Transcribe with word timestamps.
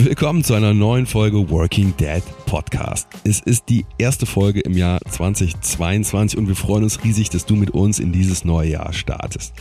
Willkommen 0.00 0.44
zu 0.44 0.54
einer 0.54 0.74
neuen 0.74 1.06
Folge 1.06 1.50
Working 1.50 1.92
Dad 1.96 2.22
Podcast. 2.46 3.08
Es 3.24 3.40
ist 3.40 3.68
die 3.68 3.84
erste 3.98 4.26
Folge 4.26 4.60
im 4.60 4.76
Jahr 4.76 5.00
2022 5.10 6.38
und 6.38 6.46
wir 6.46 6.54
freuen 6.54 6.84
uns 6.84 7.02
riesig, 7.02 7.30
dass 7.30 7.46
du 7.46 7.56
mit 7.56 7.70
uns 7.70 7.98
in 7.98 8.12
dieses 8.12 8.44
neue 8.44 8.70
Jahr 8.70 8.92
startest. 8.92 9.54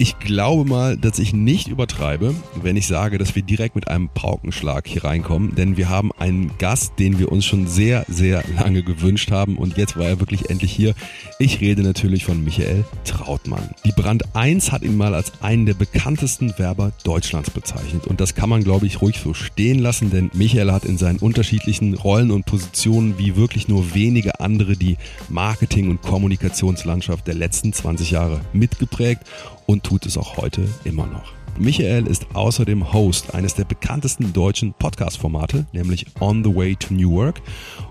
Ich 0.00 0.20
glaube 0.20 0.64
mal, 0.64 0.96
dass 0.96 1.18
ich 1.18 1.32
nicht 1.32 1.66
übertreibe, 1.66 2.32
wenn 2.62 2.76
ich 2.76 2.86
sage, 2.86 3.18
dass 3.18 3.34
wir 3.34 3.42
direkt 3.42 3.74
mit 3.74 3.88
einem 3.88 4.08
Paukenschlag 4.08 4.86
hier 4.86 5.02
reinkommen, 5.02 5.56
denn 5.56 5.76
wir 5.76 5.88
haben 5.88 6.12
einen 6.12 6.52
Gast, 6.58 6.92
den 7.00 7.18
wir 7.18 7.32
uns 7.32 7.44
schon 7.44 7.66
sehr, 7.66 8.06
sehr 8.06 8.44
lange 8.56 8.84
gewünscht 8.84 9.32
haben. 9.32 9.58
Und 9.58 9.76
jetzt 9.76 9.96
war 9.96 10.06
er 10.06 10.20
wirklich 10.20 10.50
endlich 10.50 10.70
hier. 10.70 10.94
Ich 11.40 11.60
rede 11.60 11.82
natürlich 11.82 12.24
von 12.24 12.44
Michael 12.44 12.84
Trautmann. 13.02 13.70
Die 13.84 13.90
Brand 13.90 14.36
1 14.36 14.70
hat 14.70 14.82
ihn 14.82 14.96
mal 14.96 15.16
als 15.16 15.32
einen 15.42 15.66
der 15.66 15.74
bekanntesten 15.74 16.56
Werber 16.60 16.92
Deutschlands 17.02 17.50
bezeichnet. 17.50 18.06
Und 18.06 18.20
das 18.20 18.36
kann 18.36 18.48
man, 18.48 18.62
glaube 18.62 18.86
ich, 18.86 19.02
ruhig 19.02 19.18
so 19.18 19.34
stehen 19.34 19.80
lassen, 19.80 20.10
denn 20.10 20.30
Michael 20.32 20.70
hat 20.70 20.84
in 20.84 20.96
seinen 20.96 21.18
unterschiedlichen 21.18 21.94
Rollen 21.94 22.30
und 22.30 22.46
Positionen 22.46 23.18
wie 23.18 23.34
wirklich 23.34 23.66
nur 23.66 23.94
wenige 23.94 24.38
andere 24.38 24.76
die 24.76 24.96
Marketing- 25.28 25.90
und 25.90 26.02
Kommunikationslandschaft 26.02 27.26
der 27.26 27.34
letzten 27.34 27.72
20 27.72 28.12
Jahre 28.12 28.40
mitgeprägt 28.52 29.24
und 29.68 29.84
tut 29.84 30.06
es 30.06 30.16
auch 30.16 30.38
heute 30.38 30.66
immer 30.84 31.06
noch. 31.06 31.32
Michael 31.58 32.06
ist 32.06 32.26
außerdem 32.34 32.92
Host 32.92 33.34
eines 33.34 33.54
der 33.54 33.64
bekanntesten 33.64 34.32
deutschen 34.32 34.72
Podcast-Formate, 34.74 35.66
nämlich 35.72 36.06
On 36.20 36.42
the 36.42 36.54
Way 36.54 36.76
to 36.76 36.94
New 36.94 37.12
Work. 37.12 37.42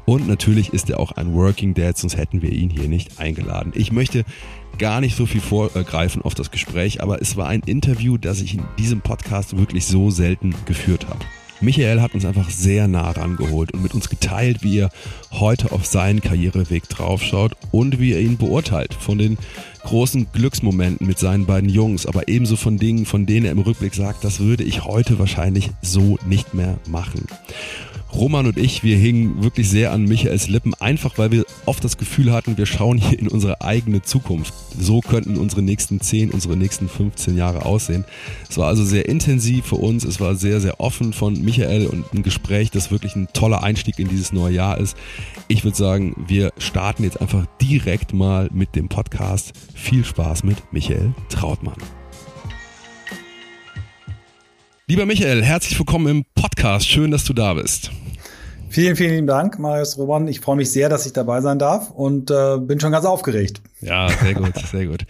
Und 0.05 0.27
natürlich 0.27 0.73
ist 0.73 0.89
er 0.89 0.99
auch 0.99 1.11
ein 1.11 1.33
Working 1.33 1.73
Dad, 1.73 1.97
sonst 1.97 2.17
hätten 2.17 2.41
wir 2.41 2.51
ihn 2.51 2.69
hier 2.69 2.87
nicht 2.87 3.19
eingeladen. 3.19 3.73
Ich 3.75 3.91
möchte 3.91 4.23
gar 4.79 5.01
nicht 5.01 5.15
so 5.15 5.25
viel 5.25 5.41
vorgreifen 5.41 6.21
auf 6.21 6.33
das 6.33 6.49
Gespräch, 6.49 7.01
aber 7.03 7.21
es 7.21 7.35
war 7.35 7.47
ein 7.47 7.61
Interview, 7.61 8.17
das 8.17 8.41
ich 8.41 8.55
in 8.55 8.63
diesem 8.79 9.01
Podcast 9.01 9.57
wirklich 9.57 9.85
so 9.85 10.09
selten 10.09 10.55
geführt 10.65 11.07
habe. 11.07 11.19
Michael 11.59 12.01
hat 12.01 12.13
uns 12.13 12.25
einfach 12.25 12.49
sehr 12.49 12.87
nah 12.87 13.09
rangeholt 13.11 13.73
und 13.73 13.81
mit 13.81 13.93
uns 13.93 14.09
geteilt, 14.09 14.63
wie 14.63 14.79
er 14.79 14.89
heute 15.31 15.71
auf 15.71 15.85
seinen 15.85 16.21
Karriereweg 16.21 16.87
draufschaut 16.87 17.53
und 17.71 17.99
wie 17.99 18.13
er 18.13 18.19
ihn 18.19 18.37
beurteilt. 18.37 18.93
Von 18.93 19.17
den 19.17 19.37
großen 19.83 20.27
Glücksmomenten 20.33 21.07
mit 21.07 21.17
seinen 21.17 21.45
beiden 21.45 21.69
Jungs, 21.69 22.05
aber 22.05 22.27
ebenso 22.27 22.57
von 22.57 22.77
Dingen, 22.77 23.05
von 23.05 23.25
denen 23.25 23.45
er 23.45 23.53
im 23.53 23.59
Rückblick 23.59 23.95
sagt, 23.95 24.23
das 24.23 24.39
würde 24.39 24.63
ich 24.63 24.83
heute 24.83 25.17
wahrscheinlich 25.17 25.71
so 25.81 26.19
nicht 26.27 26.53
mehr 26.53 26.77
machen. 26.87 27.25
Roman 28.17 28.47
und 28.47 28.57
ich, 28.57 28.83
wir 28.83 28.97
hingen 28.97 29.43
wirklich 29.43 29.69
sehr 29.69 29.91
an 29.91 30.03
Michaels 30.05 30.47
Lippen, 30.47 30.73
einfach 30.73 31.19
weil 31.19 31.31
wir 31.31 31.45
oft 31.67 31.83
das 31.83 31.97
Gefühl 31.97 32.31
hatten, 32.31 32.57
wir 32.57 32.65
schauen 32.65 32.97
hier 32.97 33.19
in 33.19 33.27
unsere 33.27 33.61
eigene 33.61 34.01
Zukunft. 34.01 34.55
So 34.75 35.01
könnten 35.01 35.37
unsere 35.37 35.61
nächsten 35.61 36.01
10, 36.01 36.31
unsere 36.31 36.57
nächsten 36.57 36.89
15 36.89 37.37
Jahre 37.37 37.65
aussehen. 37.65 38.05
Es 38.49 38.57
war 38.57 38.69
also 38.69 38.83
sehr 38.83 39.07
intensiv 39.07 39.67
für 39.67 39.75
uns, 39.75 40.03
es 40.03 40.19
war 40.19 40.33
sehr, 40.33 40.59
sehr 40.61 40.79
offen 40.79 41.13
von 41.13 41.39
Michael 41.39 41.85
und 41.85 42.11
ein 42.11 42.23
Gespräch, 42.23 42.71
das 42.71 42.89
wirklich 42.89 43.15
ein 43.15 43.27
toller 43.33 43.61
Einstieg 43.61 43.99
in 43.99 44.07
dieses 44.07 44.33
neue 44.33 44.55
Jahr 44.55 44.79
ist. 44.79 44.97
Ich 45.47 45.63
würde 45.63 45.77
sagen, 45.77 46.15
wir 46.27 46.53
starten 46.57 47.03
jetzt 47.03 47.21
einfach 47.21 47.45
direkt 47.61 48.13
mal 48.13 48.49
mit 48.51 48.75
dem 48.75 48.89
Podcast. 48.89 49.53
Viel 49.75 50.03
Spaß 50.03 50.43
mit 50.43 50.57
Michael 50.73 51.13
Trautmann. 51.29 51.77
Lieber 54.87 55.05
Michael, 55.05 55.43
herzlich 55.43 55.77
willkommen 55.77 56.07
im 56.07 56.25
Podcast. 56.33 56.87
Schön, 56.89 57.11
dass 57.11 57.23
du 57.23 57.33
da 57.33 57.53
bist. 57.53 57.91
Vielen, 58.69 58.95
vielen 58.95 59.27
Dank, 59.27 59.59
Marius 59.59 59.97
Roman. 59.97 60.27
Ich 60.27 60.39
freue 60.39 60.57
mich 60.57 60.71
sehr, 60.71 60.89
dass 60.89 61.05
ich 61.05 61.13
dabei 61.13 61.41
sein 61.41 61.59
darf 61.59 61.91
und 61.91 62.31
äh, 62.31 62.57
bin 62.59 62.79
schon 62.79 62.91
ganz 62.91 63.05
aufgeregt. 63.05 63.61
Ja, 63.81 64.09
sehr 64.09 64.33
gut, 64.33 64.57
sehr 64.57 64.85
gut. 64.87 65.05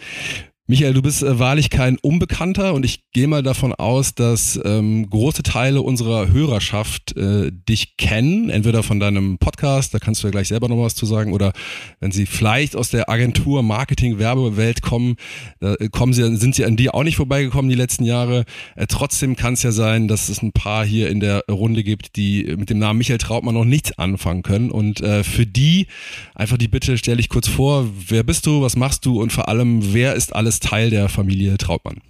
Michael, 0.69 0.93
du 0.93 1.01
bist 1.01 1.23
äh, 1.23 1.39
wahrlich 1.39 1.69
kein 1.69 1.97
Unbekannter 1.97 2.73
und 2.73 2.83
ich 2.83 3.09
gehe 3.13 3.29
mal 3.29 3.41
davon 3.41 3.73
aus, 3.73 4.15
dass 4.15 4.59
ähm, 4.65 5.09
große 5.09 5.41
Teile 5.41 5.81
unserer 5.81 6.27
Hörerschaft 6.27 7.15
äh, 7.15 7.53
dich 7.53 7.95
kennen, 7.95 8.49
entweder 8.49 8.83
von 8.83 8.99
deinem 8.99 9.37
Podcast, 9.37 9.93
da 9.93 9.99
kannst 9.99 10.21
du 10.21 10.27
ja 10.27 10.31
gleich 10.31 10.49
selber 10.49 10.67
noch 10.67 10.83
was 10.83 10.93
zu 10.93 11.05
sagen, 11.05 11.31
oder 11.31 11.53
wenn 12.01 12.11
sie 12.11 12.25
vielleicht 12.25 12.75
aus 12.75 12.89
der 12.89 13.09
Agentur 13.09 13.63
Marketing 13.63 14.19
Werbewelt 14.19 14.81
kommen, 14.81 15.15
äh, 15.61 15.87
kommen 15.87 16.11
sie, 16.11 16.35
sind 16.35 16.53
sie 16.53 16.65
an 16.65 16.75
dir 16.75 16.95
auch 16.95 17.03
nicht 17.03 17.15
vorbeigekommen 17.15 17.69
die 17.69 17.77
letzten 17.77 18.03
Jahre. 18.03 18.43
Äh, 18.75 18.87
trotzdem 18.87 19.37
kann 19.37 19.53
es 19.53 19.63
ja 19.63 19.71
sein, 19.71 20.09
dass 20.09 20.27
es 20.27 20.41
ein 20.41 20.51
paar 20.51 20.85
hier 20.85 21.09
in 21.09 21.21
der 21.21 21.45
Runde 21.49 21.81
gibt, 21.81 22.17
die 22.17 22.43
mit 22.57 22.69
dem 22.69 22.79
Namen 22.79 22.97
Michael 22.97 23.19
Trautmann 23.19 23.55
noch 23.55 23.63
nichts 23.63 23.97
anfangen 23.97 24.43
können. 24.43 24.69
Und 24.69 24.99
äh, 24.99 25.23
für 25.23 25.45
die 25.45 25.87
einfach 26.35 26.57
die 26.57 26.67
Bitte, 26.67 26.97
stell 26.97 27.15
dich 27.15 27.29
kurz 27.29 27.47
vor, 27.47 27.87
wer 28.09 28.23
bist 28.23 28.45
du, 28.45 28.61
was 28.61 28.75
machst 28.75 29.05
du? 29.05 29.21
Und 29.21 29.31
vor 29.31 29.47
allem, 29.47 29.93
wer 29.93 30.13
ist 30.15 30.35
alles 30.35 30.56
ist 30.57 30.63
Teil 30.63 30.89
der 30.89 31.07
Familie 31.07 31.57
Trautmann. 31.57 32.01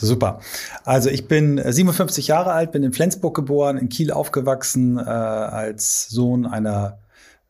Super. 0.00 0.40
Also 0.84 1.10
ich 1.10 1.28
bin 1.28 1.60
57 1.64 2.26
Jahre 2.26 2.52
alt, 2.52 2.72
bin 2.72 2.82
in 2.82 2.92
Flensburg 2.92 3.34
geboren, 3.34 3.76
in 3.76 3.88
Kiel 3.88 4.10
aufgewachsen, 4.10 4.98
äh, 4.98 5.02
als 5.02 6.08
Sohn 6.08 6.46
einer 6.46 6.98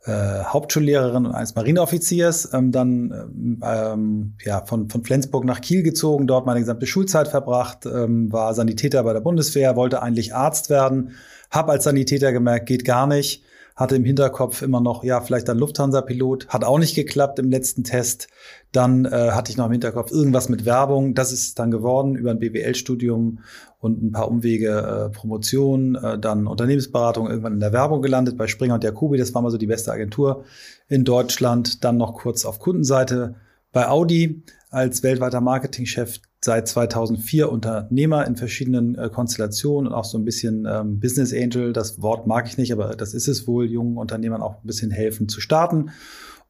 äh, 0.04 0.44
Hauptschullehrerin 0.44 1.24
und 1.24 1.32
eines 1.32 1.54
Marineoffiziers, 1.54 2.52
ähm, 2.52 2.72
dann 2.72 3.60
ähm, 3.62 4.34
ja, 4.44 4.64
von, 4.66 4.90
von 4.90 5.04
Flensburg 5.04 5.44
nach 5.44 5.60
Kiel 5.60 5.82
gezogen, 5.82 6.26
dort 6.26 6.44
meine 6.44 6.60
gesamte 6.60 6.86
Schulzeit 6.86 7.28
verbracht, 7.28 7.86
ähm, 7.86 8.30
war 8.30 8.52
Sanitäter 8.52 9.02
bei 9.04 9.12
der 9.12 9.20
Bundeswehr, 9.20 9.76
wollte 9.76 10.02
eigentlich 10.02 10.34
Arzt 10.34 10.69
werden, 10.69 11.12
habe 11.50 11.72
als 11.72 11.84
Sanitäter 11.84 12.32
gemerkt, 12.32 12.66
geht 12.66 12.84
gar 12.84 13.06
nicht, 13.06 13.44
hatte 13.77 13.97
im 13.97 14.05
Hinterkopf 14.05 14.62
immer 14.62 14.81
noch, 14.81 15.05
ja, 15.05 15.21
vielleicht 15.21 15.49
ein 15.50 15.59
Lufthansa-Pilot, 15.59 16.49
hat 16.49 16.65
auch 16.65 16.78
nicht 16.78 16.94
geklappt 16.94 17.38
im 17.38 17.50
letzten 17.50 17.84
Test, 17.84 18.28
dann 18.72 19.05
äh, 19.05 19.31
hatte 19.33 19.50
ich 19.50 19.56
noch 19.56 19.66
im 19.66 19.72
Hinterkopf 19.72 20.10
irgendwas 20.10 20.49
mit 20.49 20.65
Werbung. 20.65 21.15
Das 21.15 21.33
ist 21.33 21.59
dann 21.59 21.71
geworden 21.71 22.15
über 22.15 22.31
ein 22.31 22.38
BWL-Studium 22.38 23.41
und 23.78 24.03
ein 24.03 24.12
paar 24.12 24.28
Umwege, 24.28 24.71
äh, 24.71 25.11
Promotion, 25.11 25.94
äh, 25.97 26.19
dann 26.19 26.47
Unternehmensberatung, 26.47 27.28
irgendwann 27.28 27.55
in 27.55 27.61
der 27.61 27.72
Werbung 27.72 28.03
gelandet 28.03 28.37
bei 28.37 28.47
Springer 28.47 28.75
und 28.75 28.84
Jacobi. 28.84 29.19
Das 29.19 29.34
war 29.34 29.43
mal 29.43 29.50
so 29.50 29.59
die 29.59 29.66
beste 29.66 29.93
Agentur 29.93 30.44
in 30.88 31.05
Deutschland. 31.05 31.84
Dann 31.84 31.97
noch 31.97 32.15
kurz 32.15 32.44
auf 32.44 32.59
Kundenseite 32.59 33.34
bei 33.72 33.88
Audi 33.88 34.43
als 34.71 35.03
weltweiter 35.03 35.41
Marketingchef 35.41 36.21
seit 36.44 36.69
2004 36.69 37.50
Unternehmer 37.50 38.26
in 38.26 38.36
verschiedenen 38.36 38.97
äh, 38.97 39.08
Konstellationen 39.08 39.92
und 39.92 39.94
auch 39.94 40.04
so 40.04 40.19
ein 40.19 40.25
bisschen 40.25 40.66
ähm, 40.69 41.00
Business 41.00 41.32
Angel. 41.32 41.72
Das 41.72 42.03
Wort 42.03 42.26
mag 42.26 42.47
ich 42.48 42.58
nicht, 42.58 42.72
aber 42.72 42.97
das 42.97 43.14
ist 43.14 43.28
es 43.28 43.47
wohl, 43.47 43.70
jungen 43.70 43.97
Unternehmern 43.97 44.42
auch 44.42 44.62
ein 44.62 44.66
bisschen 44.66 44.91
helfen 44.91 45.28
zu 45.28 45.41
starten 45.41 45.91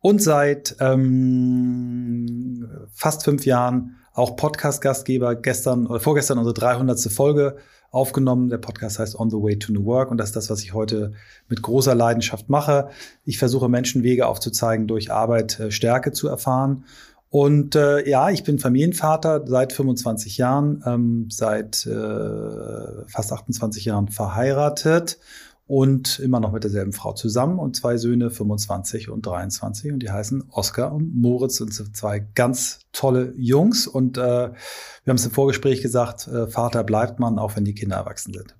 und 0.02 0.20
seit 0.20 0.76
ähm, 0.80 2.68
fast 2.92 3.24
fünf 3.24 3.46
Jahren 3.46 3.96
auch 4.14 4.36
Podcast-Gastgeber. 4.36 5.36
Gestern 5.36 5.86
oder 5.86 6.00
vorgestern 6.00 6.38
unsere 6.38 6.54
300. 6.54 7.00
Folge 7.12 7.56
aufgenommen. 7.90 8.48
Der 8.48 8.58
Podcast 8.58 8.98
heißt 8.98 9.18
On 9.18 9.30
the 9.30 9.36
Way 9.36 9.58
to 9.58 9.72
New 9.72 9.84
Work 9.84 10.10
und 10.10 10.18
das 10.18 10.30
ist 10.30 10.36
das, 10.36 10.50
was 10.50 10.62
ich 10.62 10.74
heute 10.74 11.12
mit 11.48 11.62
großer 11.62 11.94
Leidenschaft 11.94 12.48
mache. 12.48 12.88
Ich 13.24 13.38
versuche 13.38 13.68
Menschen 13.68 14.02
Wege 14.02 14.26
aufzuzeigen, 14.26 14.86
durch 14.86 15.12
Arbeit 15.12 15.60
äh, 15.60 15.70
Stärke 15.70 16.12
zu 16.12 16.28
erfahren. 16.28 16.84
Und 17.32 17.76
äh, 17.76 18.06
ja, 18.06 18.28
ich 18.28 18.44
bin 18.44 18.58
Familienvater 18.58 19.46
seit 19.46 19.72
25 19.72 20.36
Jahren, 20.36 20.84
ähm, 20.84 21.28
seit 21.30 21.86
äh, 21.86 23.06
fast 23.08 23.32
28 23.32 23.86
Jahren 23.86 24.08
verheiratet 24.08 25.18
und 25.66 26.18
immer 26.18 26.40
noch 26.40 26.52
mit 26.52 26.62
derselben 26.62 26.92
Frau 26.92 27.14
zusammen 27.14 27.58
und 27.58 27.74
zwei 27.74 27.96
Söhne, 27.96 28.28
25 28.28 29.08
und 29.08 29.24
23 29.24 29.92
und 29.92 30.00
die 30.00 30.10
heißen 30.10 30.44
Oskar 30.50 30.92
und 30.92 31.14
Moritz 31.14 31.58
und 31.62 31.72
sind 31.72 31.96
zwei 31.96 32.18
ganz 32.18 32.80
tolle 32.92 33.32
Jungs. 33.38 33.86
Und 33.86 34.18
äh, 34.18 34.20
wir 34.20 35.08
haben 35.08 35.16
es 35.16 35.24
im 35.24 35.32
Vorgespräch 35.32 35.80
gesagt, 35.80 36.28
äh, 36.28 36.48
Vater 36.48 36.84
bleibt 36.84 37.18
man, 37.18 37.38
auch 37.38 37.56
wenn 37.56 37.64
die 37.64 37.74
Kinder 37.74 37.96
erwachsen 37.96 38.34
sind. 38.34 38.54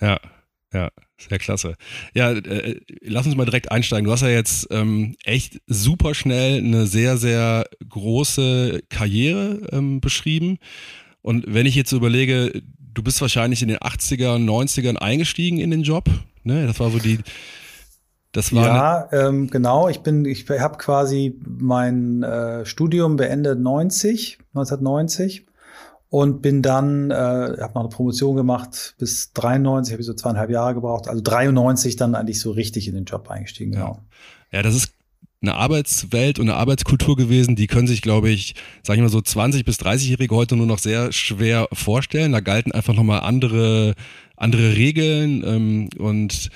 Ja, 0.00 0.18
ja, 0.72 0.88
sehr 1.18 1.38
klasse. 1.38 1.74
Ja, 2.14 2.32
äh, 2.32 2.80
lass 3.02 3.26
uns 3.26 3.36
mal 3.36 3.44
direkt 3.44 3.72
einsteigen. 3.72 4.04
Du 4.04 4.12
hast 4.12 4.22
ja 4.22 4.28
jetzt 4.28 4.68
ähm, 4.70 5.16
echt 5.24 5.60
super 5.66 6.14
schnell 6.14 6.58
eine 6.58 6.86
sehr, 6.86 7.16
sehr 7.16 7.66
große 7.88 8.82
Karriere 8.90 9.66
ähm, 9.72 10.00
beschrieben. 10.00 10.58
Und 11.22 11.44
wenn 11.48 11.66
ich 11.66 11.74
jetzt 11.74 11.92
überlege, 11.92 12.62
du 12.92 13.02
bist 13.02 13.20
wahrscheinlich 13.20 13.62
in 13.62 13.68
den 13.68 13.78
80er, 13.78 14.36
90ern 14.38 14.96
eingestiegen 14.96 15.58
in 15.58 15.70
den 15.70 15.82
Job. 15.82 16.08
Ne? 16.44 16.66
Das 16.66 16.80
war 16.80 16.90
so 16.90 16.98
die. 16.98 17.18
Das 18.32 18.54
war 18.54 18.66
ja, 18.66 19.08
ähm, 19.28 19.48
genau. 19.48 19.88
Ich 19.88 20.00
bin, 20.00 20.26
ich 20.26 20.48
habe 20.50 20.76
quasi 20.76 21.40
mein 21.46 22.22
äh, 22.22 22.66
Studium 22.66 23.16
beendet 23.16 23.58
90, 23.58 24.38
1990 24.54 25.46
und 26.08 26.42
bin 26.42 26.62
dann, 26.62 27.10
äh, 27.10 27.14
habe 27.14 27.72
noch 27.74 27.80
eine 27.80 27.88
Promotion 27.88 28.36
gemacht 28.36 28.94
bis 28.98 29.32
93, 29.32 29.92
habe 29.92 30.00
ich 30.00 30.06
so 30.06 30.14
zweieinhalb 30.14 30.50
Jahre 30.50 30.74
gebraucht, 30.74 31.08
also 31.08 31.20
93 31.22 31.96
dann 31.96 32.14
eigentlich 32.14 32.40
so 32.40 32.52
richtig 32.52 32.88
in 32.88 32.94
den 32.94 33.04
Job 33.04 33.28
eingestiegen, 33.30 33.72
genau. 33.72 34.00
Ja, 34.52 34.62
das 34.62 34.74
ist 34.74 34.92
eine 35.42 35.54
Arbeitswelt 35.54 36.38
und 36.38 36.48
eine 36.48 36.58
Arbeitskultur 36.58 37.16
gewesen, 37.16 37.56
die 37.56 37.66
können 37.66 37.86
sich, 37.86 38.02
glaube 38.02 38.30
ich, 38.30 38.54
sage 38.82 38.98
ich 38.98 39.02
mal 39.02 39.10
so 39.10 39.20
20 39.20 39.64
bis 39.64 39.78
30-Jährige 39.78 40.34
heute 40.34 40.56
nur 40.56 40.66
noch 40.66 40.78
sehr 40.78 41.12
schwer 41.12 41.68
vorstellen. 41.72 42.32
Da 42.32 42.40
galten 42.40 42.72
einfach 42.72 42.94
nochmal 42.94 43.20
andere, 43.20 43.94
andere 44.36 44.76
Regeln 44.76 45.44
ähm, 45.44 45.88
und 45.98 46.50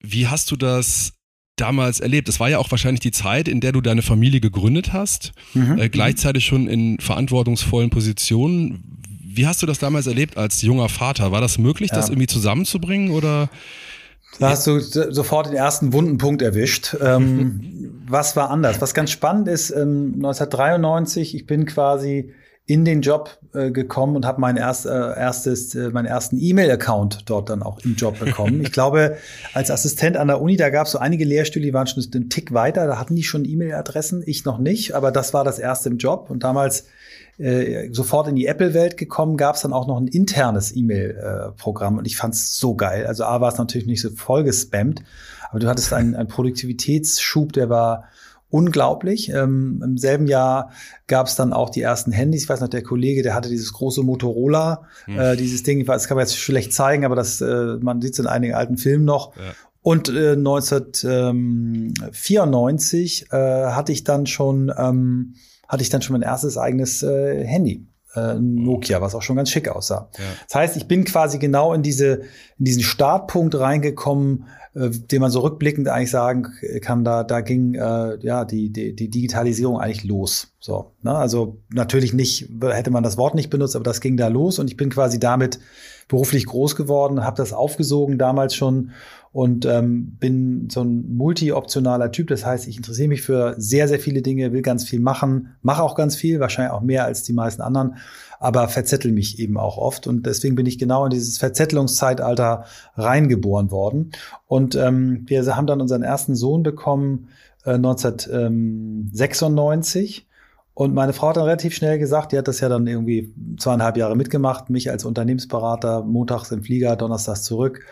wie 0.00 0.26
hast 0.26 0.50
du 0.50 0.56
das 0.56 1.12
damals 1.56 2.00
erlebt? 2.00 2.28
Es 2.28 2.40
war 2.40 2.48
ja 2.48 2.58
auch 2.58 2.70
wahrscheinlich 2.70 3.00
die 3.00 3.10
Zeit, 3.10 3.48
in 3.48 3.60
der 3.60 3.72
du 3.72 3.80
deine 3.80 4.02
Familie 4.02 4.40
gegründet 4.40 4.92
hast, 4.92 5.32
mhm. 5.54 5.78
äh, 5.78 5.88
gleichzeitig 5.88 6.44
schon 6.44 6.68
in 6.68 6.98
verantwortungsvollen 6.98 7.90
Positionen. 7.90 8.84
Wie 9.24 9.46
hast 9.46 9.62
du 9.62 9.66
das 9.66 9.78
damals 9.78 10.06
erlebt 10.06 10.36
als 10.36 10.62
junger 10.62 10.88
Vater? 10.88 11.32
War 11.32 11.40
das 11.40 11.58
möglich, 11.58 11.90
ja. 11.90 11.96
das 11.96 12.08
irgendwie 12.08 12.26
zusammenzubringen 12.26 13.10
oder? 13.10 13.48
Da 14.38 14.50
hast 14.50 14.66
du 14.66 14.80
sofort 14.80 15.48
den 15.48 15.54
ersten 15.54 15.92
wunden 15.92 16.18
Punkt 16.18 16.40
erwischt. 16.40 16.96
Ähm, 17.00 18.02
was 18.08 18.34
war 18.34 18.50
anders? 18.50 18.80
Was 18.80 18.94
ganz 18.94 19.10
spannend 19.10 19.46
ist, 19.46 19.70
ähm, 19.70 20.14
1993, 20.16 21.34
ich 21.34 21.46
bin 21.46 21.66
quasi 21.66 22.32
in 22.72 22.86
den 22.86 23.02
Job 23.02 23.38
äh, 23.52 23.70
gekommen 23.70 24.16
und 24.16 24.24
habe 24.24 24.40
mein 24.40 24.56
erst, 24.56 24.86
äh, 24.86 24.88
erstes, 24.88 25.74
äh, 25.74 25.90
meinen 25.90 26.06
ersten 26.06 26.38
E-Mail-Account 26.40 27.24
dort 27.26 27.50
dann 27.50 27.62
auch 27.62 27.80
im 27.80 27.96
Job 27.96 28.18
bekommen. 28.18 28.60
ich 28.62 28.72
glaube, 28.72 29.18
als 29.52 29.70
Assistent 29.70 30.16
an 30.16 30.28
der 30.28 30.40
Uni, 30.40 30.56
da 30.56 30.70
gab 30.70 30.86
es 30.86 30.92
so 30.92 30.98
einige 30.98 31.26
Lehrstühle, 31.26 31.66
die 31.66 31.74
waren 31.74 31.86
schon 31.86 32.02
einen 32.14 32.30
Tick 32.30 32.54
weiter, 32.54 32.86
da 32.86 32.98
hatten 32.98 33.14
die 33.14 33.24
schon 33.24 33.44
E-Mail-Adressen, 33.44 34.22
ich 34.24 34.46
noch 34.46 34.56
nicht, 34.56 34.94
aber 34.94 35.12
das 35.12 35.34
war 35.34 35.44
das 35.44 35.58
erste 35.58 35.90
im 35.90 35.98
Job 35.98 36.30
und 36.30 36.44
damals 36.44 36.86
äh, 37.36 37.92
sofort 37.92 38.26
in 38.28 38.36
die 38.36 38.46
Apple-Welt 38.46 38.96
gekommen, 38.96 39.36
gab 39.36 39.56
es 39.56 39.60
dann 39.60 39.74
auch 39.74 39.86
noch 39.86 40.00
ein 40.00 40.08
internes 40.08 40.74
E-Mail-Programm 40.74 41.98
und 41.98 42.06
ich 42.06 42.16
fand 42.16 42.32
es 42.32 42.56
so 42.56 42.74
geil. 42.74 43.06
Also 43.06 43.24
A 43.24 43.42
war 43.42 43.52
es 43.52 43.58
natürlich 43.58 43.86
nicht 43.86 44.00
so 44.00 44.08
voll 44.08 44.44
gespammt, 44.44 45.02
aber 45.50 45.60
du 45.60 45.68
hattest 45.68 45.92
einen, 45.92 46.14
einen 46.14 46.28
Produktivitätsschub, 46.28 47.52
der 47.52 47.68
war 47.68 48.04
unglaublich. 48.52 49.30
Ähm, 49.30 49.82
Im 49.84 49.98
selben 49.98 50.28
Jahr 50.28 50.70
gab 51.08 51.26
es 51.26 51.34
dann 51.34 51.52
auch 51.52 51.70
die 51.70 51.82
ersten 51.82 52.12
Handys. 52.12 52.44
Ich 52.44 52.48
weiß 52.48 52.60
noch, 52.60 52.68
der 52.68 52.82
Kollege, 52.82 53.22
der 53.22 53.34
hatte 53.34 53.48
dieses 53.48 53.72
große 53.72 54.02
Motorola, 54.02 54.82
hm. 55.06 55.18
äh, 55.18 55.36
dieses 55.36 55.62
Ding, 55.62 55.86
das 55.86 56.06
kann 56.06 56.16
man 56.16 56.26
jetzt 56.26 56.38
schlecht 56.38 56.72
zeigen, 56.72 57.04
aber 57.04 57.16
das, 57.16 57.40
äh, 57.40 57.78
man 57.80 58.00
sieht 58.02 58.12
es 58.12 58.18
in 58.18 58.26
einigen 58.26 58.54
alten 58.54 58.76
Filmen 58.76 59.04
noch. 59.04 59.34
Ja. 59.36 59.42
Und 59.80 60.10
äh, 60.10 60.32
1994 60.32 63.32
äh, 63.32 63.36
hatte 63.36 63.90
ich 63.90 64.04
dann 64.04 64.26
schon 64.26 64.72
ähm, 64.76 65.34
hatte 65.66 65.82
ich 65.82 65.88
dann 65.88 66.02
schon 66.02 66.12
mein 66.12 66.22
erstes 66.22 66.58
eigenes 66.58 67.02
äh, 67.02 67.44
Handy 67.44 67.86
äh, 68.14 68.34
Nokia, 68.34 69.00
was 69.00 69.14
auch 69.14 69.22
schon 69.22 69.36
ganz 69.36 69.50
schick 69.50 69.68
aussah. 69.68 70.10
Ja. 70.18 70.24
Das 70.46 70.54
heißt, 70.54 70.76
ich 70.76 70.86
bin 70.86 71.04
quasi 71.04 71.38
genau 71.38 71.72
in 71.72 71.82
diese 71.82 72.22
in 72.58 72.66
diesen 72.66 72.82
Startpunkt 72.82 73.58
reingekommen, 73.58 74.44
äh, 74.74 74.90
den 74.90 75.20
man 75.20 75.30
so 75.30 75.40
rückblickend 75.40 75.88
eigentlich 75.88 76.10
sagen 76.10 76.48
kann, 76.80 77.04
da, 77.04 77.24
da 77.24 77.40
ging 77.40 77.74
äh, 77.74 78.18
ja 78.20 78.44
die, 78.44 78.70
die, 78.70 78.94
die 78.94 79.10
Digitalisierung 79.10 79.78
eigentlich 79.78 80.04
los. 80.04 80.54
So, 80.60 80.92
ne? 81.02 81.14
Also 81.14 81.58
natürlich 81.70 82.14
nicht, 82.14 82.48
hätte 82.60 82.90
man 82.90 83.02
das 83.02 83.18
Wort 83.18 83.34
nicht 83.34 83.50
benutzt, 83.50 83.76
aber 83.76 83.84
das 83.84 84.00
ging 84.00 84.16
da 84.16 84.28
los 84.28 84.58
und 84.58 84.68
ich 84.68 84.76
bin 84.76 84.90
quasi 84.90 85.18
damit 85.18 85.58
beruflich 86.08 86.46
groß 86.46 86.76
geworden, 86.76 87.24
habe 87.24 87.36
das 87.36 87.52
aufgesogen 87.52 88.18
damals 88.18 88.54
schon 88.54 88.90
und 89.32 89.64
ähm, 89.64 90.16
bin 90.20 90.68
so 90.70 90.82
ein 90.82 91.16
multi-optionaler 91.16 92.12
Typ. 92.12 92.28
Das 92.28 92.44
heißt, 92.44 92.68
ich 92.68 92.76
interessiere 92.76 93.08
mich 93.08 93.22
für 93.22 93.54
sehr, 93.56 93.88
sehr 93.88 93.98
viele 93.98 94.20
Dinge, 94.20 94.52
will 94.52 94.62
ganz 94.62 94.84
viel 94.84 95.00
machen, 95.00 95.54
mache 95.62 95.82
auch 95.82 95.94
ganz 95.94 96.16
viel, 96.16 96.38
wahrscheinlich 96.38 96.72
auch 96.72 96.82
mehr 96.82 97.04
als 97.06 97.22
die 97.22 97.32
meisten 97.32 97.62
anderen, 97.62 97.96
aber 98.42 98.68
verzettel 98.68 99.12
mich 99.12 99.38
eben 99.38 99.56
auch 99.56 99.78
oft. 99.78 100.08
Und 100.08 100.26
deswegen 100.26 100.56
bin 100.56 100.66
ich 100.66 100.78
genau 100.78 101.04
in 101.04 101.10
dieses 101.10 101.38
Verzettelungszeitalter 101.38 102.64
reingeboren 102.96 103.70
worden. 103.70 104.10
Und 104.46 104.74
ähm, 104.74 105.22
wir 105.26 105.56
haben 105.56 105.68
dann 105.68 105.80
unseren 105.80 106.02
ersten 106.02 106.34
Sohn 106.34 106.64
bekommen 106.64 107.28
äh, 107.64 107.74
1996. 107.74 110.26
Und 110.74 110.92
meine 110.92 111.12
Frau 111.12 111.28
hat 111.28 111.36
dann 111.36 111.44
relativ 111.44 111.72
schnell 111.74 112.00
gesagt, 112.00 112.32
die 112.32 112.38
hat 112.38 112.48
das 112.48 112.58
ja 112.58 112.68
dann 112.68 112.84
irgendwie 112.86 113.32
zweieinhalb 113.58 113.96
Jahre 113.96 114.16
mitgemacht, 114.16 114.70
mich 114.70 114.90
als 114.90 115.04
Unternehmensberater, 115.04 116.02
montags 116.02 116.50
im 116.50 116.64
Flieger, 116.64 116.96
donnerstags 116.96 117.44
zurück. 117.44 117.84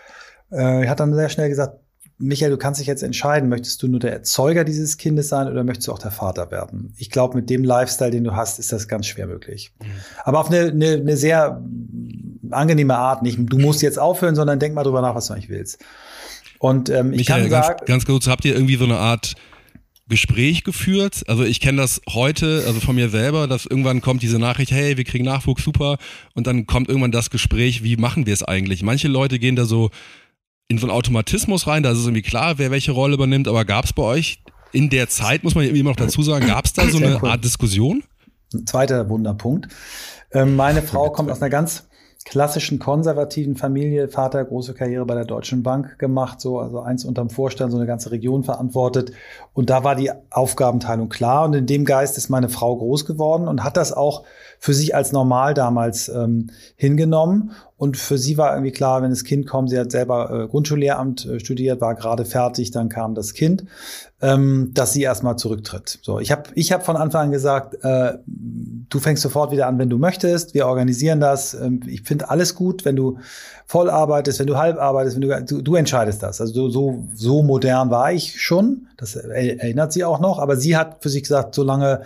Äh, 0.50 0.88
hat 0.88 0.98
dann 0.98 1.14
sehr 1.14 1.28
schnell 1.28 1.48
gesagt, 1.48 1.78
Michael, 2.22 2.50
du 2.50 2.58
kannst 2.58 2.78
dich 2.80 2.86
jetzt 2.86 3.02
entscheiden, 3.02 3.48
möchtest 3.48 3.82
du 3.82 3.88
nur 3.88 3.98
der 3.98 4.12
Erzeuger 4.12 4.64
dieses 4.64 4.98
Kindes 4.98 5.28
sein 5.28 5.48
oder 5.48 5.64
möchtest 5.64 5.88
du 5.88 5.92
auch 5.92 5.98
der 5.98 6.10
Vater 6.10 6.50
werden? 6.50 6.92
Ich 6.98 7.10
glaube, 7.10 7.36
mit 7.36 7.48
dem 7.48 7.64
Lifestyle, 7.64 8.10
den 8.10 8.24
du 8.24 8.36
hast, 8.36 8.58
ist 8.58 8.72
das 8.72 8.88
ganz 8.88 9.06
schwer 9.06 9.26
möglich. 9.26 9.72
Mhm. 9.80 9.86
Aber 10.24 10.40
auf 10.40 10.48
eine, 10.50 10.68
eine, 10.68 10.92
eine 10.92 11.16
sehr 11.16 11.62
angenehme 12.50 12.96
Art. 12.96 13.22
Nicht, 13.22 13.38
du 13.40 13.58
musst 13.58 13.80
jetzt 13.80 13.98
aufhören, 13.98 14.34
sondern 14.34 14.58
denk 14.58 14.74
mal 14.74 14.82
drüber 14.82 15.00
nach, 15.00 15.14
was 15.14 15.26
du 15.26 15.32
eigentlich 15.32 15.48
willst. 15.48 15.78
Und 16.58 16.90
ähm, 16.90 17.12
ich 17.12 17.20
Michael, 17.20 17.42
kann 17.42 17.50
sagen, 17.50 17.76
ganz, 17.78 17.86
ganz 17.86 18.06
kurz, 18.06 18.26
habt 18.26 18.44
ihr 18.44 18.54
irgendwie 18.54 18.76
so 18.76 18.84
eine 18.84 18.98
Art 18.98 19.34
Gespräch 20.08 20.62
geführt? 20.62 21.22
Also 21.26 21.44
ich 21.44 21.60
kenne 21.60 21.80
das 21.80 22.02
heute, 22.10 22.64
also 22.66 22.80
von 22.80 22.96
mir 22.96 23.08
selber, 23.08 23.46
dass 23.46 23.64
irgendwann 23.64 24.02
kommt 24.02 24.22
diese 24.22 24.38
Nachricht, 24.38 24.72
hey, 24.72 24.98
wir 24.98 25.04
kriegen 25.04 25.24
Nachwuchs, 25.24 25.64
super, 25.64 25.96
und 26.34 26.46
dann 26.46 26.66
kommt 26.66 26.88
irgendwann 26.88 27.12
das 27.12 27.30
Gespräch, 27.30 27.82
wie 27.82 27.96
machen 27.96 28.26
wir 28.26 28.34
es 28.34 28.42
eigentlich? 28.42 28.82
Manche 28.82 29.08
Leute 29.08 29.38
gehen 29.38 29.56
da 29.56 29.64
so 29.64 29.90
in 30.70 30.78
so 30.78 30.86
einen 30.86 30.96
Automatismus 30.96 31.66
rein, 31.66 31.82
da 31.82 31.90
ist 31.90 31.98
es 31.98 32.04
irgendwie 32.04 32.22
klar, 32.22 32.58
wer 32.58 32.70
welche 32.70 32.92
Rolle 32.92 33.14
übernimmt, 33.14 33.48
aber 33.48 33.64
gab 33.64 33.86
es 33.86 33.92
bei 33.92 34.04
euch 34.04 34.40
in 34.70 34.88
der 34.88 35.08
Zeit, 35.08 35.42
muss 35.42 35.56
man 35.56 35.64
immer 35.64 35.90
noch 35.90 35.96
dazu 35.96 36.22
sagen, 36.22 36.46
gab 36.46 36.64
es 36.64 36.72
da 36.72 36.88
so 36.88 36.98
eine 36.98 37.18
cool. 37.20 37.28
Art 37.28 37.44
Diskussion? 37.44 38.04
Ein 38.54 38.66
zweiter 38.66 39.08
Wunderpunkt. 39.08 39.66
Ähm, 40.30 40.54
meine 40.54 40.82
Frau 40.82 41.10
kommt 41.10 41.28
aus 41.28 41.42
einer 41.42 41.50
ganz 41.50 41.88
klassischen 42.24 42.78
konservativen 42.78 43.56
Familie, 43.56 44.08
Vater 44.08 44.44
große 44.44 44.74
Karriere 44.74 45.04
bei 45.06 45.14
der 45.14 45.24
Deutschen 45.24 45.64
Bank 45.64 45.98
gemacht, 45.98 46.40
so 46.40 46.60
also 46.60 46.80
eins 46.80 47.04
unterm 47.04 47.30
Vorstand, 47.30 47.72
so 47.72 47.78
eine 47.78 47.86
ganze 47.86 48.12
Region 48.12 48.44
verantwortet 48.44 49.10
und 49.54 49.70
da 49.70 49.82
war 49.82 49.96
die 49.96 50.12
Aufgabenteilung 50.30 51.08
klar 51.08 51.46
und 51.46 51.54
in 51.54 51.66
dem 51.66 51.84
Geist 51.84 52.16
ist 52.16 52.28
meine 52.28 52.48
Frau 52.48 52.76
groß 52.76 53.06
geworden 53.06 53.48
und 53.48 53.64
hat 53.64 53.76
das 53.76 53.92
auch 53.92 54.24
für 54.62 54.74
sich 54.74 54.94
als 54.94 55.10
normal 55.10 55.54
damals 55.54 56.10
ähm, 56.10 56.50
hingenommen. 56.76 57.52
Und 57.78 57.96
für 57.96 58.18
sie 58.18 58.36
war 58.36 58.52
irgendwie 58.52 58.72
klar, 58.72 59.00
wenn 59.00 59.08
das 59.08 59.24
Kind 59.24 59.46
kommt, 59.46 59.70
sie 59.70 59.78
hat 59.78 59.90
selber 59.90 60.30
äh, 60.30 60.48
Grundschullehramt 60.48 61.24
äh, 61.24 61.40
studiert, 61.40 61.80
war 61.80 61.94
gerade 61.94 62.26
fertig, 62.26 62.70
dann 62.70 62.90
kam 62.90 63.14
das 63.14 63.32
Kind, 63.32 63.64
ähm, 64.20 64.72
dass 64.74 64.92
sie 64.92 65.00
erstmal 65.00 65.36
zurücktritt. 65.36 65.98
So, 66.02 66.20
ich 66.20 66.30
habe 66.30 66.42
ich 66.54 66.72
hab 66.72 66.84
von 66.84 66.98
Anfang 66.98 67.28
an 67.28 67.30
gesagt, 67.30 67.82
äh, 67.82 68.18
du 68.26 68.98
fängst 68.98 69.22
sofort 69.22 69.50
wieder 69.50 69.66
an, 69.66 69.78
wenn 69.78 69.88
du 69.88 69.96
möchtest. 69.96 70.52
Wir 70.52 70.66
organisieren 70.66 71.20
das. 71.20 71.54
Ähm, 71.54 71.80
ich 71.86 72.02
finde 72.02 72.28
alles 72.28 72.54
gut, 72.54 72.84
wenn 72.84 72.96
du 72.96 73.16
voll 73.64 73.88
arbeitest, 73.88 74.40
wenn 74.40 74.46
du 74.46 74.58
halb 74.58 74.78
arbeitest, 74.78 75.16
wenn 75.16 75.22
du, 75.22 75.42
du, 75.42 75.62
du 75.62 75.74
entscheidest 75.74 76.22
das. 76.22 76.38
Also 76.38 76.68
so, 76.68 77.06
so 77.14 77.42
modern 77.42 77.88
war 77.88 78.12
ich 78.12 78.42
schon. 78.42 78.88
Das 78.98 79.16
erinnert 79.16 79.94
sie 79.94 80.04
auch 80.04 80.20
noch. 80.20 80.38
Aber 80.38 80.56
sie 80.58 80.76
hat 80.76 80.98
für 81.00 81.08
sich 81.08 81.22
gesagt, 81.22 81.54
solange 81.54 82.02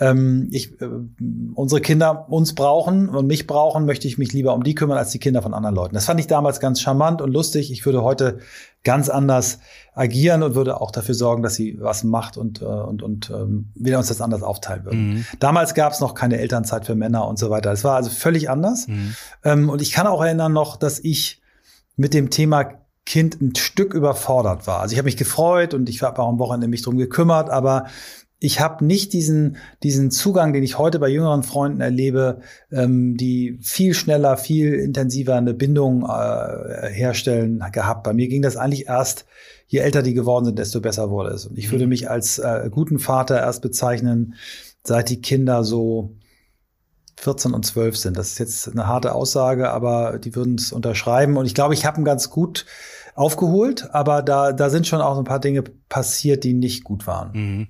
ähm, 0.00 0.48
ich, 0.50 0.80
äh, 0.80 0.88
unsere 1.54 1.80
Kinder 1.80 2.26
uns 2.28 2.54
brauchen 2.54 3.08
und 3.08 3.26
mich 3.26 3.46
brauchen, 3.46 3.86
möchte 3.86 4.08
ich 4.08 4.18
mich 4.18 4.32
lieber 4.32 4.54
um 4.54 4.64
die 4.64 4.74
kümmern 4.74 4.98
als 4.98 5.10
die 5.10 5.20
Kinder 5.20 5.40
von 5.40 5.54
anderen 5.54 5.76
Leuten. 5.76 5.94
Das 5.94 6.06
fand 6.06 6.18
ich 6.18 6.26
damals 6.26 6.58
ganz 6.58 6.80
charmant 6.80 7.22
und 7.22 7.32
lustig. 7.32 7.70
Ich 7.70 7.86
würde 7.86 8.02
heute 8.02 8.38
ganz 8.82 9.08
anders 9.08 9.60
agieren 9.94 10.42
und 10.42 10.56
würde 10.56 10.80
auch 10.80 10.90
dafür 10.90 11.14
sorgen, 11.14 11.42
dass 11.42 11.54
sie 11.54 11.78
was 11.80 12.02
macht 12.02 12.36
und, 12.36 12.60
äh, 12.60 12.64
und, 12.64 13.02
und 13.02 13.30
ähm, 13.30 13.70
wir 13.74 13.96
uns 13.96 14.08
das 14.08 14.20
anders 14.20 14.42
aufteilen 14.42 14.84
würden. 14.84 15.14
Mhm. 15.14 15.24
Damals 15.38 15.74
gab 15.74 15.92
es 15.92 16.00
noch 16.00 16.14
keine 16.14 16.38
Elternzeit 16.38 16.86
für 16.86 16.96
Männer 16.96 17.28
und 17.28 17.38
so 17.38 17.50
weiter. 17.50 17.70
Es 17.70 17.84
war 17.84 17.94
also 17.94 18.10
völlig 18.10 18.50
anders. 18.50 18.88
Mhm. 18.88 19.14
Ähm, 19.44 19.70
und 19.70 19.80
ich 19.80 19.92
kann 19.92 20.08
auch 20.08 20.22
erinnern 20.22 20.52
noch, 20.52 20.76
dass 20.76 20.98
ich 20.98 21.40
mit 21.96 22.14
dem 22.14 22.30
Thema 22.30 22.80
Kind 23.06 23.40
ein 23.40 23.54
Stück 23.54 23.94
überfordert 23.94 24.66
war. 24.66 24.80
Also 24.80 24.94
ich 24.94 24.98
habe 24.98 25.04
mich 25.04 25.18
gefreut 25.18 25.74
und 25.74 25.88
ich 25.88 26.02
habe 26.02 26.20
auch 26.22 26.28
am 26.28 26.38
Wochenende 26.38 26.68
mich 26.68 26.82
drum 26.82 26.96
gekümmert, 26.96 27.50
aber 27.50 27.84
ich 28.44 28.60
habe 28.60 28.84
nicht 28.84 29.14
diesen, 29.14 29.56
diesen 29.82 30.10
Zugang, 30.10 30.52
den 30.52 30.62
ich 30.62 30.78
heute 30.78 30.98
bei 30.98 31.08
jüngeren 31.08 31.42
Freunden 31.42 31.80
erlebe, 31.80 32.40
ähm, 32.70 33.16
die 33.16 33.58
viel 33.62 33.94
schneller, 33.94 34.36
viel 34.36 34.74
intensiver 34.74 35.34
eine 35.34 35.54
Bindung 35.54 36.02
äh, 36.02 36.88
herstellen 36.90 37.64
gehabt. 37.72 38.04
Bei 38.04 38.12
mir 38.12 38.28
ging 38.28 38.42
das 38.42 38.56
eigentlich 38.56 38.86
erst, 38.86 39.24
je 39.66 39.78
älter 39.78 40.02
die 40.02 40.12
geworden 40.12 40.44
sind, 40.44 40.58
desto 40.58 40.82
besser 40.82 41.10
wurde 41.10 41.30
es. 41.30 41.46
Und 41.46 41.56
ich 41.58 41.72
würde 41.72 41.86
mhm. 41.86 41.90
mich 41.90 42.10
als 42.10 42.38
äh, 42.38 42.68
guten 42.70 42.98
Vater 42.98 43.38
erst 43.40 43.62
bezeichnen, 43.62 44.34
seit 44.82 45.08
die 45.08 45.22
Kinder 45.22 45.64
so 45.64 46.14
14 47.16 47.54
und 47.54 47.64
12 47.64 47.96
sind. 47.96 48.18
Das 48.18 48.32
ist 48.32 48.38
jetzt 48.38 48.68
eine 48.68 48.86
harte 48.86 49.14
Aussage, 49.14 49.70
aber 49.70 50.18
die 50.18 50.36
würden 50.36 50.56
es 50.56 50.70
unterschreiben. 50.70 51.38
Und 51.38 51.46
ich 51.46 51.54
glaube, 51.54 51.72
ich 51.72 51.86
habe 51.86 51.96
ein 51.96 52.04
ganz 52.04 52.28
gut 52.28 52.66
aufgeholt, 53.14 53.88
aber 53.94 54.22
da, 54.22 54.52
da 54.52 54.68
sind 54.68 54.86
schon 54.86 55.00
auch 55.00 55.16
ein 55.16 55.24
paar 55.24 55.40
Dinge 55.40 55.62
passiert, 55.88 56.44
die 56.44 56.52
nicht 56.52 56.84
gut 56.84 57.06
waren. 57.06 57.30
Mhm. 57.32 57.68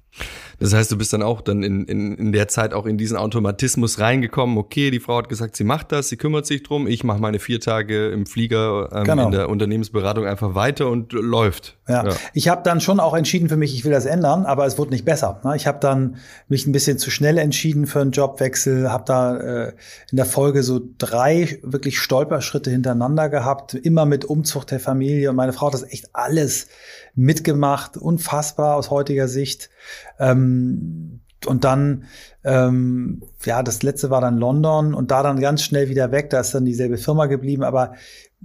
Das 0.58 0.74
heißt, 0.74 0.90
du 0.90 0.98
bist 0.98 1.12
dann 1.12 1.22
auch 1.22 1.40
dann 1.40 1.62
in, 1.62 1.84
in, 1.84 2.14
in 2.16 2.32
der 2.32 2.48
Zeit 2.48 2.74
auch 2.74 2.86
in 2.86 2.98
diesen 2.98 3.16
Automatismus 3.16 3.98
reingekommen. 3.98 4.56
Okay, 4.58 4.90
die 4.90 5.00
Frau 5.00 5.18
hat 5.18 5.28
gesagt, 5.28 5.56
sie 5.56 5.64
macht 5.64 5.92
das, 5.92 6.08
sie 6.08 6.16
kümmert 6.16 6.46
sich 6.46 6.62
drum. 6.62 6.86
Ich 6.86 7.04
mache 7.04 7.20
meine 7.20 7.38
vier 7.38 7.60
Tage 7.60 8.08
im 8.08 8.26
Flieger 8.26 8.90
ähm, 8.92 9.04
genau. 9.04 9.26
in 9.26 9.30
der 9.32 9.48
Unternehmensberatung 9.48 10.26
einfach 10.26 10.54
weiter 10.54 10.88
und 10.88 11.12
läuft. 11.12 11.76
Ja, 11.88 12.06
ja. 12.06 12.14
ich 12.32 12.48
habe 12.48 12.62
dann 12.62 12.80
schon 12.80 13.00
auch 13.00 13.14
entschieden 13.14 13.48
für 13.48 13.56
mich, 13.56 13.74
ich 13.74 13.84
will 13.84 13.92
das 13.92 14.06
ändern, 14.06 14.46
aber 14.46 14.66
es 14.66 14.78
wurde 14.78 14.90
nicht 14.90 15.04
besser. 15.04 15.40
Ne? 15.44 15.54
Ich 15.56 15.66
habe 15.66 15.78
dann 15.80 16.16
mich 16.48 16.66
ein 16.66 16.72
bisschen 16.72 16.98
zu 16.98 17.10
schnell 17.10 17.38
entschieden 17.38 17.86
für 17.86 18.00
einen 18.00 18.12
Jobwechsel, 18.12 18.90
habe 18.90 19.04
da 19.06 19.36
äh, 19.36 19.72
in 20.10 20.16
der 20.16 20.24
Folge 20.24 20.62
so 20.62 20.80
drei 20.98 21.58
wirklich 21.62 21.98
Stolperschritte 21.98 22.70
hintereinander 22.70 23.28
gehabt, 23.28 23.74
immer 23.74 24.06
mit 24.06 24.24
Umzug 24.24 24.66
der 24.66 24.80
Familie. 24.80 25.30
Und 25.30 25.36
meine 25.36 25.52
Frau 25.52 25.66
hat 25.66 25.74
das 25.74 25.82
echt 25.82 26.08
alles 26.14 26.68
mitgemacht, 27.14 27.96
unfassbar 27.96 28.76
aus 28.76 28.90
heutiger 28.90 29.28
Sicht. 29.28 29.70
Ähm, 30.18 31.20
und 31.46 31.64
dann, 31.64 32.04
ähm, 32.42 33.22
ja, 33.44 33.62
das 33.62 33.82
letzte 33.82 34.10
war 34.10 34.20
dann 34.20 34.38
London 34.38 34.94
und 34.94 35.10
da 35.10 35.22
dann 35.22 35.40
ganz 35.40 35.62
schnell 35.62 35.88
wieder 35.88 36.10
weg. 36.10 36.30
Da 36.30 36.40
ist 36.40 36.54
dann 36.54 36.64
dieselbe 36.64 36.96
Firma 36.96 37.26
geblieben. 37.26 37.62
Aber 37.62 37.94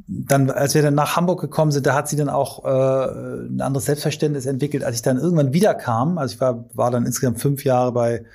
dann, 0.07 0.49
als 0.49 0.75
wir 0.75 0.81
dann 0.81 0.95
nach 0.95 1.15
Hamburg 1.15 1.41
gekommen 1.41 1.71
sind, 1.71 1.85
da 1.85 1.93
hat 1.93 2.07
sie 2.07 2.15
dann 2.15 2.29
auch 2.29 2.65
äh, 2.65 3.47
ein 3.47 3.61
anderes 3.61 3.85
Selbstverständnis 3.85 4.45
entwickelt. 4.45 4.83
Als 4.83 4.97
ich 4.97 5.01
dann 5.01 5.17
irgendwann 5.17 5.53
wiederkam, 5.53 6.17
also 6.17 6.33
ich 6.33 6.41
war, 6.41 6.65
war 6.73 6.91
dann 6.91 7.05
insgesamt 7.05 7.39
fünf 7.39 7.63
Jahre 7.63 7.91
bei 7.91 8.25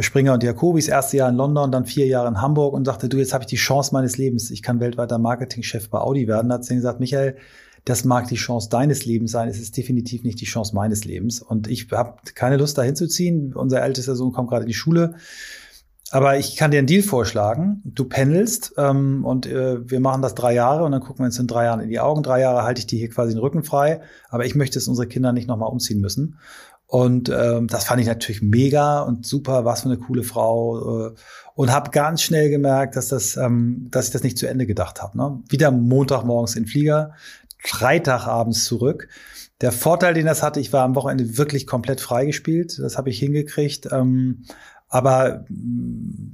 Springer 0.00 0.32
und 0.34 0.42
Jacobis, 0.42 0.88
erste 0.88 1.18
Jahr 1.18 1.28
in 1.28 1.36
London, 1.36 1.70
dann 1.70 1.84
vier 1.84 2.06
Jahre 2.06 2.28
in 2.28 2.40
Hamburg 2.40 2.74
und 2.74 2.84
sagte, 2.84 3.08
du, 3.08 3.18
jetzt 3.18 3.34
habe 3.34 3.42
ich 3.42 3.48
die 3.48 3.56
Chance 3.56 3.92
meines 3.92 4.16
Lebens, 4.16 4.50
ich 4.50 4.62
kann 4.62 4.80
weltweiter 4.80 5.18
Marketingchef 5.18 5.90
bei 5.90 5.98
Audi 5.98 6.26
werden. 6.26 6.48
Da 6.48 6.56
hat 6.56 6.64
sie 6.64 6.74
gesagt, 6.74 7.00
Michael, 7.00 7.36
das 7.84 8.04
mag 8.04 8.28
die 8.28 8.36
Chance 8.36 8.68
deines 8.70 9.04
Lebens 9.04 9.30
sein, 9.30 9.48
es 9.48 9.60
ist 9.60 9.76
definitiv 9.76 10.22
nicht 10.24 10.40
die 10.40 10.46
Chance 10.46 10.74
meines 10.74 11.04
Lebens. 11.04 11.42
Und 11.42 11.68
ich 11.68 11.90
habe 11.92 12.16
keine 12.34 12.56
Lust, 12.56 12.78
dahin 12.78 12.96
zu 12.96 13.06
ziehen. 13.06 13.52
Unser 13.54 13.82
ältester 13.82 14.16
Sohn 14.16 14.32
kommt 14.32 14.48
gerade 14.48 14.62
in 14.62 14.68
die 14.68 14.74
Schule. 14.74 15.16
Aber 16.10 16.38
ich 16.38 16.56
kann 16.56 16.70
dir 16.70 16.78
einen 16.78 16.86
Deal 16.86 17.02
vorschlagen. 17.02 17.82
Du 17.84 18.04
pendelst 18.04 18.74
ähm, 18.78 19.24
und 19.24 19.46
äh, 19.46 19.90
wir 19.90 20.00
machen 20.00 20.22
das 20.22 20.34
drei 20.34 20.54
Jahre 20.54 20.84
und 20.84 20.92
dann 20.92 21.00
gucken 21.00 21.20
wir 21.20 21.26
uns 21.26 21.38
in 21.38 21.46
drei 21.46 21.64
Jahren 21.64 21.80
in 21.80 21.88
die 21.88 22.00
Augen. 22.00 22.22
Drei 22.22 22.40
Jahre 22.40 22.62
halte 22.62 22.78
ich 22.78 22.86
dir 22.86 22.98
hier 22.98 23.10
quasi 23.10 23.32
den 23.32 23.40
Rücken 23.40 23.64
frei. 23.64 24.00
Aber 24.28 24.46
ich 24.46 24.54
möchte, 24.54 24.78
dass 24.78 24.88
unsere 24.88 25.08
Kinder 25.08 25.32
nicht 25.32 25.48
nochmal 25.48 25.70
umziehen 25.70 26.00
müssen. 26.00 26.38
Und 26.86 27.28
ähm, 27.28 27.66
das 27.66 27.84
fand 27.84 28.00
ich 28.00 28.06
natürlich 28.06 28.42
mega 28.42 29.00
und 29.00 29.26
super, 29.26 29.64
was 29.64 29.82
für 29.82 29.88
eine 29.88 29.98
coole 29.98 30.22
Frau. 30.22 31.08
Äh, 31.08 31.14
und 31.54 31.72
habe 31.72 31.90
ganz 31.90 32.22
schnell 32.22 32.50
gemerkt, 32.50 32.96
dass 32.96 33.08
das, 33.08 33.36
ähm, 33.36 33.88
dass 33.90 34.06
ich 34.06 34.12
das 34.12 34.22
nicht 34.22 34.38
zu 34.38 34.46
Ende 34.46 34.66
gedacht 34.66 35.02
habe. 35.02 35.16
Ne? 35.16 35.42
Wieder 35.48 35.70
Montagmorgens 35.70 36.56
in 36.56 36.66
Flieger, 36.66 37.12
Freitagabends 37.64 38.64
zurück. 38.64 39.08
Der 39.60 39.72
Vorteil, 39.72 40.14
den 40.14 40.26
das 40.26 40.42
hatte, 40.42 40.60
ich 40.60 40.72
war 40.72 40.84
am 40.84 40.94
Wochenende 40.94 41.38
wirklich 41.38 41.66
komplett 41.66 42.00
freigespielt. 42.00 42.78
Das 42.78 42.98
habe 42.98 43.10
ich 43.10 43.18
hingekriegt. 43.18 43.88
Ähm, 43.90 44.44
aber 44.88 45.44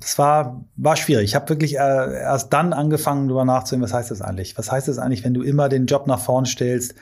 es 0.02 0.18
war, 0.18 0.64
war 0.76 0.96
schwierig. 0.96 1.24
Ich 1.24 1.34
habe 1.34 1.48
wirklich 1.48 1.76
äh, 1.76 1.78
erst 1.78 2.52
dann 2.52 2.72
angefangen, 2.72 3.28
darüber 3.28 3.44
nachzudenken, 3.44 3.84
was 3.84 3.94
heißt 3.94 4.10
das 4.10 4.20
eigentlich? 4.20 4.58
Was 4.58 4.70
heißt 4.70 4.88
das 4.88 4.98
eigentlich, 4.98 5.24
wenn 5.24 5.34
du 5.34 5.42
immer 5.42 5.68
den 5.68 5.86
Job 5.86 6.06
nach 6.06 6.20
vorn 6.20 6.44
stellst 6.44 6.94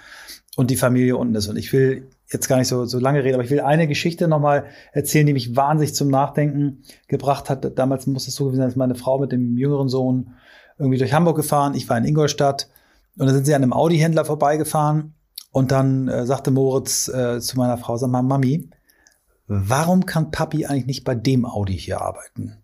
und 0.57 0.71
die 0.71 0.77
Familie 0.77 1.17
unten 1.17 1.35
ist? 1.35 1.49
Und 1.49 1.57
ich 1.57 1.73
will 1.73 2.09
jetzt 2.31 2.49
gar 2.49 2.59
nicht 2.59 2.69
so, 2.69 2.85
so 2.85 2.99
lange 2.99 3.25
reden, 3.25 3.35
aber 3.35 3.45
ich 3.45 3.51
will 3.51 3.61
eine 3.61 3.89
Geschichte 3.89 4.29
nochmal 4.29 4.67
erzählen, 4.93 5.27
die 5.27 5.33
mich 5.33 5.57
wahnsinnig 5.57 5.95
zum 5.95 6.09
Nachdenken 6.09 6.83
gebracht 7.09 7.49
hat. 7.49 7.79
Damals 7.79 8.07
muss 8.07 8.29
es 8.29 8.35
so 8.35 8.45
gewesen 8.45 8.59
sein, 8.61 8.69
dass 8.69 8.77
meine 8.77 8.95
Frau 8.95 9.19
mit 9.19 9.33
dem 9.33 9.57
jüngeren 9.57 9.89
Sohn 9.89 10.35
irgendwie 10.79 10.99
durch 10.99 11.13
Hamburg 11.13 11.37
gefahren. 11.37 11.75
Ich 11.75 11.89
war 11.89 11.97
in 11.97 12.05
Ingolstadt 12.05 12.69
und 13.19 13.27
dann 13.27 13.35
sind 13.35 13.47
sie 13.47 13.55
an 13.55 13.63
einem 13.63 13.73
Audi-Händler 13.73 14.25
vorbeigefahren 14.25 15.15
und 15.51 15.71
dann 15.73 16.09
äh, 16.09 16.27
sagte 16.27 16.51
Moritz 16.51 17.09
äh, 17.09 17.41
zu 17.41 17.57
meiner 17.57 17.79
Frau, 17.79 17.97
sag 17.97 18.11
mal, 18.11 18.23
Mami, 18.23 18.71
warum 19.47 20.07
kann 20.07 20.31
Papi 20.31 20.67
eigentlich 20.67 20.87
nicht 20.87 21.05
bei 21.05 21.15
dem 21.15 21.45
Audi 21.45 21.77
hier 21.77 22.01
arbeiten? 22.01 22.59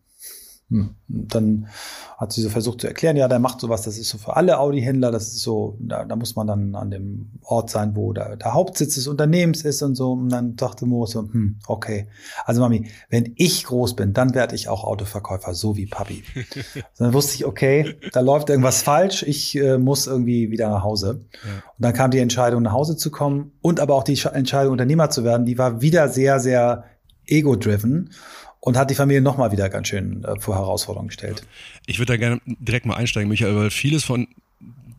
Hm. 0.74 0.90
Dann 1.06 1.68
hat 2.16 2.32
sie 2.32 2.42
so 2.42 2.48
versucht 2.48 2.80
zu 2.80 2.88
erklären, 2.88 3.16
ja, 3.16 3.28
der 3.28 3.38
macht 3.38 3.60
sowas, 3.60 3.82
das 3.82 3.96
ist 3.96 4.08
so 4.08 4.18
für 4.18 4.34
alle 4.34 4.58
Audi-Händler, 4.58 5.12
das 5.12 5.28
ist 5.28 5.42
so, 5.42 5.76
da, 5.78 6.04
da, 6.04 6.16
muss 6.16 6.34
man 6.34 6.48
dann 6.48 6.74
an 6.74 6.90
dem 6.90 7.30
Ort 7.42 7.70
sein, 7.70 7.94
wo 7.94 8.12
der, 8.12 8.34
der 8.36 8.54
Hauptsitz 8.54 8.96
des 8.96 9.06
Unternehmens 9.06 9.62
ist 9.62 9.82
und 9.82 9.94
so. 9.94 10.14
Und 10.14 10.30
dann 10.30 10.56
dachte 10.56 10.84
Moritz 10.84 11.12
so, 11.12 11.20
hm, 11.20 11.60
okay. 11.68 12.08
Also 12.44 12.60
Mami, 12.60 12.90
wenn 13.08 13.34
ich 13.36 13.62
groß 13.62 13.94
bin, 13.94 14.14
dann 14.14 14.34
werde 14.34 14.56
ich 14.56 14.68
auch 14.68 14.82
Autoverkäufer, 14.82 15.54
so 15.54 15.76
wie 15.76 15.86
Papi. 15.86 16.24
dann 16.98 17.12
wusste 17.12 17.36
ich, 17.36 17.44
okay, 17.46 17.94
da 18.12 18.18
läuft 18.18 18.50
irgendwas 18.50 18.82
falsch, 18.82 19.22
ich 19.22 19.56
äh, 19.56 19.78
muss 19.78 20.08
irgendwie 20.08 20.50
wieder 20.50 20.70
nach 20.70 20.82
Hause. 20.82 21.20
Ja. 21.44 21.50
Und 21.78 21.84
dann 21.84 21.92
kam 21.92 22.10
die 22.10 22.18
Entscheidung, 22.18 22.62
nach 22.62 22.72
Hause 22.72 22.96
zu 22.96 23.12
kommen 23.12 23.52
und 23.60 23.78
aber 23.78 23.94
auch 23.94 24.02
die 24.02 24.20
Entscheidung, 24.32 24.72
Unternehmer 24.72 25.08
zu 25.08 25.22
werden, 25.22 25.46
die 25.46 25.56
war 25.56 25.80
wieder 25.80 26.08
sehr, 26.08 26.40
sehr 26.40 26.82
ego-driven 27.26 28.10
und 28.64 28.78
hat 28.78 28.90
die 28.90 28.94
Familie 28.94 29.20
nochmal 29.20 29.52
wieder 29.52 29.68
ganz 29.68 29.88
schön 29.88 30.24
äh, 30.24 30.40
vor 30.40 30.54
Herausforderungen 30.54 31.08
gestellt. 31.08 31.46
Ich 31.84 31.98
würde 31.98 32.14
da 32.14 32.16
gerne 32.16 32.40
direkt 32.46 32.86
mal 32.86 32.94
einsteigen, 32.94 33.28
Michael, 33.28 33.54
weil 33.56 33.68
vieles 33.68 34.04
von, 34.04 34.26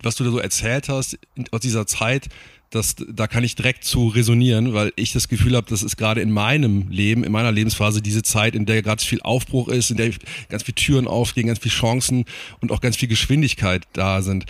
was 0.04 0.16
du 0.16 0.24
da 0.24 0.30
so 0.30 0.38
erzählt 0.38 0.88
hast 0.88 1.18
aus 1.50 1.62
dieser 1.62 1.88
Zeit, 1.88 2.30
das, 2.70 2.96
da 2.96 3.26
kann 3.26 3.44
ich 3.44 3.56
direkt 3.56 3.84
zu 3.84 4.10
resonieren, 4.10 4.76
weil 4.76 4.94
ich 4.98 5.14
das 5.14 5.30
Gefühl 5.30 5.56
habe, 5.56 5.66
das 5.68 5.82
ist 5.82 5.98
gerade 5.98 6.22
in 6.22 6.32
meinem 6.32 6.90
Leben, 6.90 7.24
in 7.24 7.32
meiner 7.32 7.52
Lebensphase 7.52 8.04
diese 8.04 8.22
Zeit, 8.22 8.54
in 8.54 8.68
der 8.68 8.84
ganz 8.84 9.04
viel 9.04 9.22
Aufbruch 9.22 9.68
ist, 9.68 9.90
in 9.90 9.98
der 9.98 10.12
ganz 10.50 10.62
viele 10.62 10.76
Türen 10.76 11.08
aufgehen, 11.08 11.48
ganz 11.48 11.58
viele 11.58 11.74
Chancen 11.74 12.26
und 12.62 12.72
auch 12.72 12.82
ganz 12.82 12.98
viel 12.98 13.10
Geschwindigkeit 13.10 13.88
da 13.94 14.22
sind. 14.22 14.46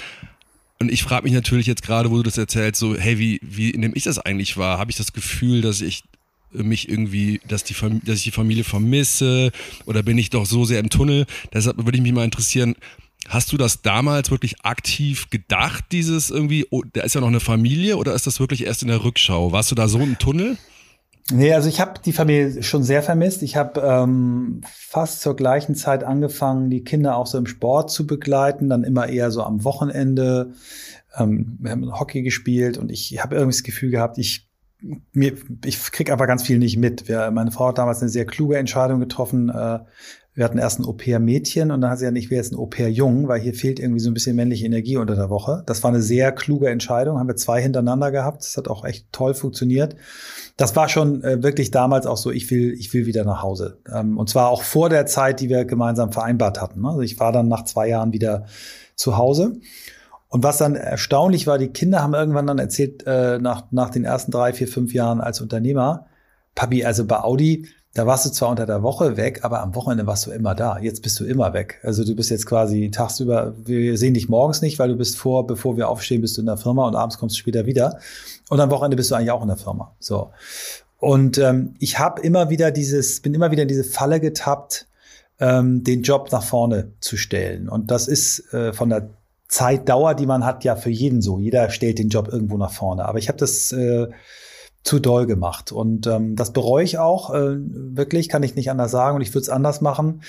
Und 0.79 0.91
ich 0.91 1.03
frage 1.03 1.23
mich 1.23 1.33
natürlich 1.33 1.67
jetzt 1.67 1.83
gerade, 1.83 2.11
wo 2.11 2.17
du 2.17 2.23
das 2.23 2.37
erzählst, 2.37 2.81
so, 2.81 2.97
hey, 2.97 3.17
wie, 3.17 3.39
wie 3.41 3.71
nehme 3.77 3.95
ich 3.95 4.03
das 4.03 4.19
eigentlich 4.19 4.57
wahr? 4.57 4.77
Habe 4.77 4.91
ich 4.91 4.97
das 4.97 5.13
Gefühl, 5.13 5.61
dass 5.61 5.79
ich 5.79 6.03
mich 6.63 6.89
irgendwie, 6.89 7.41
dass, 7.47 7.63
die, 7.63 7.75
dass 8.03 8.17
ich 8.17 8.23
die 8.23 8.31
Familie 8.31 8.63
vermisse 8.63 9.51
oder 9.85 10.03
bin 10.03 10.17
ich 10.17 10.29
doch 10.29 10.45
so 10.45 10.65
sehr 10.65 10.79
im 10.79 10.89
Tunnel? 10.89 11.25
Deshalb 11.53 11.77
würde 11.77 11.97
ich 11.97 12.03
mich 12.03 12.13
mal 12.13 12.25
interessieren, 12.25 12.75
Hast 13.27 13.51
du 13.51 13.57
das 13.57 13.81
damals 13.81 14.29
wirklich 14.29 14.63
aktiv 14.63 15.31
gedacht, 15.31 15.85
dieses 15.91 16.29
irgendwie, 16.29 16.67
oh, 16.69 16.83
da 16.93 17.01
ist 17.01 17.15
ja 17.15 17.21
noch 17.21 17.27
eine 17.27 17.39
Familie 17.39 17.97
oder 17.97 18.13
ist 18.13 18.27
das 18.27 18.39
wirklich 18.39 18.65
erst 18.65 18.83
in 18.83 18.87
der 18.87 19.03
Rückschau? 19.03 19.51
Warst 19.51 19.71
du 19.71 19.75
da 19.75 19.87
so 19.87 19.97
im 19.97 20.19
Tunnel? 20.19 20.57
Nee, 21.31 21.53
also 21.53 21.67
ich 21.67 21.81
habe 21.81 21.99
die 22.05 22.13
Familie 22.13 22.61
schon 22.61 22.83
sehr 22.83 23.01
vermisst. 23.01 23.41
Ich 23.41 23.55
habe 23.55 23.81
ähm, 23.81 24.61
fast 24.63 25.21
zur 25.21 25.35
gleichen 25.35 25.73
Zeit 25.73 26.03
angefangen, 26.03 26.69
die 26.69 26.83
Kinder 26.83 27.17
auch 27.17 27.25
so 27.25 27.39
im 27.39 27.47
Sport 27.47 27.89
zu 27.89 28.05
begleiten, 28.05 28.69
dann 28.69 28.83
immer 28.83 29.09
eher 29.09 29.31
so 29.31 29.41
am 29.41 29.63
Wochenende. 29.63 30.53
Ähm, 31.17 31.57
wir 31.59 31.71
haben 31.71 31.99
Hockey 31.99 32.21
gespielt 32.21 32.77
und 32.77 32.91
ich 32.91 33.23
habe 33.23 33.35
irgendwie 33.35 33.57
das 33.57 33.63
Gefühl 33.63 33.89
gehabt, 33.89 34.19
ich 34.19 34.47
mir, 35.13 35.33
ich 35.63 35.91
krieg 35.91 36.11
aber 36.11 36.27
ganz 36.27 36.43
viel 36.43 36.59
nicht 36.59 36.77
mit. 36.77 37.07
Wir, 37.07 37.31
meine 37.31 37.51
Frau 37.51 37.69
hat 37.69 37.77
damals 37.77 38.01
eine 38.01 38.09
sehr 38.09 38.25
kluge 38.25 38.57
Entscheidung 38.57 38.99
getroffen. 38.99 39.49
Äh, 39.49 39.79
wir 40.35 40.43
hatten 40.43 40.57
erst 40.57 40.79
ein 40.79 40.85
Au-pair-Mädchen 40.85 41.71
und 41.71 41.79
dann 41.79 41.89
hat 41.89 41.99
sie 41.99 42.05
ja 42.05 42.11
nicht, 42.11 42.29
wer 42.29 42.37
jetzt 42.37 42.51
ein 42.51 42.57
Au-pair-Jung, 42.57 43.29
weil 43.29 43.39
hier 43.39 43.53
fehlt 43.53 43.79
irgendwie 43.79 44.01
so 44.01 44.09
ein 44.09 44.13
bisschen 44.13 44.35
männliche 44.35 44.65
Energie 44.65 44.97
unter 44.97 45.15
der 45.15 45.29
Woche. 45.29 45.63
Das 45.65 45.81
war 45.81 45.91
eine 45.91 46.01
sehr 46.01 46.33
kluge 46.33 46.69
Entscheidung, 46.69 47.17
haben 47.17 47.27
wir 47.29 47.37
zwei 47.37 47.61
hintereinander 47.61 48.11
gehabt. 48.11 48.43
Das 48.43 48.57
hat 48.57 48.67
auch 48.67 48.83
echt 48.83 49.07
toll 49.13 49.33
funktioniert. 49.33 49.95
Das 50.57 50.75
war 50.75 50.89
schon 50.89 51.23
äh, 51.23 51.41
wirklich 51.41 51.71
damals 51.71 52.05
auch 52.05 52.17
so, 52.17 52.31
ich 52.31 52.51
will, 52.51 52.73
ich 52.73 52.93
will 52.93 53.05
wieder 53.05 53.23
nach 53.23 53.41
Hause. 53.41 53.79
Ähm, 53.89 54.17
und 54.17 54.29
zwar 54.29 54.49
auch 54.49 54.63
vor 54.63 54.89
der 54.89 55.05
Zeit, 55.05 55.39
die 55.39 55.47
wir 55.47 55.63
gemeinsam 55.63 56.11
vereinbart 56.11 56.61
hatten. 56.61 56.85
Also 56.85 56.99
ich 56.99 57.17
war 57.17 57.31
dann 57.31 57.47
nach 57.47 57.63
zwei 57.63 57.87
Jahren 57.87 58.11
wieder 58.11 58.45
zu 58.95 59.17
Hause. 59.17 59.53
Und 60.29 60.43
was 60.43 60.57
dann 60.57 60.75
erstaunlich 60.75 61.47
war, 61.47 61.57
die 61.57 61.69
Kinder 61.69 62.01
haben 62.01 62.13
irgendwann 62.13 62.47
dann 62.47 62.59
erzählt, 62.59 63.03
äh, 63.05 63.39
nach, 63.39 63.71
nach 63.71 63.89
den 63.89 64.05
ersten 64.05 64.31
drei, 64.31 64.53
vier, 64.53 64.67
fünf 64.67 64.93
Jahren 64.93 65.21
als 65.21 65.41
Unternehmer, 65.41 66.07
Papi, 66.55 66.85
also 66.85 67.05
bei 67.05 67.19
Audi, 67.19 67.67
da 67.95 68.05
warst 68.05 68.25
du 68.25 68.29
zwar 68.29 68.49
unter 68.49 68.65
der 68.65 68.83
Woche 68.83 69.15
weg, 69.15 69.39
aber 69.43 69.61
am 69.61 69.73
Wochenende 69.73 70.05
warst 70.05 70.25
du 70.25 70.31
immer 70.31 70.53
da. 70.53 70.77
Jetzt 70.79 71.01
bist 71.01 71.17
du 71.19 71.23
immer 71.23 71.53
weg. 71.53 71.79
Also 71.81 72.03
du 72.03 72.13
bist 72.13 72.29
jetzt 72.29 72.45
quasi 72.45 72.91
tagsüber, 72.91 73.55
wir 73.57 73.97
sehen 73.97 74.13
dich 74.13 74.27
morgens 74.27 74.61
nicht, 74.61 74.79
weil 74.79 74.89
du 74.89 74.97
bist 74.97 75.17
vor, 75.17 75.47
bevor 75.47 75.77
wir 75.77 75.87
aufstehen, 75.87 76.19
bist 76.19 76.35
du 76.35 76.41
in 76.41 76.47
der 76.47 76.57
Firma 76.57 76.85
und 76.87 76.95
abends 76.95 77.17
kommst 77.17 77.37
du 77.37 77.39
später 77.39 77.65
wieder. 77.65 77.99
Und 78.49 78.59
am 78.59 78.69
Wochenende 78.69 78.97
bist 78.97 79.11
du 79.11 79.15
eigentlich 79.15 79.31
auch 79.31 79.41
in 79.41 79.47
der 79.47 79.55
Firma. 79.55 79.95
So. 79.99 80.31
Und 80.97 81.37
ähm, 81.37 81.75
ich 81.79 81.97
habe 81.97 82.21
immer 82.21 82.49
wieder 82.49 82.71
dieses, 82.71 83.21
bin 83.21 83.33
immer 83.33 83.51
wieder 83.51 83.61
in 83.61 83.69
diese 83.69 83.85
Falle 83.85 84.19
getappt, 84.19 84.87
ähm, 85.39 85.85
den 85.85 86.01
Job 86.01 86.29
nach 86.33 86.43
vorne 86.43 86.91
zu 86.99 87.15
stellen. 87.15 87.69
Und 87.69 87.91
das 87.91 88.09
ist 88.09 88.53
äh, 88.53 88.73
von 88.73 88.89
der 88.89 89.09
Zeitdauer, 89.47 90.15
die 90.15 90.25
man 90.25 90.45
hat, 90.45 90.63
ja 90.63 90.75
für 90.75 90.89
jeden 90.89 91.21
so. 91.21 91.39
Jeder 91.39 91.69
stellt 91.69 91.99
den 91.99 92.09
Job 92.09 92.27
irgendwo 92.31 92.57
nach 92.57 92.71
vorne. 92.71 93.05
Aber 93.05 93.19
ich 93.19 93.27
habe 93.27 93.37
das 93.37 93.71
äh, 93.71 94.07
zu 94.85 94.99
doll 94.99 95.25
gemacht. 95.25 95.71
Und 95.71 96.05
ähm, 96.05 96.35
das 96.35 96.53
bereue 96.53 96.83
ich 96.83 96.99
auch. 96.99 97.33
Äh, 97.33 97.57
wirklich, 97.57 98.29
kann 98.29 98.43
ich 98.43 98.55
nicht 98.55 98.69
anders 98.69 98.91
sagen. 98.91 99.15
Und 99.15 99.21
ich 99.21 99.29
würde 99.33 99.41
es 99.41 99.49
anders 99.49 99.81
machen. 99.81 100.21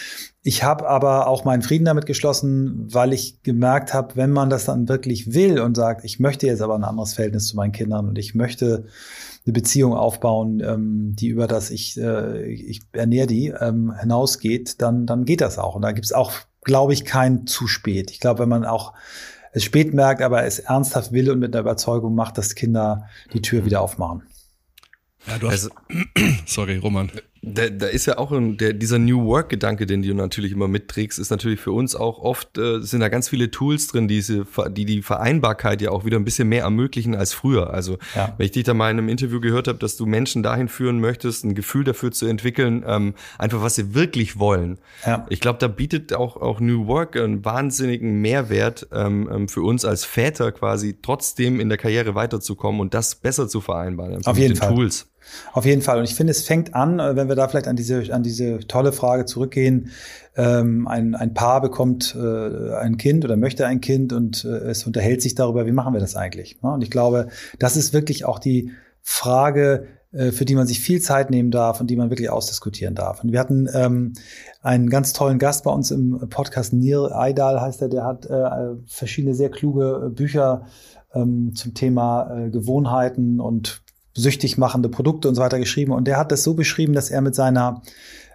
Ich 0.42 0.64
habe 0.64 0.88
aber 0.88 1.28
auch 1.28 1.44
meinen 1.44 1.62
Frieden 1.62 1.84
damit 1.84 2.06
geschlossen, 2.06 2.86
weil 2.90 3.12
ich 3.12 3.42
gemerkt 3.42 3.92
habe, 3.92 4.16
wenn 4.16 4.30
man 4.30 4.48
das 4.48 4.64
dann 4.64 4.88
wirklich 4.88 5.34
will 5.34 5.60
und 5.60 5.76
sagt, 5.76 6.04
ich 6.04 6.20
möchte 6.20 6.46
jetzt 6.46 6.62
aber 6.62 6.74
ein 6.74 6.84
anderes 6.84 7.12
Verhältnis 7.12 7.48
zu 7.48 7.56
meinen 7.56 7.72
Kindern 7.72 8.08
und 8.08 8.18
ich 8.18 8.34
möchte 8.34 8.86
eine 9.44 9.52
Beziehung 9.52 9.92
aufbauen, 9.92 10.60
ähm, 10.60 11.14
die 11.14 11.28
über 11.28 11.46
das 11.46 11.70
ich, 11.70 12.00
äh, 12.00 12.46
ich 12.46 12.80
ernähre 12.92 13.26
die 13.26 13.48
ähm, 13.48 13.94
hinausgeht, 14.00 14.80
dann, 14.80 15.06
dann 15.06 15.26
geht 15.26 15.42
das 15.42 15.58
auch. 15.58 15.74
Und 15.74 15.82
da 15.82 15.92
gibt 15.92 16.06
es 16.06 16.12
auch 16.12 16.32
glaube 16.66 16.92
ich, 16.92 17.04
kein 17.04 17.46
zu 17.46 17.68
spät. 17.68 18.10
Ich 18.10 18.20
glaube, 18.20 18.40
wenn 18.40 18.48
man 18.48 18.64
auch 18.64 18.92
es 19.52 19.64
spät 19.64 19.94
merkt, 19.94 20.20
aber 20.20 20.44
es 20.44 20.58
ernsthaft 20.58 21.12
will 21.12 21.30
und 21.30 21.38
mit 21.38 21.54
der 21.54 21.62
Überzeugung 21.62 22.14
macht, 22.14 22.36
dass 22.36 22.54
Kinder 22.54 23.08
die 23.32 23.40
Tür 23.40 23.64
wieder 23.64 23.80
aufmachen. 23.80 24.24
Ja, 25.26 25.38
du 25.38 25.50
hast, 25.50 25.70
also, 25.70 25.70
sorry, 26.44 26.76
Roman. 26.76 27.10
Da, 27.48 27.68
da 27.68 27.86
ist 27.86 28.06
ja 28.06 28.18
auch 28.18 28.32
ein, 28.32 28.56
der, 28.56 28.72
dieser 28.72 28.98
New 28.98 29.24
Work-Gedanke, 29.24 29.86
den 29.86 30.02
du 30.02 30.12
natürlich 30.14 30.50
immer 30.50 30.66
mitträgst, 30.66 31.20
ist 31.20 31.30
natürlich 31.30 31.60
für 31.60 31.70
uns 31.70 31.94
auch 31.94 32.18
oft, 32.18 32.58
äh, 32.58 32.80
sind 32.80 32.98
da 32.98 33.08
ganz 33.08 33.28
viele 33.28 33.52
Tools 33.52 33.86
drin, 33.86 34.08
diese, 34.08 34.44
die 34.70 34.84
die 34.84 35.00
Vereinbarkeit 35.00 35.80
ja 35.80 35.90
auch 35.90 36.04
wieder 36.04 36.16
ein 36.16 36.24
bisschen 36.24 36.48
mehr 36.48 36.64
ermöglichen 36.64 37.14
als 37.14 37.32
früher. 37.32 37.72
Also 37.72 37.98
ja. 38.16 38.34
wenn 38.36 38.46
ich 38.46 38.50
dich 38.50 38.64
da 38.64 38.74
mal 38.74 38.90
in 38.90 38.98
einem 38.98 39.08
Interview 39.08 39.40
gehört 39.40 39.68
habe, 39.68 39.78
dass 39.78 39.96
du 39.96 40.06
Menschen 40.06 40.42
dahin 40.42 40.66
führen 40.66 40.98
möchtest, 40.98 41.44
ein 41.44 41.54
Gefühl 41.54 41.84
dafür 41.84 42.10
zu 42.10 42.26
entwickeln, 42.26 42.84
ähm, 42.84 43.14
einfach 43.38 43.62
was 43.62 43.76
sie 43.76 43.94
wirklich 43.94 44.40
wollen. 44.40 44.78
Ja. 45.06 45.24
Ich 45.30 45.40
glaube, 45.40 45.60
da 45.60 45.68
bietet 45.68 46.14
auch, 46.14 46.36
auch 46.36 46.58
New 46.58 46.88
Work 46.88 47.16
einen 47.16 47.44
wahnsinnigen 47.44 48.20
Mehrwert 48.20 48.88
ähm, 48.92 49.28
ähm, 49.32 49.48
für 49.48 49.62
uns 49.62 49.84
als 49.84 50.04
Väter 50.04 50.50
quasi, 50.50 50.98
trotzdem 51.00 51.60
in 51.60 51.68
der 51.68 51.78
Karriere 51.78 52.16
weiterzukommen 52.16 52.80
und 52.80 52.92
das 52.92 53.14
besser 53.14 53.46
zu 53.46 53.60
vereinbaren. 53.60 54.26
Auf 54.26 54.36
jeden 54.36 54.56
Fall. 54.56 54.74
Tools. 54.74 55.08
Auf 55.52 55.64
jeden 55.64 55.82
Fall. 55.82 55.98
Und 55.98 56.04
ich 56.04 56.14
finde, 56.14 56.30
es 56.30 56.42
fängt 56.42 56.74
an, 56.74 56.98
äh, 56.98 57.16
wenn 57.16 57.28
wir 57.28 57.36
da 57.36 57.48
vielleicht 57.48 57.68
an 57.68 57.76
diese, 57.76 58.12
an 58.12 58.22
diese 58.22 58.58
tolle 58.66 58.92
Frage 58.92 59.24
zurückgehen. 59.24 59.90
Ähm, 60.36 60.86
ein, 60.86 61.14
ein 61.14 61.34
Paar 61.34 61.60
bekommt 61.60 62.14
äh, 62.14 62.74
ein 62.74 62.96
Kind 62.98 63.24
oder 63.24 63.36
möchte 63.36 63.66
ein 63.66 63.80
Kind 63.80 64.12
und 64.12 64.44
äh, 64.44 64.48
es 64.48 64.86
unterhält 64.86 65.22
sich 65.22 65.34
darüber, 65.34 65.66
wie 65.66 65.72
machen 65.72 65.94
wir 65.94 66.00
das 66.00 66.14
eigentlich? 66.14 66.60
Ne? 66.62 66.70
Und 66.72 66.82
ich 66.82 66.90
glaube, 66.90 67.28
das 67.58 67.76
ist 67.76 67.92
wirklich 67.92 68.24
auch 68.24 68.38
die 68.38 68.70
Frage, 69.00 69.86
äh, 70.12 70.32
für 70.32 70.44
die 70.44 70.54
man 70.54 70.66
sich 70.66 70.80
viel 70.80 71.00
Zeit 71.00 71.30
nehmen 71.30 71.50
darf 71.50 71.80
und 71.80 71.88
die 71.88 71.96
man 71.96 72.10
wirklich 72.10 72.28
ausdiskutieren 72.28 72.94
darf. 72.94 73.24
Und 73.24 73.32
wir 73.32 73.40
hatten 73.40 73.66
ähm, 73.72 74.12
einen 74.62 74.90
ganz 74.90 75.12
tollen 75.14 75.38
Gast 75.38 75.64
bei 75.64 75.70
uns 75.70 75.90
im 75.90 76.28
Podcast, 76.28 76.72
Neil 76.72 77.12
Eidal 77.12 77.60
heißt 77.60 77.80
er, 77.80 77.88
der 77.88 78.04
hat 78.04 78.26
äh, 78.26 78.76
verschiedene 78.86 79.34
sehr 79.34 79.50
kluge 79.50 80.10
Bücher 80.14 80.66
ähm, 81.14 81.54
zum 81.54 81.72
Thema 81.72 82.48
Gewohnheiten 82.50 83.40
und 83.40 83.85
süchtig 84.16 84.58
machende 84.58 84.88
Produkte 84.88 85.28
und 85.28 85.34
so 85.34 85.42
weiter 85.42 85.58
geschrieben. 85.58 85.92
Und 85.92 86.06
der 86.06 86.16
hat 86.16 86.32
das 86.32 86.42
so 86.42 86.54
beschrieben, 86.54 86.94
dass 86.94 87.10
er 87.10 87.20
mit 87.20 87.34
seiner 87.34 87.82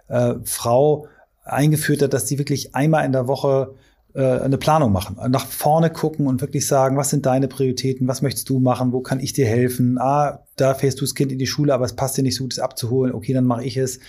äh, 0.08 0.34
Frau 0.44 1.06
eingeführt 1.44 2.02
hat, 2.02 2.14
dass 2.14 2.24
die 2.24 2.38
wirklich 2.38 2.74
einmal 2.74 3.04
in 3.04 3.12
der 3.12 3.26
Woche 3.26 3.74
äh, 4.14 4.40
eine 4.40 4.58
Planung 4.58 4.92
machen, 4.92 5.16
nach 5.28 5.46
vorne 5.46 5.90
gucken 5.90 6.26
und 6.26 6.40
wirklich 6.40 6.66
sagen, 6.66 6.96
was 6.96 7.10
sind 7.10 7.26
deine 7.26 7.48
Prioritäten, 7.48 8.06
was 8.08 8.22
möchtest 8.22 8.48
du 8.48 8.60
machen, 8.60 8.92
wo 8.92 9.00
kann 9.00 9.20
ich 9.20 9.32
dir 9.32 9.46
helfen? 9.46 9.98
Ah, 9.98 10.40
da 10.56 10.74
fährst 10.74 11.00
du 11.00 11.04
das 11.04 11.14
Kind 11.14 11.32
in 11.32 11.38
die 11.38 11.46
Schule, 11.46 11.74
aber 11.74 11.84
es 11.84 11.94
passt 11.94 12.16
dir 12.16 12.22
nicht 12.22 12.36
so 12.36 12.44
gut, 12.44 12.52
es 12.52 12.58
abzuholen. 12.58 13.14
Okay, 13.14 13.32
dann 13.32 13.44
mache 13.44 13.64
ich 13.64 13.76
es. 13.76 14.00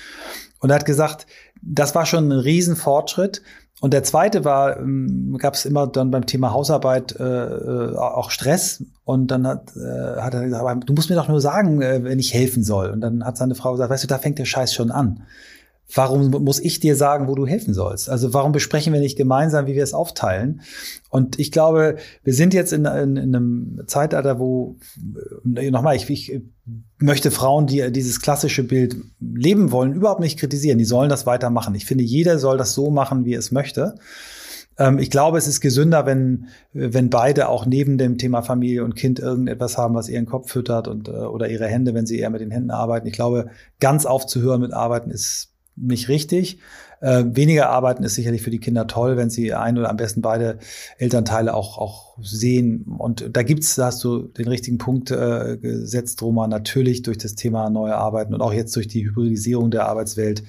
Und 0.60 0.70
er 0.70 0.75
hat 0.75 0.86
gesagt, 0.86 1.25
das 1.62 1.96
war 1.96 2.06
schon 2.06 2.30
ein 2.30 2.39
Riesenfortschritt. 2.39 3.42
Und 3.84 3.92
der 3.94 4.04
zweite 4.04 4.46
war, 4.46 4.80
ähm, 4.80 5.38
gab 5.38 5.56
es 5.56 5.66
immer 5.66 5.88
dann 5.88 6.10
beim 6.10 6.25
Thema 6.25 6.54
Hausarbeit 6.54 7.20
äh, 7.20 7.25
äh, 7.25 7.98
auch 7.98 8.32
Stress. 8.32 8.82
Und 9.04 9.28
dann 9.28 9.46
hat, 9.46 9.75
äh, 9.75 10.22
hat 10.22 10.34
er 10.34 10.46
gesagt, 10.46 10.90
du 10.90 10.94
musst 10.94 11.10
mir 11.10 11.18
doch 11.18 11.28
nur 11.28 11.42
sagen, 11.42 11.82
äh, 11.82 12.02
wenn 12.02 12.18
ich 12.18 12.34
helfen 12.34 12.63
soll. 12.63 12.92
Und 12.92 13.02
dann 13.02 13.25
hat 13.25 13.36
seine 13.36 13.56
Frau 13.56 13.74
gesagt, 13.74 13.90
weißt 13.90 14.06
du, 14.06 14.08
da 14.08 14.20
fängt 14.20 14.40
der 14.40 14.46
Scheiß 14.46 14.74
schon 14.74 14.90
an. 14.90 15.24
Warum 15.96 16.32
muss 16.32 16.60
ich 16.60 16.80
dir 16.80 16.96
sagen, 16.96 17.28
wo 17.28 17.36
du 17.36 17.46
helfen 17.46 17.74
sollst? 17.74 18.10
Also 18.10 18.34
warum 18.34 18.52
besprechen 18.52 18.94
wir 18.94 19.00
nicht 19.00 19.18
gemeinsam, 19.18 19.68
wie 19.68 19.76
wir 19.76 19.84
es 19.84 19.94
aufteilen? 19.94 20.62
Und 21.10 21.40
ich 21.40 21.52
glaube, 21.52 21.98
wir 22.24 22.34
sind 22.34 22.54
jetzt 22.54 22.74
in, 22.74 22.86
in, 22.86 23.16
in 23.16 23.36
einem 23.36 23.84
Zeitalter, 23.86 24.40
wo, 24.40 24.78
äh, 25.56 25.70
nochmal, 25.70 25.96
ich, 25.96 26.10
ich 26.10 26.42
möchte 26.98 27.30
Frauen, 27.30 27.68
die 27.68 27.92
dieses 27.92 28.22
klassische 28.22 28.64
Bild 28.64 28.96
leben 29.20 29.72
wollen, 29.72 29.94
überhaupt 29.94 30.22
nicht 30.22 30.40
kritisieren. 30.40 30.80
Die 30.80 30.86
sollen 30.86 31.10
das 31.10 31.26
weitermachen. 31.26 31.76
Ich 31.76 31.86
finde, 31.86 32.04
jeder 32.04 32.40
soll 32.40 32.58
das 32.58 32.74
so 32.74 32.90
machen, 32.90 33.26
wie 33.26 33.34
er 33.34 33.40
es 33.40 33.52
möchte. 33.52 33.96
Ähm, 34.78 34.98
ich 34.98 35.12
glaube, 35.12 35.38
es 35.38 35.48
ist 35.48 35.62
gesünder, 35.62 36.06
wenn, 36.06 36.48
wenn 36.74 37.10
beide 37.10 37.50
auch 37.50 37.66
neben 37.66 37.98
dem 37.98 38.18
Thema 38.18 38.42
Familie 38.42 38.84
und 38.84 38.96
Kind 38.96 39.20
irgendetwas 39.20 39.78
haben, 39.78 39.94
was 39.94 40.10
ihren 40.10 40.26
Kopf 40.26 40.52
füttert 40.52 40.88
und, 40.88 41.08
äh, 41.08 41.12
oder 41.12 41.50
ihre 41.50 41.68
Hände, 41.68 41.94
wenn 41.94 42.06
sie 42.06 42.20
eher 42.20 42.30
mit 42.30 42.42
den 42.42 42.52
Händen 42.52 42.72
arbeiten. 42.72 43.08
Ich 43.08 43.14
glaube, 43.14 43.50
ganz 43.80 44.06
aufzuhören 44.06 44.62
mit 44.62 44.74
Arbeiten 44.74 45.12
ist 45.12 45.53
nicht 45.75 46.08
richtig. 46.10 46.60
Äh, 47.01 47.25
weniger 47.27 47.70
arbeiten 47.70 48.03
ist 48.03 48.15
sicherlich 48.15 48.42
für 48.42 48.51
die 48.51 48.60
Kinder 48.60 48.88
toll, 48.88 49.18
wenn 49.18 49.30
sie 49.30 49.53
ein 49.53 49.77
oder 49.77 49.89
am 49.89 49.98
besten 49.98 50.22
beide 50.22 50.60
Elternteile 50.98 51.53
auch, 51.53 51.77
auch 51.77 52.18
sehen. 52.22 52.86
Und 52.98 53.30
da 53.36 53.44
gibt's, 53.44 53.75
da 53.75 53.88
hast 53.88 54.03
du 54.03 54.20
den 54.24 54.48
richtigen 54.48 54.77
Punkt 54.77 55.12
äh, 55.12 55.58
gesetzt, 55.58 56.22
Roma, 56.22 56.48
natürlich 56.48 57.01
durch 57.01 57.18
das 57.18 57.36
Thema 57.36 57.70
neue 57.70 57.96
Arbeiten 57.96 58.34
und 58.34 58.42
auch 58.42 58.53
jetzt 58.53 58.75
durch 58.75 58.88
die 58.88 59.06
Hybridisierung 59.06 59.70
der 59.70 59.88
Arbeitswelt 59.88 60.44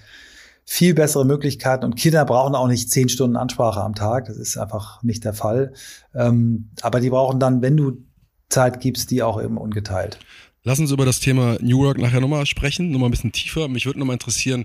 viel 0.65 0.95
bessere 0.95 1.25
Möglichkeiten. 1.25 1.85
Und 1.85 1.97
Kinder 1.97 2.25
brauchen 2.25 2.55
auch 2.55 2.69
nicht 2.69 2.91
zehn 2.91 3.09
Stunden 3.09 3.37
Ansprache 3.37 3.81
am 3.81 3.95
Tag. 3.95 4.27
Das 4.27 4.37
ist 4.37 4.57
einfach 4.57 5.03
nicht 5.03 5.25
der 5.25 5.35
Fall. 5.35 5.73
Ähm, 6.15 6.71
aber 6.83 7.01
die 7.01 7.11
brauchen 7.11 7.41
dann, 7.41 7.63
wenn 7.63 7.77
du 7.77 8.05
Zeit 8.49 8.81
gibst, 8.81 9.11
die 9.11 9.23
auch 9.23 9.43
eben 9.43 9.59
ungeteilt. 9.59 10.19
Lass 10.67 10.79
uns 10.79 10.93
über 10.93 11.05
das 11.05 11.21
Thema 11.21 11.59
New 11.61 11.81
Work 11.81 11.99
nachher 11.99 12.23
nochmal 12.23 12.47
sprechen, 12.47 12.91
nochmal 12.91 13.09
ein 13.09 13.11
bisschen 13.11 13.33
tiefer. 13.33 13.69
Mich 13.69 13.85
würde 13.85 13.99
nochmal 13.99 14.15
interessieren, 14.15 14.65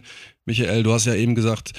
Michael, 0.49 0.81
du 0.81 0.91
hast 0.91 1.05
ja 1.05 1.13
eben 1.13 1.35
gesagt, 1.35 1.73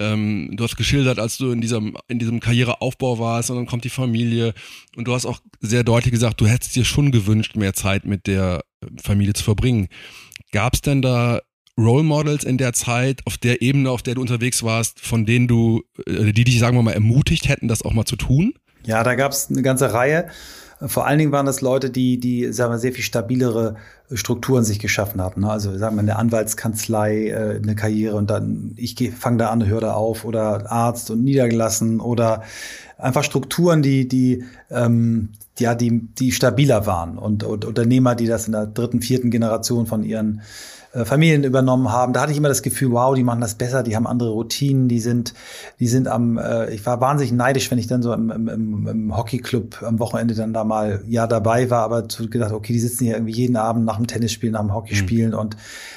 ähm, 0.00 0.50
du 0.54 0.64
hast 0.64 0.76
geschildert, 0.76 1.18
als 1.18 1.36
du 1.36 1.52
in 1.52 1.60
diesem, 1.60 1.96
in 2.08 2.18
diesem 2.18 2.40
Karriereaufbau 2.40 3.18
warst 3.18 3.50
und 3.50 3.56
dann 3.56 3.66
kommt 3.66 3.84
die 3.84 3.90
Familie 3.90 4.54
und 4.96 5.06
du 5.06 5.12
hast 5.12 5.26
auch 5.26 5.40
sehr 5.60 5.84
deutlich 5.84 6.12
gesagt, 6.12 6.40
du 6.40 6.46
hättest 6.46 6.74
dir 6.74 6.86
schon 6.86 7.12
gewünscht, 7.12 7.54
mehr 7.54 7.74
Zeit 7.74 8.06
mit 8.06 8.26
der 8.26 8.62
Familie 9.02 9.34
zu 9.34 9.44
verbringen. 9.44 9.88
Gab 10.52 10.72
es 10.72 10.80
denn 10.80 11.02
da 11.02 11.42
Role 11.78 12.02
Models 12.02 12.44
in 12.44 12.56
der 12.56 12.72
Zeit, 12.72 13.20
auf 13.26 13.36
der 13.36 13.60
Ebene, 13.60 13.90
auf 13.90 14.02
der 14.02 14.14
du 14.14 14.22
unterwegs 14.22 14.62
warst, 14.62 15.00
von 15.00 15.26
denen 15.26 15.46
du, 15.46 15.82
äh, 16.06 16.32
die 16.32 16.44
dich, 16.44 16.58
sagen 16.58 16.78
wir 16.78 16.82
mal, 16.82 16.94
ermutigt 16.94 17.48
hätten, 17.48 17.68
das 17.68 17.82
auch 17.82 17.92
mal 17.92 18.06
zu 18.06 18.16
tun? 18.16 18.54
Ja, 18.86 19.02
da 19.04 19.14
gab 19.16 19.32
es 19.32 19.50
eine 19.50 19.60
ganze 19.60 19.92
Reihe. 19.92 20.28
Vor 20.80 21.06
allen 21.06 21.18
Dingen 21.18 21.32
waren 21.32 21.46
das 21.46 21.60
Leute, 21.60 21.90
die, 21.90 22.18
die 22.18 22.52
sagen 22.52 22.72
wir, 22.72 22.78
sehr 22.78 22.92
viel 22.92 23.04
stabilere 23.04 23.76
Strukturen 24.14 24.64
sich 24.64 24.78
geschaffen 24.78 25.22
hatten. 25.22 25.40
Ne? 25.40 25.50
Also 25.50 25.76
sagen 25.76 25.96
wir 25.96 26.00
eine 26.00 26.16
Anwaltskanzlei, 26.16 27.28
äh, 27.28 27.60
eine 27.62 27.74
Karriere 27.74 28.16
und 28.16 28.30
dann 28.30 28.72
ich 28.76 28.96
fange 29.12 29.38
da 29.38 29.50
an, 29.50 29.66
höre 29.66 29.80
da 29.80 29.92
auf 29.94 30.24
oder 30.24 30.70
Arzt 30.70 31.10
und 31.10 31.24
niedergelassen 31.24 32.00
oder 32.00 32.42
einfach 32.98 33.24
Strukturen, 33.24 33.82
die, 33.82 34.08
die 34.08 34.44
ähm, 34.70 35.30
ja, 35.58 35.74
die, 35.74 36.00
die 36.00 36.32
stabiler 36.32 36.86
waren 36.86 37.18
und, 37.18 37.44
und 37.44 37.64
Unternehmer, 37.64 38.14
die 38.14 38.26
das 38.26 38.46
in 38.46 38.52
der 38.52 38.66
dritten, 38.66 39.00
vierten 39.00 39.30
Generation 39.30 39.86
von 39.86 40.02
ihren 40.02 40.42
Familien 41.04 41.42
übernommen 41.42 41.90
haben. 41.90 42.12
Da 42.12 42.22
hatte 42.22 42.32
ich 42.32 42.38
immer 42.38 42.48
das 42.48 42.62
Gefühl, 42.62 42.92
wow, 42.92 43.14
die 43.14 43.24
machen 43.24 43.40
das 43.40 43.56
besser, 43.56 43.82
die 43.82 43.96
haben 43.96 44.06
andere 44.06 44.30
Routinen, 44.30 44.88
die 44.88 45.00
sind, 45.00 45.34
die 45.80 45.88
sind 45.88 46.06
am, 46.06 46.38
äh, 46.38 46.72
ich 46.72 46.86
war 46.86 47.00
wahnsinnig 47.00 47.32
neidisch, 47.32 47.70
wenn 47.70 47.78
ich 47.78 47.88
dann 47.88 48.02
so 48.02 48.12
im, 48.12 48.30
im, 48.30 48.86
im 48.86 49.16
Hockeyclub 49.16 49.82
am 49.82 49.98
Wochenende 49.98 50.34
dann 50.34 50.52
da 50.52 50.62
mal 50.62 51.02
ja 51.08 51.26
dabei 51.26 51.70
war, 51.70 51.82
aber 51.82 52.04
so 52.08 52.28
gedacht, 52.28 52.52
okay, 52.52 52.72
die 52.72 52.78
sitzen 52.78 53.04
hier 53.04 53.14
irgendwie 53.14 53.32
jeden 53.32 53.56
Abend 53.56 53.84
nach 53.84 53.96
dem 53.96 54.06
Tennisspielen, 54.06 54.52
nach 54.52 54.60
dem 54.60 54.72
Hockeyspielen 54.72 55.32
mhm. 55.32 55.38
und 55.38 55.56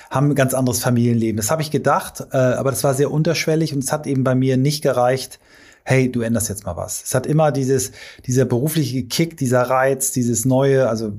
haben 0.09 0.31
ein 0.31 0.35
ganz 0.35 0.53
anderes 0.53 0.79
Familienleben. 0.79 1.37
Das 1.37 1.51
habe 1.51 1.61
ich 1.61 1.69
gedacht, 1.69 2.25
äh, 2.31 2.37
aber 2.37 2.71
das 2.71 2.83
war 2.83 2.93
sehr 2.93 3.11
unterschwellig 3.11 3.73
und 3.73 3.83
es 3.83 3.91
hat 3.91 4.07
eben 4.07 4.23
bei 4.23 4.33
mir 4.33 4.57
nicht 4.57 4.81
gereicht, 4.81 5.39
hey, 5.83 6.11
du 6.11 6.21
änderst 6.21 6.49
jetzt 6.49 6.65
mal 6.65 6.75
was. 6.75 7.03
Es 7.03 7.15
hat 7.15 7.25
immer 7.25 7.51
dieses, 7.51 7.91
dieser 8.25 8.43
berufliche 8.43 9.05
Kick, 9.05 9.37
dieser 9.37 9.61
Reiz, 9.61 10.11
dieses 10.11 10.43
neue, 10.43 10.89
also 10.89 11.13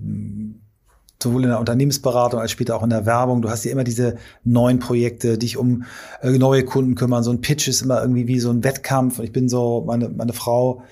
sowohl 1.23 1.45
in 1.45 1.51
der 1.51 1.59
Unternehmensberatung 1.59 2.41
als 2.41 2.53
später 2.53 2.77
auch 2.77 2.83
in 2.83 2.91
der 2.91 3.07
Werbung. 3.07 3.43
Du 3.43 3.51
hast 3.51 3.65
ja 3.65 3.73
immer 3.73 3.85
diese 3.85 4.17
neuen 4.45 4.79
Projekte, 4.79 5.39
dich 5.39 5.57
um 5.57 5.85
äh, 6.23 6.31
neue 6.31 6.65
Kunden 6.65 6.95
kümmern. 6.95 7.23
So 7.23 7.31
ein 7.31 7.41
Pitch 7.41 7.69
ist 7.69 7.83
immer 7.83 8.01
irgendwie 8.01 8.29
wie 8.29 8.39
so 8.39 8.51
ein 8.51 8.63
Wettkampf. 8.63 9.19
Ich 9.19 9.33
bin 9.33 9.49
so, 9.49 9.85
meine, 9.87 10.09
meine 10.09 10.33
Frau 10.33 10.83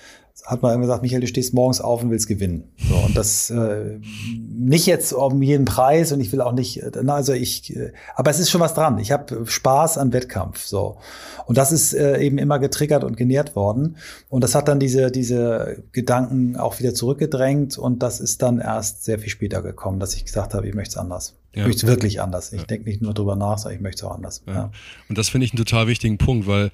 hat 0.44 0.62
man 0.62 0.75
immer 0.75 0.83
gesagt, 0.83 1.03
Michael, 1.03 1.22
du 1.22 1.27
stehst 1.27 1.55
morgens 1.55 1.81
auf 1.81 2.03
und 2.03 2.11
willst 2.11 2.29
gewinnen. 2.29 2.70
So, 2.88 2.94
und 2.94 3.16
das 3.16 3.51
äh, 3.51 3.99
nicht 4.37 4.87
jetzt 4.87 5.12
um 5.12 5.42
jeden 5.42 5.64
Preis 5.64 6.12
und 6.12 6.20
ich 6.20 6.31
will 6.31 6.40
auch 6.40 6.53
nicht, 6.53 6.83
äh, 6.83 6.90
also 7.07 7.33
ich, 7.33 7.75
äh, 7.75 7.92
aber 8.14 8.31
es 8.31 8.38
ist 8.38 8.51
schon 8.51 8.61
was 8.61 8.75
dran. 8.75 8.99
Ich 8.99 9.12
habe 9.12 9.46
Spaß 9.46 9.99
an 9.99 10.12
Wettkampf. 10.12 10.64
So. 10.64 10.99
Und 11.46 11.59
das 11.59 11.72
ist 11.72 11.94
äh, 11.94 12.20
eben 12.20 12.38
immer 12.38 12.59
getriggert 12.59 13.03
und 13.03 13.16
genährt 13.16 13.57
worden. 13.57 13.96
Und 14.29 14.44
das 14.44 14.55
hat 14.55 14.68
dann 14.68 14.79
diese, 14.79 15.11
diese 15.11 15.83
Gedanken 15.92 16.57
auch 16.57 16.79
wieder 16.79 16.94
zurückgedrängt 16.94 17.79
und 17.79 18.03
das 18.03 18.20
ist 18.20 18.42
dann 18.42 18.59
erst 18.59 19.05
sehr 19.05 19.18
viel 19.18 19.31
später 19.31 19.62
gekommen, 19.62 19.99
dass 20.01 20.14
ich 20.14 20.25
gesagt 20.25 20.55
habe, 20.55 20.68
ich 20.68 20.75
möchte 20.75 20.92
es 20.92 20.96
anders. 20.96 21.35
Ja. 21.55 21.62
Ich 21.62 21.68
möchte 21.68 21.87
es 21.87 21.90
wirklich 21.90 22.20
anders. 22.20 22.53
Ich 22.53 22.61
ja. 22.61 22.66
denke 22.66 22.88
nicht 22.88 23.01
nur 23.01 23.14
drüber 23.14 23.35
nach, 23.35 23.59
sondern 23.59 23.77
ich 23.77 23.83
möchte 23.83 24.05
es 24.05 24.11
auch 24.11 24.14
anders. 24.14 24.42
Ja. 24.46 24.70
Und 25.09 25.16
das 25.16 25.31
finde 25.31 25.46
ich 25.46 25.53
einen 25.53 25.64
total 25.64 25.87
wichtigen 25.87 26.18
Punkt, 26.18 26.46
weil 26.46 26.70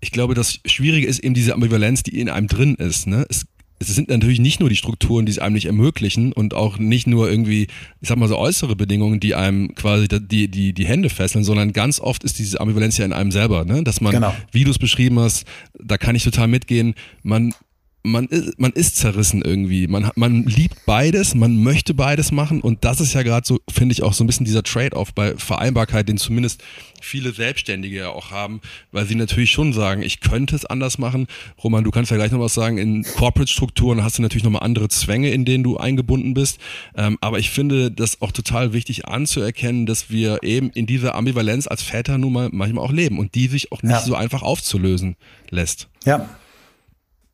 ich 0.00 0.10
glaube, 0.10 0.34
das 0.34 0.60
Schwierige 0.64 1.06
ist 1.06 1.18
eben 1.20 1.34
diese 1.34 1.54
Ambivalenz, 1.54 2.02
die 2.02 2.20
in 2.20 2.28
einem 2.28 2.46
drin 2.46 2.74
ist. 2.76 3.06
Ne? 3.06 3.26
Es, 3.28 3.46
es 3.80 3.88
sind 3.88 4.08
natürlich 4.08 4.40
nicht 4.40 4.60
nur 4.60 4.68
die 4.68 4.76
Strukturen, 4.76 5.26
die 5.26 5.32
es 5.32 5.38
einem 5.38 5.54
nicht 5.54 5.66
ermöglichen 5.66 6.32
und 6.32 6.54
auch 6.54 6.78
nicht 6.78 7.06
nur 7.06 7.30
irgendwie, 7.30 7.68
ich 8.00 8.08
sag 8.08 8.18
mal 8.18 8.28
so 8.28 8.36
äußere 8.36 8.76
Bedingungen, 8.76 9.20
die 9.20 9.34
einem 9.34 9.74
quasi 9.74 10.08
die, 10.08 10.48
die, 10.48 10.72
die 10.72 10.86
Hände 10.86 11.10
fesseln, 11.10 11.44
sondern 11.44 11.72
ganz 11.72 12.00
oft 12.00 12.24
ist 12.24 12.38
diese 12.38 12.60
Ambivalenz 12.60 12.98
ja 12.98 13.04
in 13.04 13.12
einem 13.12 13.30
selber, 13.30 13.64
ne? 13.64 13.82
dass 13.84 14.00
man, 14.00 14.12
genau. 14.12 14.34
wie 14.52 14.64
du 14.64 14.70
es 14.70 14.78
beschrieben 14.78 15.18
hast, 15.20 15.44
da 15.80 15.96
kann 15.96 16.16
ich 16.16 16.24
total 16.24 16.48
mitgehen, 16.48 16.94
man 17.22 17.54
man 18.02 18.26
ist, 18.26 18.58
man 18.58 18.72
ist 18.72 18.96
zerrissen 18.96 19.42
irgendwie. 19.42 19.86
Man, 19.86 20.10
man 20.14 20.44
liebt 20.44 20.86
beides, 20.86 21.34
man 21.34 21.62
möchte 21.62 21.94
beides 21.94 22.32
machen 22.32 22.60
und 22.60 22.84
das 22.84 23.00
ist 23.00 23.12
ja 23.12 23.22
gerade 23.22 23.46
so, 23.46 23.58
finde 23.70 23.92
ich, 23.92 24.02
auch 24.02 24.12
so 24.12 24.24
ein 24.24 24.26
bisschen 24.26 24.46
dieser 24.46 24.62
Trade-off 24.62 25.14
bei 25.14 25.36
Vereinbarkeit, 25.36 26.08
den 26.08 26.16
zumindest 26.16 26.62
viele 27.00 27.32
Selbstständige 27.32 27.96
ja 27.98 28.08
auch 28.10 28.30
haben, 28.30 28.60
weil 28.92 29.06
sie 29.06 29.14
natürlich 29.14 29.50
schon 29.50 29.72
sagen, 29.72 30.02
ich 30.02 30.20
könnte 30.20 30.56
es 30.56 30.64
anders 30.64 30.98
machen. 30.98 31.26
Roman, 31.62 31.84
du 31.84 31.90
kannst 31.90 32.10
ja 32.10 32.16
gleich 32.16 32.32
noch 32.32 32.40
was 32.40 32.54
sagen, 32.54 32.78
in 32.78 33.02
Corporate-Strukturen 33.02 34.02
hast 34.02 34.18
du 34.18 34.22
natürlich 34.22 34.44
nochmal 34.44 34.62
andere 34.62 34.88
Zwänge, 34.88 35.30
in 35.30 35.44
denen 35.44 35.64
du 35.64 35.76
eingebunden 35.76 36.34
bist. 36.34 36.58
Ähm, 36.96 37.18
aber 37.20 37.38
ich 37.38 37.50
finde 37.50 37.90
das 37.90 38.20
auch 38.22 38.32
total 38.32 38.72
wichtig 38.72 39.06
anzuerkennen, 39.06 39.86
dass 39.86 40.10
wir 40.10 40.42
eben 40.42 40.70
in 40.70 40.86
dieser 40.86 41.14
Ambivalenz 41.14 41.66
als 41.66 41.82
Väter 41.82 42.18
nun 42.18 42.32
mal 42.32 42.48
manchmal 42.52 42.84
auch 42.84 42.92
leben 42.92 43.18
und 43.18 43.34
die 43.34 43.48
sich 43.48 43.72
auch 43.72 43.82
nicht 43.82 43.92
ja. 43.92 44.00
so 44.00 44.14
einfach 44.14 44.42
aufzulösen 44.42 45.16
lässt. 45.50 45.88
Ja, 46.04 46.28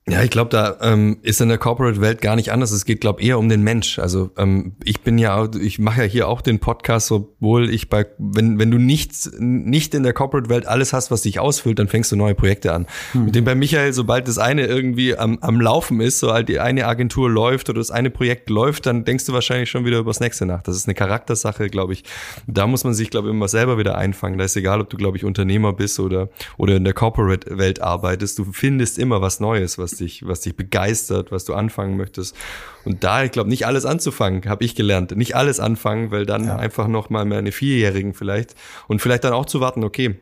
ja, 0.07 0.23
ich 0.23 0.29
glaube, 0.29 0.51
da 0.51 0.77
ähm, 0.83 1.17
ist 1.23 1.41
in 1.41 1.49
der 1.49 1.57
Corporate-Welt 1.57 2.21
gar 2.21 2.37
nicht 2.37 2.53
anders. 2.53 2.73
Es 2.73 2.85
geht, 2.85 3.01
glaube 3.01 3.23
eher 3.23 3.39
um 3.39 3.49
den 3.49 3.63
Mensch. 3.63 3.99
Also 3.99 4.31
ähm, 4.37 4.77
ich 4.85 5.01
bin 5.01 5.17
ja, 5.17 5.49
ich 5.59 5.79
mache 5.79 6.03
ja 6.03 6.07
hier 6.07 6.29
auch 6.29 6.43
den 6.43 6.59
Podcast, 6.59 7.11
obwohl 7.11 7.71
ich 7.71 7.89
bei, 7.89 8.05
wenn 8.19 8.59
wenn 8.59 8.71
du 8.71 8.77
nichts, 8.77 9.31
nicht 9.39 9.95
in 9.95 10.03
der 10.03 10.13
Corporate-Welt 10.13 10.67
alles 10.67 10.93
hast, 10.93 11.11
was 11.11 11.23
dich 11.23 11.41
ausfüllt, 11.41 11.79
dann 11.79 11.89
fängst 11.89 12.13
du 12.13 12.17
neue 12.17 12.35
Projekte 12.35 12.75
an. 12.75 12.87
Hm. 13.13 13.25
Mit 13.25 13.35
dem 13.35 13.45
bei 13.45 13.55
Michael, 13.55 13.95
sobald 13.95 14.29
das 14.29 14.37
eine 14.37 14.67
irgendwie 14.67 15.17
am, 15.17 15.39
am 15.41 15.59
Laufen 15.59 16.03
ist, 16.03 16.19
so 16.19 16.35
halt 16.35 16.51
die 16.51 16.61
eine 16.61 16.87
Agentur 16.87 17.31
läuft 17.31 17.71
oder 17.71 17.79
das 17.79 17.91
eine 17.91 18.11
Projekt 18.11 18.51
läuft, 18.51 18.85
dann 18.85 19.07
denkst 19.07 19.25
du 19.25 19.33
wahrscheinlich 19.33 19.71
schon 19.71 19.87
wieder 19.87 20.01
übers 20.01 20.21
nächste 20.21 20.45
nach. 20.45 20.61
Das 20.63 20.77
ist 20.77 20.87
eine 20.87 20.95
Charaktersache, 20.95 21.71
glaube 21.71 21.95
ich. 21.95 22.05
Da 22.47 22.67
muss 22.67 22.85
man 22.85 22.93
sich, 22.93 23.09
glaube 23.09 23.29
ich, 23.29 23.35
immer 23.35 23.49
selber 23.49 23.79
wieder 23.79 23.97
einfangen. 23.97 24.37
Da 24.37 24.45
ist 24.45 24.55
egal, 24.55 24.83
ob 24.83 24.91
du, 24.91 24.99
glaube 24.99 25.17
ich, 25.17 25.25
Unternehmer 25.25 25.73
bist 25.73 25.99
oder 25.99 26.29
oder 26.59 26.77
in 26.77 26.85
der 26.85 26.93
Corporate-Welt 26.93 27.81
arbeitest. 27.81 28.39
Du 28.39 28.45
findest 28.53 28.99
immer 28.99 29.23
was 29.23 29.41
Neues, 29.41 29.79
was 29.79 29.94
dich, 29.97 30.27
was 30.27 30.41
dich 30.41 30.57
begeistert, 30.57 31.33
was 31.33 31.45
du 31.45 31.55
anfangen 31.55 31.97
möchtest. 31.97 32.37
Und 32.85 33.05
da, 33.05 33.25
ich 33.25 33.33
glaube, 33.33 33.49
nicht 33.49 33.67
alles 33.67 33.85
anzufangen, 33.85 34.43
habe 34.49 34.65
ich 34.65 34.75
gelernt. 34.75 35.17
Nicht 35.17 35.37
alles 35.37 35.61
anfangen, 35.61 36.11
weil 36.11 36.27
dann 36.27 36.47
ja. 36.47 36.57
einfach 36.57 36.89
noch 36.89 37.11
mal 37.11 37.25
meine 37.25 37.53
Vierjährigen 37.53 38.15
vielleicht 38.15 38.55
und 38.89 39.01
vielleicht 39.01 39.25
dann 39.25 39.33
auch 39.33 39.47
zu 39.47 39.61
warten, 39.61 39.85
okay, 39.85 40.17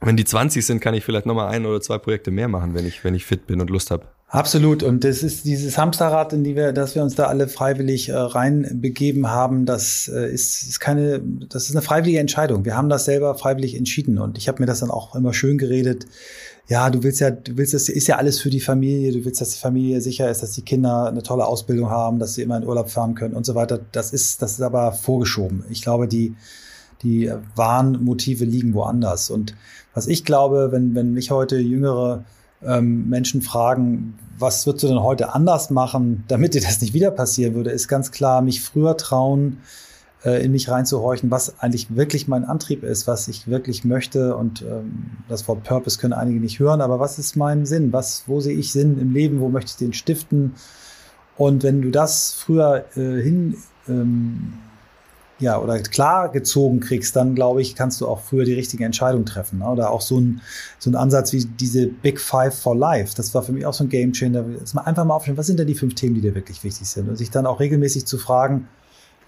wenn 0.00 0.16
die 0.16 0.24
20 0.24 0.64
sind, 0.64 0.80
kann 0.80 0.94
ich 0.94 1.04
vielleicht 1.04 1.26
noch 1.26 1.34
mal 1.34 1.48
ein 1.48 1.66
oder 1.66 1.80
zwei 1.80 1.98
Projekte 1.98 2.30
mehr 2.30 2.48
machen, 2.48 2.74
wenn 2.74 2.86
ich, 2.86 3.02
wenn 3.02 3.14
ich 3.14 3.26
fit 3.26 3.46
bin 3.46 3.60
und 3.60 3.70
Lust 3.70 3.90
habe. 3.90 4.06
Absolut. 4.28 4.82
Und 4.82 5.04
das 5.04 5.22
ist 5.22 5.46
dieses 5.46 5.78
Hamsterrad, 5.78 6.34
in 6.34 6.44
die 6.44 6.54
wir, 6.54 6.72
dass 6.72 6.94
wir 6.94 7.02
uns 7.02 7.14
da 7.14 7.24
alle 7.24 7.48
freiwillig 7.48 8.10
äh, 8.10 8.14
reinbegeben 8.14 9.28
haben, 9.28 9.64
das 9.64 10.06
äh, 10.14 10.30
ist, 10.30 10.64
ist 10.64 10.80
keine, 10.80 11.22
das 11.48 11.64
ist 11.64 11.74
eine 11.74 11.82
freiwillige 11.82 12.18
Entscheidung. 12.18 12.66
Wir 12.66 12.76
haben 12.76 12.90
das 12.90 13.06
selber 13.06 13.34
freiwillig 13.36 13.74
entschieden. 13.74 14.18
Und 14.18 14.36
ich 14.36 14.46
habe 14.48 14.60
mir 14.60 14.66
das 14.66 14.80
dann 14.80 14.90
auch 14.90 15.14
immer 15.14 15.32
schön 15.32 15.56
geredet 15.56 16.06
ja, 16.68 16.90
du 16.90 17.02
willst 17.02 17.20
ja, 17.20 17.30
du 17.30 17.56
willst, 17.56 17.72
das 17.72 17.88
ist 17.88 18.06
ja 18.06 18.16
alles 18.16 18.40
für 18.40 18.50
die 18.50 18.60
Familie, 18.60 19.10
du 19.12 19.24
willst, 19.24 19.40
dass 19.40 19.50
die 19.50 19.58
Familie 19.58 20.02
sicher 20.02 20.30
ist, 20.30 20.42
dass 20.42 20.52
die 20.52 20.62
Kinder 20.62 21.06
eine 21.06 21.22
tolle 21.22 21.46
Ausbildung 21.46 21.88
haben, 21.88 22.18
dass 22.18 22.34
sie 22.34 22.42
immer 22.42 22.58
in 22.58 22.66
Urlaub 22.66 22.90
fahren 22.90 23.14
können 23.14 23.34
und 23.34 23.46
so 23.46 23.54
weiter. 23.54 23.80
Das 23.92 24.12
ist, 24.12 24.42
das 24.42 24.52
ist 24.52 24.60
aber 24.60 24.92
vorgeschoben. 24.92 25.64
Ich 25.70 25.80
glaube, 25.80 26.06
die, 26.06 26.34
die 27.02 27.32
wahren 27.56 28.04
Motive 28.04 28.44
liegen 28.44 28.74
woanders. 28.74 29.30
Und 29.30 29.54
was 29.94 30.06
ich 30.06 30.26
glaube, 30.26 30.68
wenn, 30.70 30.94
wenn 30.94 31.14
mich 31.14 31.30
heute 31.30 31.56
jüngere 31.58 32.24
ähm, 32.62 33.08
Menschen 33.08 33.40
fragen, 33.40 34.18
was 34.38 34.66
würdest 34.66 34.84
du 34.84 34.88
denn 34.88 35.02
heute 35.02 35.34
anders 35.34 35.70
machen, 35.70 36.24
damit 36.28 36.52
dir 36.52 36.60
das 36.60 36.82
nicht 36.82 36.92
wieder 36.92 37.10
passieren 37.10 37.54
würde, 37.54 37.70
ist 37.70 37.88
ganz 37.88 38.10
klar, 38.10 38.42
mich 38.42 38.60
früher 38.60 38.98
trauen, 38.98 39.58
äh, 40.24 40.44
in 40.44 40.52
mich 40.52 40.68
reinzuhorchen, 40.68 41.30
was 41.30 41.60
eigentlich 41.60 41.94
wirklich 41.94 42.28
mein 42.28 42.44
Antrieb 42.44 42.82
ist, 42.82 43.06
was 43.06 43.28
ich 43.28 43.48
wirklich 43.48 43.84
möchte. 43.84 44.36
Und 44.36 44.62
ähm, 44.62 45.10
das 45.28 45.46
Wort 45.48 45.64
Purpose 45.64 45.98
können 45.98 46.12
einige 46.12 46.40
nicht 46.40 46.58
hören, 46.58 46.80
aber 46.80 47.00
was 47.00 47.18
ist 47.18 47.36
mein 47.36 47.66
Sinn? 47.66 47.92
Was, 47.92 48.24
wo 48.26 48.40
sehe 48.40 48.56
ich 48.56 48.72
Sinn 48.72 48.98
im 49.00 49.12
Leben? 49.12 49.40
Wo 49.40 49.48
möchte 49.48 49.70
ich 49.70 49.76
den 49.76 49.92
stiften? 49.92 50.54
Und 51.36 51.62
wenn 51.62 51.82
du 51.82 51.90
das 51.90 52.32
früher 52.32 52.84
äh, 52.96 53.22
hin 53.22 53.56
ähm, 53.88 54.54
ja, 55.40 55.60
oder 55.60 55.78
klar 55.78 56.30
gezogen 56.30 56.80
kriegst, 56.80 57.14
dann 57.14 57.36
glaube 57.36 57.62
ich, 57.62 57.76
kannst 57.76 58.00
du 58.00 58.08
auch 58.08 58.20
früher 58.20 58.44
die 58.44 58.54
richtige 58.54 58.84
Entscheidung 58.84 59.24
treffen. 59.24 59.60
Ne? 59.60 59.68
Oder 59.68 59.90
auch 59.92 60.00
so 60.00 60.18
ein, 60.20 60.40
so 60.80 60.90
ein 60.90 60.96
Ansatz 60.96 61.32
wie 61.32 61.44
diese 61.44 61.86
Big 61.86 62.20
Five 62.20 62.58
for 62.58 62.74
Life. 62.74 63.14
Das 63.16 63.32
war 63.34 63.42
für 63.42 63.52
mich 63.52 63.64
auch 63.64 63.74
so 63.74 63.84
ein 63.84 63.88
Game 63.88 64.12
Changer. 64.12 64.42
Dass 64.42 64.74
man 64.74 64.84
einfach 64.84 65.04
mal 65.04 65.14
aufstellen, 65.14 65.38
was 65.38 65.46
sind 65.46 65.60
denn 65.60 65.68
die 65.68 65.76
fünf 65.76 65.94
Themen, 65.94 66.16
die 66.16 66.20
dir 66.20 66.34
wirklich 66.34 66.64
wichtig 66.64 66.88
sind? 66.88 67.08
Und 67.08 67.16
sich 67.16 67.30
dann 67.30 67.46
auch 67.46 67.60
regelmäßig 67.60 68.04
zu 68.06 68.18
fragen, 68.18 68.66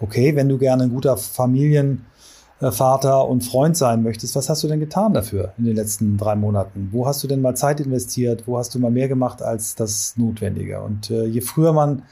okay, 0.00 0.34
wenn 0.36 0.48
du 0.48 0.58
gerne 0.58 0.84
ein 0.84 0.90
guter 0.90 1.16
Familienvater 1.16 3.28
und 3.28 3.44
Freund 3.44 3.76
sein 3.76 4.02
möchtest, 4.02 4.34
was 4.34 4.48
hast 4.48 4.62
du 4.62 4.68
denn 4.68 4.80
getan 4.80 5.14
dafür 5.14 5.52
in 5.58 5.66
den 5.66 5.76
letzten 5.76 6.16
drei 6.16 6.34
Monaten? 6.34 6.88
Wo 6.92 7.06
hast 7.06 7.22
du 7.22 7.28
denn 7.28 7.40
mal 7.40 7.54
Zeit 7.54 7.80
investiert? 7.80 8.44
Wo 8.46 8.58
hast 8.58 8.74
du 8.74 8.78
mal 8.78 8.90
mehr 8.90 9.08
gemacht 9.08 9.42
als 9.42 9.74
das 9.74 10.14
Notwendige? 10.16 10.80
Und 10.80 11.10
äh, 11.10 11.26
je 11.26 11.42
früher 11.42 11.72
man 11.72 12.02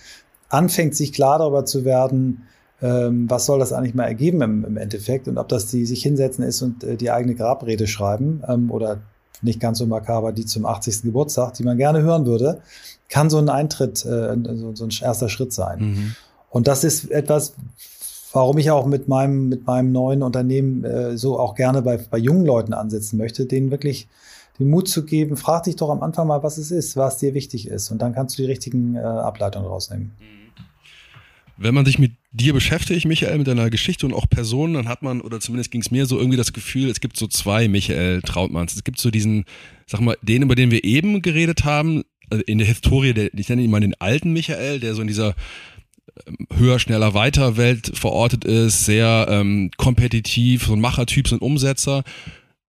anfängt, 0.48 0.94
sich 0.94 1.12
klar 1.12 1.38
darüber 1.38 1.64
zu 1.64 1.84
werden, 1.84 2.42
ähm, 2.80 3.28
was 3.28 3.46
soll 3.46 3.58
das 3.58 3.72
eigentlich 3.72 3.94
mal 3.94 4.04
ergeben 4.04 4.40
im, 4.42 4.76
Endeffekt 4.76 5.26
und 5.26 5.38
ob 5.38 5.48
das 5.48 5.66
die 5.66 5.84
sich 5.84 6.02
hinsetzen 6.02 6.44
ist 6.44 6.62
und 6.62 6.84
äh, 6.84 6.96
die 6.96 7.10
eigene 7.10 7.34
Grabrede 7.34 7.86
schreiben 7.86 8.42
ähm, 8.46 8.70
oder 8.70 9.00
nicht 9.42 9.60
ganz 9.60 9.78
so 9.78 9.86
makaber 9.86 10.32
die 10.32 10.46
zum 10.46 10.64
80. 10.64 11.02
Geburtstag, 11.02 11.54
die 11.54 11.64
man 11.64 11.76
gerne 11.76 12.02
hören 12.02 12.26
würde, 12.26 12.60
kann 13.08 13.30
so 13.30 13.38
ein 13.38 13.48
Eintritt, 13.48 14.04
äh, 14.04 14.36
so, 14.54 14.74
so 14.74 14.84
ein 14.84 14.90
erster 15.00 15.28
Schritt 15.28 15.52
sein. 15.52 15.80
Mhm. 15.80 16.16
Und 16.50 16.66
das 16.66 16.84
ist 16.84 17.10
etwas, 17.10 17.54
warum 18.32 18.58
ich 18.58 18.70
auch 18.70 18.86
mit 18.86 19.08
meinem, 19.08 19.48
mit 19.48 19.66
meinem 19.66 19.92
neuen 19.92 20.22
Unternehmen 20.22 20.84
äh, 20.84 21.16
so 21.16 21.38
auch 21.38 21.54
gerne 21.54 21.82
bei, 21.82 21.96
bei 21.96 22.18
jungen 22.18 22.46
Leuten 22.46 22.72
ansetzen 22.72 23.16
möchte, 23.16 23.46
denen 23.46 23.70
wirklich 23.70 24.08
den 24.58 24.70
Mut 24.70 24.88
zu 24.88 25.04
geben, 25.04 25.36
frag 25.36 25.64
dich 25.64 25.76
doch 25.76 25.90
am 25.90 26.02
Anfang 26.02 26.26
mal, 26.26 26.42
was 26.42 26.58
es 26.58 26.70
ist, 26.70 26.96
was 26.96 27.18
dir 27.18 27.34
wichtig 27.34 27.68
ist. 27.68 27.90
Und 27.90 28.02
dann 28.02 28.12
kannst 28.14 28.38
du 28.38 28.42
die 28.42 28.48
richtigen 28.48 28.96
äh, 28.96 29.00
Ableitungen 29.00 29.68
rausnehmen. 29.68 30.12
Wenn 31.56 31.74
man 31.74 31.84
sich 31.84 31.98
mit 31.98 32.12
dir 32.30 32.52
beschäftigt, 32.52 33.04
Michael, 33.04 33.38
mit 33.38 33.48
deiner 33.48 33.68
Geschichte 33.68 34.06
und 34.06 34.14
auch 34.14 34.28
Personen, 34.28 34.74
dann 34.74 34.88
hat 34.88 35.02
man, 35.02 35.20
oder 35.20 35.40
zumindest 35.40 35.72
ging 35.72 35.80
es 35.80 35.90
mir 35.90 36.06
so 36.06 36.16
irgendwie 36.16 36.36
das 36.36 36.52
Gefühl, 36.52 36.88
es 36.88 37.00
gibt 37.00 37.16
so 37.16 37.26
zwei 37.26 37.66
Michael 37.66 38.22
Trautmanns. 38.22 38.76
Es 38.76 38.84
gibt 38.84 39.00
so 39.00 39.10
diesen, 39.10 39.44
sag 39.86 40.00
mal, 40.00 40.16
den, 40.22 40.42
über 40.42 40.54
den 40.54 40.70
wir 40.70 40.84
eben 40.84 41.20
geredet 41.20 41.64
haben, 41.64 42.04
also 42.30 42.44
in 42.44 42.58
der 42.58 42.66
Historie, 42.66 43.12
der, 43.12 43.34
ich 43.34 43.48
nenne 43.48 43.62
ihn 43.62 43.70
mal 43.70 43.80
den 43.80 43.94
alten 44.00 44.32
Michael, 44.32 44.78
der 44.78 44.94
so 44.94 45.02
in 45.02 45.08
dieser 45.08 45.34
höher, 46.56 46.78
schneller, 46.78 47.14
weiter 47.14 47.56
Welt 47.56 47.92
verortet 47.94 48.44
ist, 48.44 48.84
sehr 48.84 49.26
ähm, 49.30 49.70
kompetitiv, 49.76 50.66
so 50.66 50.72
ein 50.72 50.80
Machertyp, 50.80 51.28
so 51.28 51.36
ein 51.36 51.40
Umsetzer. 51.40 52.04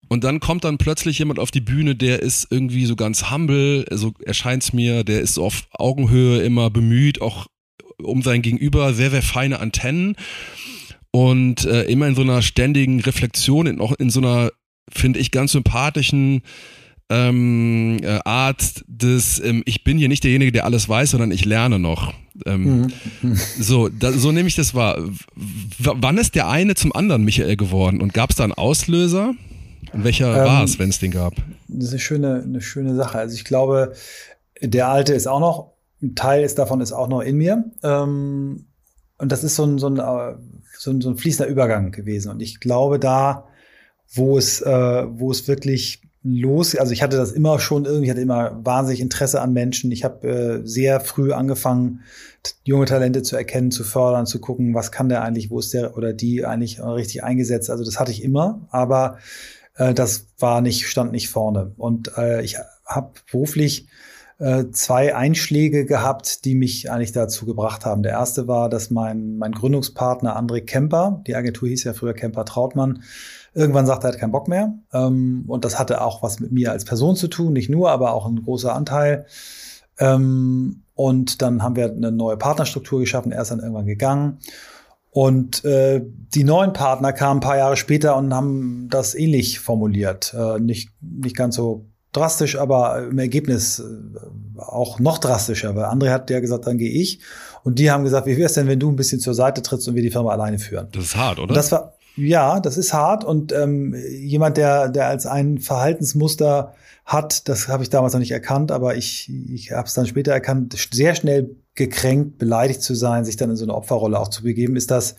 Und 0.08 0.24
dann 0.24 0.40
kommt 0.40 0.64
dann 0.64 0.78
plötzlich 0.78 1.18
jemand 1.18 1.38
auf 1.38 1.50
die 1.50 1.60
Bühne, 1.60 1.94
der 1.94 2.22
ist 2.22 2.48
irgendwie 2.50 2.86
so 2.86 2.96
ganz 2.96 3.30
humble, 3.30 3.84
so 3.90 4.12
erscheint 4.24 4.62
es 4.62 4.72
mir, 4.72 5.04
der 5.04 5.20
ist 5.20 5.34
so 5.34 5.44
auf 5.44 5.68
Augenhöhe 5.72 6.40
immer 6.42 6.70
bemüht, 6.70 7.20
auch 7.20 7.46
um 8.02 8.22
sein 8.22 8.42
Gegenüber, 8.42 8.94
sehr, 8.94 9.10
sehr 9.10 9.22
feine 9.22 9.60
Antennen 9.60 10.16
und 11.10 11.64
äh, 11.66 11.82
immer 11.84 12.06
in 12.06 12.14
so 12.14 12.22
einer 12.22 12.42
ständigen 12.42 13.00
Reflexion, 13.00 13.66
in, 13.66 13.80
auch 13.80 13.92
in 13.92 14.08
so 14.08 14.20
einer, 14.20 14.50
finde 14.90 15.18
ich, 15.18 15.30
ganz 15.30 15.52
sympathischen 15.52 16.42
ähm, 17.10 17.98
äh, 18.02 18.18
Art 18.24 18.84
des, 18.86 19.40
ähm, 19.40 19.62
ich 19.64 19.82
bin 19.82 19.98
hier 19.98 20.08
nicht 20.08 20.24
derjenige, 20.24 20.52
der 20.52 20.64
alles 20.64 20.88
weiß, 20.88 21.12
sondern 21.12 21.30
ich 21.30 21.44
lerne 21.44 21.78
noch. 21.78 22.12
Ähm, 22.46 22.92
mhm. 23.22 23.34
So, 23.58 23.88
da, 23.88 24.12
so 24.12 24.30
nehme 24.30 24.48
ich 24.48 24.56
das 24.56 24.74
wahr. 24.74 24.98
W 24.98 25.90
wann 25.94 26.18
ist 26.18 26.34
der 26.34 26.48
eine 26.48 26.74
zum 26.74 26.94
anderen 26.94 27.24
Michael 27.24 27.56
geworden 27.56 28.00
und 28.00 28.12
gab 28.12 28.30
es 28.30 28.36
da 28.36 28.44
einen 28.44 28.52
Auslöser? 28.52 29.34
Und 29.92 30.04
welcher 30.04 30.36
ähm, 30.36 30.44
war 30.44 30.64
es, 30.64 30.78
wenn 30.78 30.90
es 30.90 30.98
den 30.98 31.10
gab? 31.10 31.34
Das 31.68 31.86
ist 31.86 31.90
eine 31.92 32.00
schöne, 32.00 32.42
eine 32.42 32.60
schöne 32.60 32.94
Sache. 32.94 33.18
Also 33.18 33.34
ich 33.34 33.44
glaube, 33.44 33.94
der 34.60 34.88
alte 34.88 35.14
ist 35.14 35.26
auch 35.26 35.40
noch, 35.40 35.72
ein 36.02 36.14
Teil 36.14 36.44
ist 36.44 36.58
davon 36.58 36.80
ist 36.80 36.92
auch 36.92 37.08
noch 37.08 37.22
in 37.22 37.38
mir. 37.38 37.64
Ähm, 37.82 38.66
und 39.16 39.32
das 39.32 39.44
ist 39.44 39.56
so 39.56 39.64
ein, 39.64 39.78
so, 39.78 39.88
ein, 39.88 39.98
äh, 39.98 40.36
so, 40.76 40.90
ein, 40.90 41.00
so 41.00 41.08
ein 41.10 41.16
fließender 41.16 41.50
Übergang 41.50 41.90
gewesen. 41.90 42.30
Und 42.30 42.40
ich 42.40 42.60
glaube, 42.60 42.98
da, 42.98 43.48
wo 44.12 44.38
es, 44.38 44.60
äh, 44.60 45.06
wo 45.08 45.30
es 45.30 45.48
wirklich 45.48 46.02
los, 46.22 46.74
also 46.74 46.92
ich 46.92 47.02
hatte 47.02 47.16
das 47.16 47.32
immer 47.32 47.58
schon 47.58 47.84
irgendwie, 47.84 48.10
hatte 48.10 48.20
immer 48.20 48.58
wahnsinnig 48.64 49.00
Interesse 49.00 49.40
an 49.40 49.52
Menschen. 49.52 49.92
Ich 49.92 50.04
habe 50.04 50.28
äh, 50.28 50.66
sehr 50.66 51.00
früh 51.00 51.32
angefangen, 51.32 52.00
junge 52.64 52.86
Talente 52.86 53.22
zu 53.22 53.36
erkennen, 53.36 53.70
zu 53.70 53.84
fördern, 53.84 54.26
zu 54.26 54.40
gucken, 54.40 54.74
was 54.74 54.92
kann 54.92 55.08
der 55.08 55.22
eigentlich, 55.22 55.50
wo 55.50 55.58
ist 55.58 55.74
der 55.74 55.96
oder 55.96 56.12
die 56.12 56.44
eigentlich 56.44 56.80
richtig 56.80 57.24
eingesetzt. 57.24 57.70
Also 57.70 57.84
das 57.84 58.00
hatte 58.00 58.10
ich 58.10 58.22
immer, 58.22 58.66
aber 58.70 59.18
äh, 59.76 59.94
das 59.94 60.26
war 60.38 60.60
nicht, 60.60 60.86
stand 60.86 61.12
nicht 61.12 61.28
vorne. 61.28 61.72
Und 61.76 62.12
äh, 62.16 62.42
ich 62.42 62.56
habe 62.84 63.12
beruflich 63.30 63.86
äh, 64.38 64.66
zwei 64.70 65.14
Einschläge 65.14 65.84
gehabt, 65.84 66.44
die 66.44 66.54
mich 66.54 66.90
eigentlich 66.90 67.12
dazu 67.12 67.46
gebracht 67.46 67.84
haben. 67.84 68.02
Der 68.02 68.12
erste 68.12 68.46
war, 68.46 68.68
dass 68.68 68.90
mein, 68.90 69.36
mein 69.36 69.52
Gründungspartner 69.52 70.38
André 70.38 70.64
Kemper, 70.64 71.22
die 71.26 71.34
Agentur 71.34 71.68
hieß 71.68 71.84
ja 71.84 71.92
früher 71.92 72.14
Kemper 72.14 72.44
Trautmann, 72.44 73.02
Irgendwann 73.54 73.86
sagt 73.86 74.04
er, 74.04 74.10
er 74.10 74.12
hat 74.12 74.20
keinen 74.20 74.32
Bock 74.32 74.48
mehr. 74.48 74.74
Ähm, 74.92 75.44
und 75.46 75.64
das 75.64 75.78
hatte 75.78 76.00
auch 76.00 76.22
was 76.22 76.40
mit 76.40 76.52
mir 76.52 76.72
als 76.72 76.84
Person 76.84 77.16
zu 77.16 77.28
tun, 77.28 77.52
nicht 77.52 77.70
nur, 77.70 77.90
aber 77.90 78.12
auch 78.12 78.26
ein 78.26 78.42
großer 78.42 78.74
Anteil. 78.74 79.26
Ähm, 79.98 80.82
und 80.94 81.42
dann 81.42 81.62
haben 81.62 81.76
wir 81.76 81.90
eine 81.90 82.12
neue 82.12 82.36
Partnerstruktur 82.36 83.00
geschaffen. 83.00 83.32
Er 83.32 83.42
ist 83.42 83.50
dann 83.50 83.60
irgendwann 83.60 83.86
gegangen. 83.86 84.38
Und 85.10 85.64
äh, 85.64 86.02
die 86.34 86.44
neuen 86.44 86.72
Partner 86.72 87.12
kamen 87.12 87.38
ein 87.38 87.42
paar 87.42 87.56
Jahre 87.56 87.76
später 87.76 88.16
und 88.16 88.34
haben 88.34 88.88
das 88.90 89.14
ähnlich 89.14 89.58
formuliert. 89.58 90.34
Äh, 90.36 90.60
nicht, 90.60 90.90
nicht 91.00 91.36
ganz 91.36 91.56
so 91.56 91.86
drastisch, 92.12 92.56
aber 92.58 93.08
im 93.08 93.18
Ergebnis 93.18 93.80
äh, 93.80 94.60
auch 94.60 94.98
noch 94.98 95.18
drastischer, 95.18 95.74
weil 95.76 95.84
André 95.84 96.10
hat 96.10 96.30
ja 96.30 96.40
gesagt, 96.40 96.66
dann 96.66 96.78
gehe 96.78 96.90
ich. 96.90 97.20
Und 97.64 97.78
die 97.78 97.90
haben 97.90 98.04
gesagt, 98.04 98.26
wie 98.26 98.36
wäre 98.36 98.46
es 98.46 98.54
denn, 98.54 98.66
wenn 98.66 98.80
du 98.80 98.90
ein 98.90 98.96
bisschen 98.96 99.20
zur 99.20 99.34
Seite 99.34 99.62
trittst 99.62 99.88
und 99.88 99.94
wir 99.94 100.02
die 100.02 100.10
Firma 100.10 100.30
alleine 100.30 100.58
führen? 100.58 100.88
Das 100.92 101.04
ist 101.04 101.16
hart, 101.16 101.38
oder? 101.38 101.48
Und 101.50 101.56
das 101.56 101.72
war, 101.72 101.94
ja, 102.18 102.60
das 102.60 102.76
ist 102.76 102.92
hart. 102.92 103.24
Und 103.24 103.52
ähm, 103.52 103.94
jemand, 104.10 104.56
der, 104.56 104.88
der 104.88 105.06
als 105.06 105.26
ein 105.26 105.58
Verhaltensmuster 105.58 106.74
hat, 107.04 107.48
das 107.48 107.68
habe 107.68 107.82
ich 107.82 107.90
damals 107.90 108.12
noch 108.12 108.20
nicht 108.20 108.32
erkannt, 108.32 108.70
aber 108.70 108.96
ich, 108.96 109.30
ich 109.50 109.72
habe 109.72 109.86
es 109.86 109.94
dann 109.94 110.06
später 110.06 110.32
erkannt, 110.32 110.76
sehr 110.92 111.14
schnell 111.14 111.56
gekränkt, 111.74 112.38
beleidigt 112.38 112.82
zu 112.82 112.94
sein, 112.94 113.24
sich 113.24 113.36
dann 113.36 113.50
in 113.50 113.56
so 113.56 113.64
eine 113.64 113.74
Opferrolle 113.74 114.18
auch 114.18 114.28
zu 114.28 114.42
begeben, 114.42 114.76
ist 114.76 114.90
das 114.90 115.14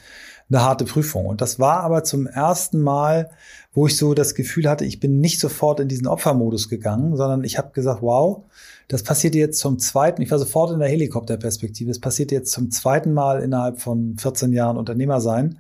eine 0.50 0.62
harte 0.62 0.86
Prüfung. 0.86 1.26
Und 1.26 1.42
das 1.42 1.58
war 1.60 1.82
aber 1.82 2.04
zum 2.04 2.28
ersten 2.28 2.82
Mal, 2.82 3.30
wo 3.74 3.88
ich 3.88 3.98
so 3.98 4.14
das 4.14 4.36
Gefühl 4.36 4.70
hatte, 4.70 4.86
ich 4.86 5.00
bin 5.00 5.20
nicht 5.20 5.40
sofort 5.40 5.80
in 5.80 5.88
diesen 5.88 6.08
Opfermodus 6.08 6.70
gegangen, 6.70 7.16
sondern 7.16 7.44
ich 7.44 7.58
habe 7.58 7.72
gesagt, 7.72 8.02
wow, 8.02 8.44
das 8.88 9.04
passiert 9.04 9.36
jetzt 9.36 9.60
zum 9.60 9.80
zweiten, 9.80 10.22
ich 10.22 10.32
war 10.32 10.40
sofort 10.40 10.72
in 10.72 10.80
der 10.80 10.90
Helikopterperspektive, 10.90 11.92
es 11.92 12.00
passiert 12.00 12.32
jetzt 12.32 12.52
zum 12.52 12.72
zweiten 12.72 13.14
Mal 13.14 13.42
innerhalb 13.42 13.80
von 13.80 14.18
14 14.18 14.52
Jahren 14.52 14.78
Unternehmer 14.78 15.22
sein 15.22 15.60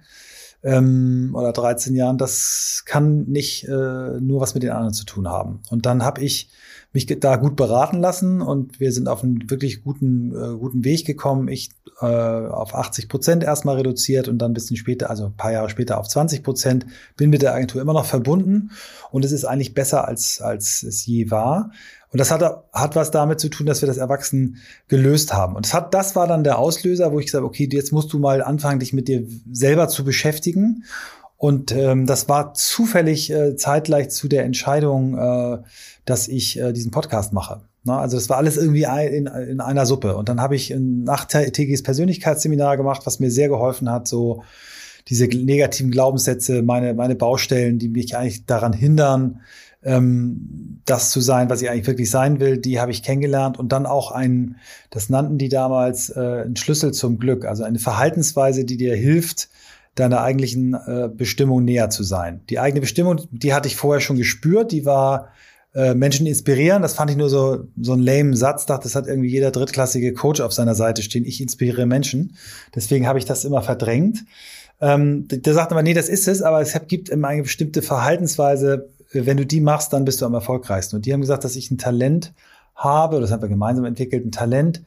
ähm, 0.64 1.32
oder 1.34 1.54
13 1.54 1.96
Jahren. 1.96 2.18
Das 2.18 2.84
kann 2.86 3.26
nicht 3.26 3.66
äh, 3.66 4.20
nur 4.20 4.42
was 4.42 4.54
mit 4.54 4.64
den 4.64 4.72
anderen 4.72 4.94
zu 4.94 5.06
tun 5.06 5.28
haben. 5.28 5.62
Und 5.70 5.86
dann 5.86 6.04
habe 6.04 6.22
ich 6.22 6.50
mich 6.92 7.06
da 7.06 7.36
gut 7.36 7.56
beraten 7.56 8.00
lassen 8.00 8.42
und 8.42 8.80
wir 8.80 8.92
sind 8.92 9.08
auf 9.08 9.24
einen 9.24 9.50
wirklich 9.50 9.84
guten, 9.84 10.32
äh, 10.32 10.58
guten 10.58 10.84
Weg 10.84 11.06
gekommen. 11.06 11.48
Ich 11.48 11.70
äh, 12.02 12.06
auf 12.06 12.74
80 12.74 13.10
Prozent 13.10 13.44
erstmal 13.44 13.76
reduziert 13.76 14.28
und 14.28 14.40
dann 14.40 14.52
ein 14.52 14.54
bisschen 14.54 14.78
später, 14.78 15.10
also 15.10 15.26
ein 15.26 15.36
paar 15.36 15.52
Jahre 15.52 15.70
später 15.70 16.00
auf 16.00 16.08
20 16.08 16.44
Prozent, 16.44 16.86
bin 17.16 17.30
mit 17.30 17.42
der 17.42 17.54
Agentur 17.54 17.82
immer 17.82 17.94
noch 17.94 18.06
verbunden 18.06 18.72
und 19.12 19.24
es 19.26 19.32
ist 19.32 19.46
eigentlich 19.46 19.74
besser 19.74 20.08
als, 20.08 20.42
als 20.42 20.82
es 20.82 21.06
je 21.06 21.30
war. 21.30 21.72
Und 22.12 22.20
das 22.20 22.32
hat, 22.32 22.42
hat 22.74 22.96
was 22.96 23.12
damit 23.12 23.40
zu 23.40 23.50
tun, 23.50 23.68
dass 23.68 23.82
wir 23.82 23.88
das 23.88 23.98
Erwachsen 23.98 24.58
gelöst 24.88 25.34
haben. 25.34 25.56
Und 25.56 25.66
das, 25.66 25.74
hat, 25.74 25.94
das 25.94 26.16
war 26.16 26.28
dann 26.28 26.44
der 26.44 26.58
Auslöser, 26.58 27.12
wo 27.12 27.20
ich 27.20 27.28
gesagt 27.28 27.44
habe, 27.44 27.48
okay, 27.48 27.70
jetzt 27.72 27.92
musst 27.92 28.12
du 28.12 28.20
mal 28.20 28.42
anfangen, 28.42 28.80
dich 28.80 28.94
mit 28.94 29.08
dir 29.08 29.28
selber 29.52 29.88
zu 29.90 30.04
beschäftigen. 30.04 30.86
Und 31.38 31.72
ähm, 31.72 32.06
das 32.06 32.28
war 32.28 32.54
zufällig 32.54 33.32
äh, 33.32 33.56
zeitgleich 33.56 34.10
zu 34.10 34.28
der 34.28 34.44
Entscheidung, 34.44 35.18
äh, 35.18 35.60
dass 36.04 36.28
ich 36.28 36.60
äh, 36.60 36.74
diesen 36.74 36.92
Podcast 36.92 37.32
mache. 37.32 37.62
Na, 37.84 38.00
also 38.00 38.18
das 38.18 38.28
war 38.28 38.38
alles 38.38 38.58
irgendwie 38.58 38.84
in, 38.84 39.28
in 39.28 39.62
einer 39.62 39.86
Suppe. 39.86 40.18
Und 40.18 40.28
dann 40.28 40.42
habe 40.42 40.56
ich 40.56 40.72
ein 40.72 41.08
achttägiges 41.08 41.84
Persönlichkeitsseminar 41.84 42.76
gemacht, 42.76 43.04
was 43.06 43.20
mir 43.20 43.32
sehr 43.32 43.48
geholfen 43.48 43.90
hat, 43.90 44.08
so 44.08 44.44
diese 45.08 45.26
negativen 45.26 45.92
Glaubenssätze, 45.92 46.62
meine, 46.62 46.94
meine 46.94 47.16
Baustellen, 47.16 47.80
die 47.80 47.88
mich 47.88 48.18
eigentlich 48.18 48.46
daran 48.46 48.74
hindern, 48.74 49.42
ähm, 49.84 50.82
das 50.86 51.12
zu 51.12 51.22
sein, 51.22 51.50
was 51.50 51.62
ich 51.62 51.70
eigentlich 51.70 51.88
wirklich 51.88 52.10
sein 52.10 52.40
will, 52.40 52.58
die 52.58 52.80
habe 52.80 52.92
ich 52.92 53.04
kennengelernt 53.04 53.58
und 53.58 53.72
dann 53.72 53.86
auch 53.86 54.12
ein, 54.12 54.58
das 54.90 55.10
nannten 55.10 55.38
die 55.38 55.50
damals, 55.50 56.10
äh, 56.10 56.46
ein 56.46 56.56
Schlüssel 56.56 56.92
zum 56.92 57.18
Glück, 57.18 57.46
also 57.46 57.64
eine 57.64 57.80
Verhaltensweise, 57.80 58.66
die 58.66 58.78
dir 58.78 58.96
hilft, 58.96 59.50
deiner 59.96 60.22
eigentlichen 60.22 60.74
äh, 60.74 61.10
Bestimmung 61.14 61.64
näher 61.64 61.90
zu 61.90 62.04
sein. 62.04 62.42
Die 62.50 62.60
eigene 62.60 62.82
Bestimmung, 62.82 63.22
die 63.32 63.54
hatte 63.54 63.68
ich 63.68 63.76
vorher 63.76 64.02
schon 64.02 64.18
gespürt, 64.18 64.72
die 64.72 64.86
war 64.86 65.30
äh, 65.74 65.94
Menschen 65.94 66.26
inspirieren. 66.26 66.82
Das 66.82 66.94
fand 66.94 67.12
ich 67.12 67.18
nur 67.18 67.30
so, 67.30 67.68
so 67.80 67.94
ein 67.94 68.00
lame 68.00 68.36
Satz. 68.36 68.66
Dachte, 68.66 68.84
das 68.84 68.96
hat 68.96 69.08
irgendwie 69.08 69.30
jeder 69.30 69.52
drittklassige 69.52 70.14
Coach 70.14 70.42
auf 70.42 70.54
seiner 70.54 70.76
Seite 70.76 71.04
stehen. 71.04 71.26
Ich 71.26 71.42
inspiriere 71.42 71.86
Menschen. 71.86 72.36
Deswegen 72.74 73.08
habe 73.08 73.20
ich 73.20 73.26
das 73.26 73.46
immer 73.46 73.62
verdrängt. 73.62 74.26
Ähm, 74.82 75.28
der 75.30 75.54
sagt 75.54 75.72
aber, 75.72 75.84
nee, 75.84 75.94
das 75.94 76.10
ist 76.10 76.28
es, 76.28 76.42
aber 76.42 76.62
es 76.62 76.80
gibt 76.88 77.10
immer 77.10 77.28
eine 77.28 77.44
bestimmte 77.44 77.82
Verhaltensweise. 77.82 78.90
Wenn 79.12 79.38
du 79.38 79.46
die 79.46 79.62
machst, 79.62 79.94
dann 79.94 80.06
bist 80.06 80.22
du 80.22 80.26
am 80.26 80.34
erfolgreichsten. 80.34 80.96
Und 80.96 81.06
die 81.06 81.14
haben 81.14 81.22
gesagt, 81.22 81.44
dass 81.44 81.56
ich 81.56 81.72
ein 81.72 81.78
Talent 81.78 82.34
habe, 82.76 83.20
das 83.20 83.32
haben 83.32 83.42
wir 83.42 83.50
gemeinsam 83.50 83.86
entwickelt, 83.86 84.26
ein 84.26 84.32
Talent, 84.32 84.84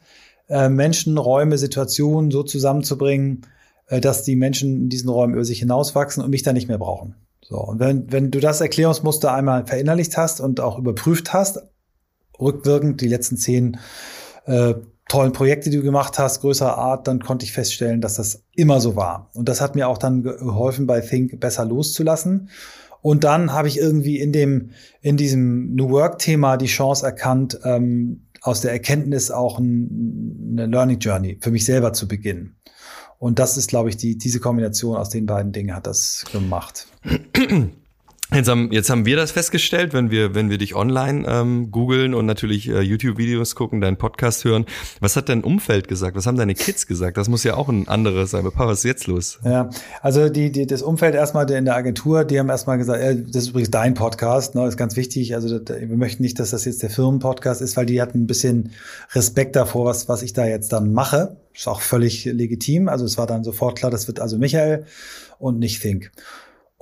äh, 0.49 0.69
Menschen, 0.69 1.19
Räume, 1.19 1.59
Situationen 1.59 2.31
so 2.31 2.43
zusammenzubringen, 2.43 3.47
äh, 3.87 4.01
dass 4.01 4.23
die 4.23 4.37
Menschen 4.37 4.83
in 4.83 4.89
diesen 4.89 5.09
Räumen 5.09 5.35
über 5.35 5.45
sich 5.45 5.59
hinauswachsen 5.59 6.23
und 6.23 6.31
mich 6.31 6.43
dann 6.43 6.55
nicht 6.55 6.69
mehr 6.69 6.79
brauchen. 6.79 7.15
So, 7.43 7.57
und 7.57 7.81
wenn, 7.81 8.11
wenn 8.13 8.31
du 8.31 8.41
das 8.41 8.61
Erklärungsmuster 8.61 9.33
einmal 9.33 9.67
verinnerlicht 9.67 10.17
hast 10.17 10.41
und 10.41 10.61
auch 10.61 10.79
überprüft 10.79 11.33
hast, 11.33 11.63
rückwirkend 12.41 13.01
die 13.01 13.09
letzten 13.09 13.37
zehn 13.37 13.79
äh, 14.47 14.75
tollen 15.09 15.33
Projekte, 15.33 15.69
die 15.69 15.77
du 15.77 15.83
gemacht 15.83 16.19
hast, 16.19 16.41
größerer 16.41 16.79
Art, 16.79 17.07
dann 17.07 17.21
konnte 17.21 17.45
ich 17.45 17.53
feststellen, 17.53 18.01
dass 18.01 18.15
das 18.15 18.45
immer 18.55 18.81
so 18.81 18.97
war. 18.97 19.31
Und 19.35 19.49
das 19.49 19.61
hat 19.61 19.75
mir 19.75 19.89
auch 19.89 19.99
dann 19.99 20.23
geholfen, 20.23 20.87
bei 20.87 21.01
Think 21.01 21.39
besser 21.41 21.65
loszulassen. 21.65 22.49
Und 23.03 23.25
dann 23.25 23.53
habe 23.53 23.69
ich 23.69 23.79
irgendwie 23.79 24.19
in 24.19 24.33
dem, 24.33 24.71
in 25.01 25.17
diesem 25.17 25.75
New 25.75 25.91
Work-Thema 25.91 26.57
die 26.57 26.67
Chance 26.67 27.05
erkannt, 27.05 27.59
ähm, 27.65 28.23
aus 28.41 28.61
der 28.61 28.73
Erkenntnis 28.73 29.31
auch 29.31 29.59
ein, 29.59 30.49
eine 30.53 30.67
Learning 30.67 30.99
Journey 30.99 31.39
für 31.41 31.51
mich 31.51 31.65
selber 31.65 31.93
zu 31.93 32.09
beginnen. 32.09 32.57
Und 33.19 33.39
das 33.39 33.57
ist, 33.57 33.69
glaube 33.69 33.89
ich, 33.89 33.97
die, 33.97 34.19
diese 34.19 34.41
Kombination 34.41 34.97
aus 34.97 35.11
den 35.11 35.27
beiden 35.27 35.53
Dingen 35.53 35.77
hat 35.77 35.87
das 35.87 36.25
gemacht. 36.33 36.89
Jetzt 38.35 38.49
haben, 38.49 38.73
jetzt 38.73 38.89
haben 38.89 39.05
wir 39.05 39.17
das 39.17 39.31
festgestellt, 39.31 39.93
wenn 39.93 40.11
wir, 40.11 40.35
wenn 40.35 40.49
wir 40.49 40.57
dich 40.57 40.75
online 40.75 41.27
ähm, 41.29 41.71
googeln 41.71 42.15
und 42.15 42.25
natürlich 42.25 42.67
äh, 42.67 42.81
YouTube-Videos 42.81 43.55
gucken, 43.55 43.83
deinen 43.83 43.99
Podcast 43.99 44.45
hören. 44.45 44.65
Was 45.01 45.17
hat 45.17 45.29
dein 45.29 45.45
Umfeld 45.45 45.87
gesagt? 45.87 46.17
Was 46.17 46.27
haben 46.27 46.39
deine 46.39 46.55
Kids 46.55 46.87
gesagt? 46.87 47.19
Das 47.19 47.29
muss 47.29 47.45
ja 47.45 47.57
auch 47.57 47.69
ein 47.69 47.89
anderes 47.89 48.31
sein. 48.31 48.43
Papa, 48.45 48.67
was 48.67 48.79
ist 48.79 48.85
jetzt 48.85 49.07
los? 49.07 49.39
Ja, 49.45 49.69
also 50.01 50.31
die, 50.31 50.51
die, 50.51 50.67
das 50.67 50.81
Umfeld 50.81 51.15
erstmal 51.15 51.51
in 51.51 51.67
der 51.67 51.77
Agentur, 51.77 52.25
die 52.25 52.39
haben 52.39 52.49
erstmal 52.49 52.79
gesagt, 52.79 53.03
äh, 53.03 53.23
das 53.23 53.43
ist 53.43 53.49
übrigens 53.51 53.71
dein 53.71 53.93
Podcast, 53.93 54.55
ne, 54.55 54.67
ist 54.67 54.79
ganz 54.79 54.97
wichtig. 54.97 55.35
Also 55.35 55.61
wir 55.61 55.97
möchten 55.99 56.23
nicht, 56.23 56.39
dass 56.39 56.51
das 56.51 56.65
jetzt 56.65 56.83
der 56.83 56.89
Firmenpodcast 56.89 57.61
ist, 57.61 57.77
weil 57.77 57.85
die 57.85 58.01
hatten 58.01 58.23
ein 58.23 58.27
bisschen 58.27 58.71
Respekt 59.13 59.57
davor, 59.57 59.85
was, 59.85 60.09
was 60.09 60.23
ich 60.23 60.33
da 60.33 60.47
jetzt 60.47 60.73
dann 60.73 60.95
mache. 60.95 61.37
Ist 61.55 61.69
auch 61.69 61.83
völlig 61.83 62.25
legitim. 62.25 62.89
Also 62.89 63.05
es 63.05 63.19
war 63.19 63.27
dann 63.27 63.45
sofort 63.45 63.77
klar, 63.77 63.91
das 63.91 64.07
wird 64.09 64.21
also 64.21 64.39
Michael 64.39 64.87
und 65.39 65.59
nicht 65.59 65.83
Think. 65.83 66.11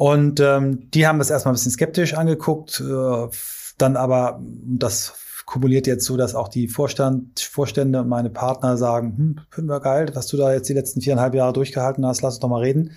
Und 0.00 0.40
ähm, 0.40 0.88
die 0.92 1.06
haben 1.06 1.18
das 1.18 1.28
erstmal 1.28 1.52
ein 1.52 1.56
bisschen 1.56 1.72
skeptisch 1.72 2.14
angeguckt, 2.14 2.80
äh, 2.80 3.28
dann 3.76 3.98
aber, 3.98 4.40
das 4.42 5.12
kumuliert 5.44 5.86
jetzt 5.86 6.06
so, 6.06 6.16
dass 6.16 6.34
auch 6.34 6.48
die 6.48 6.68
Vorstand, 6.68 7.38
Vorstände 7.40 8.00
und 8.00 8.08
meine 8.08 8.30
Partner 8.30 8.78
sagen, 8.78 9.14
hm, 9.14 9.40
finden 9.50 9.68
wir 9.68 9.80
geil, 9.80 10.10
was 10.14 10.26
du 10.28 10.38
da 10.38 10.54
jetzt 10.54 10.70
die 10.70 10.72
letzten 10.72 11.02
viereinhalb 11.02 11.34
Jahre 11.34 11.52
durchgehalten 11.52 12.06
hast, 12.06 12.22
lass 12.22 12.36
uns 12.36 12.40
doch 12.40 12.48
mal 12.48 12.62
reden. 12.62 12.92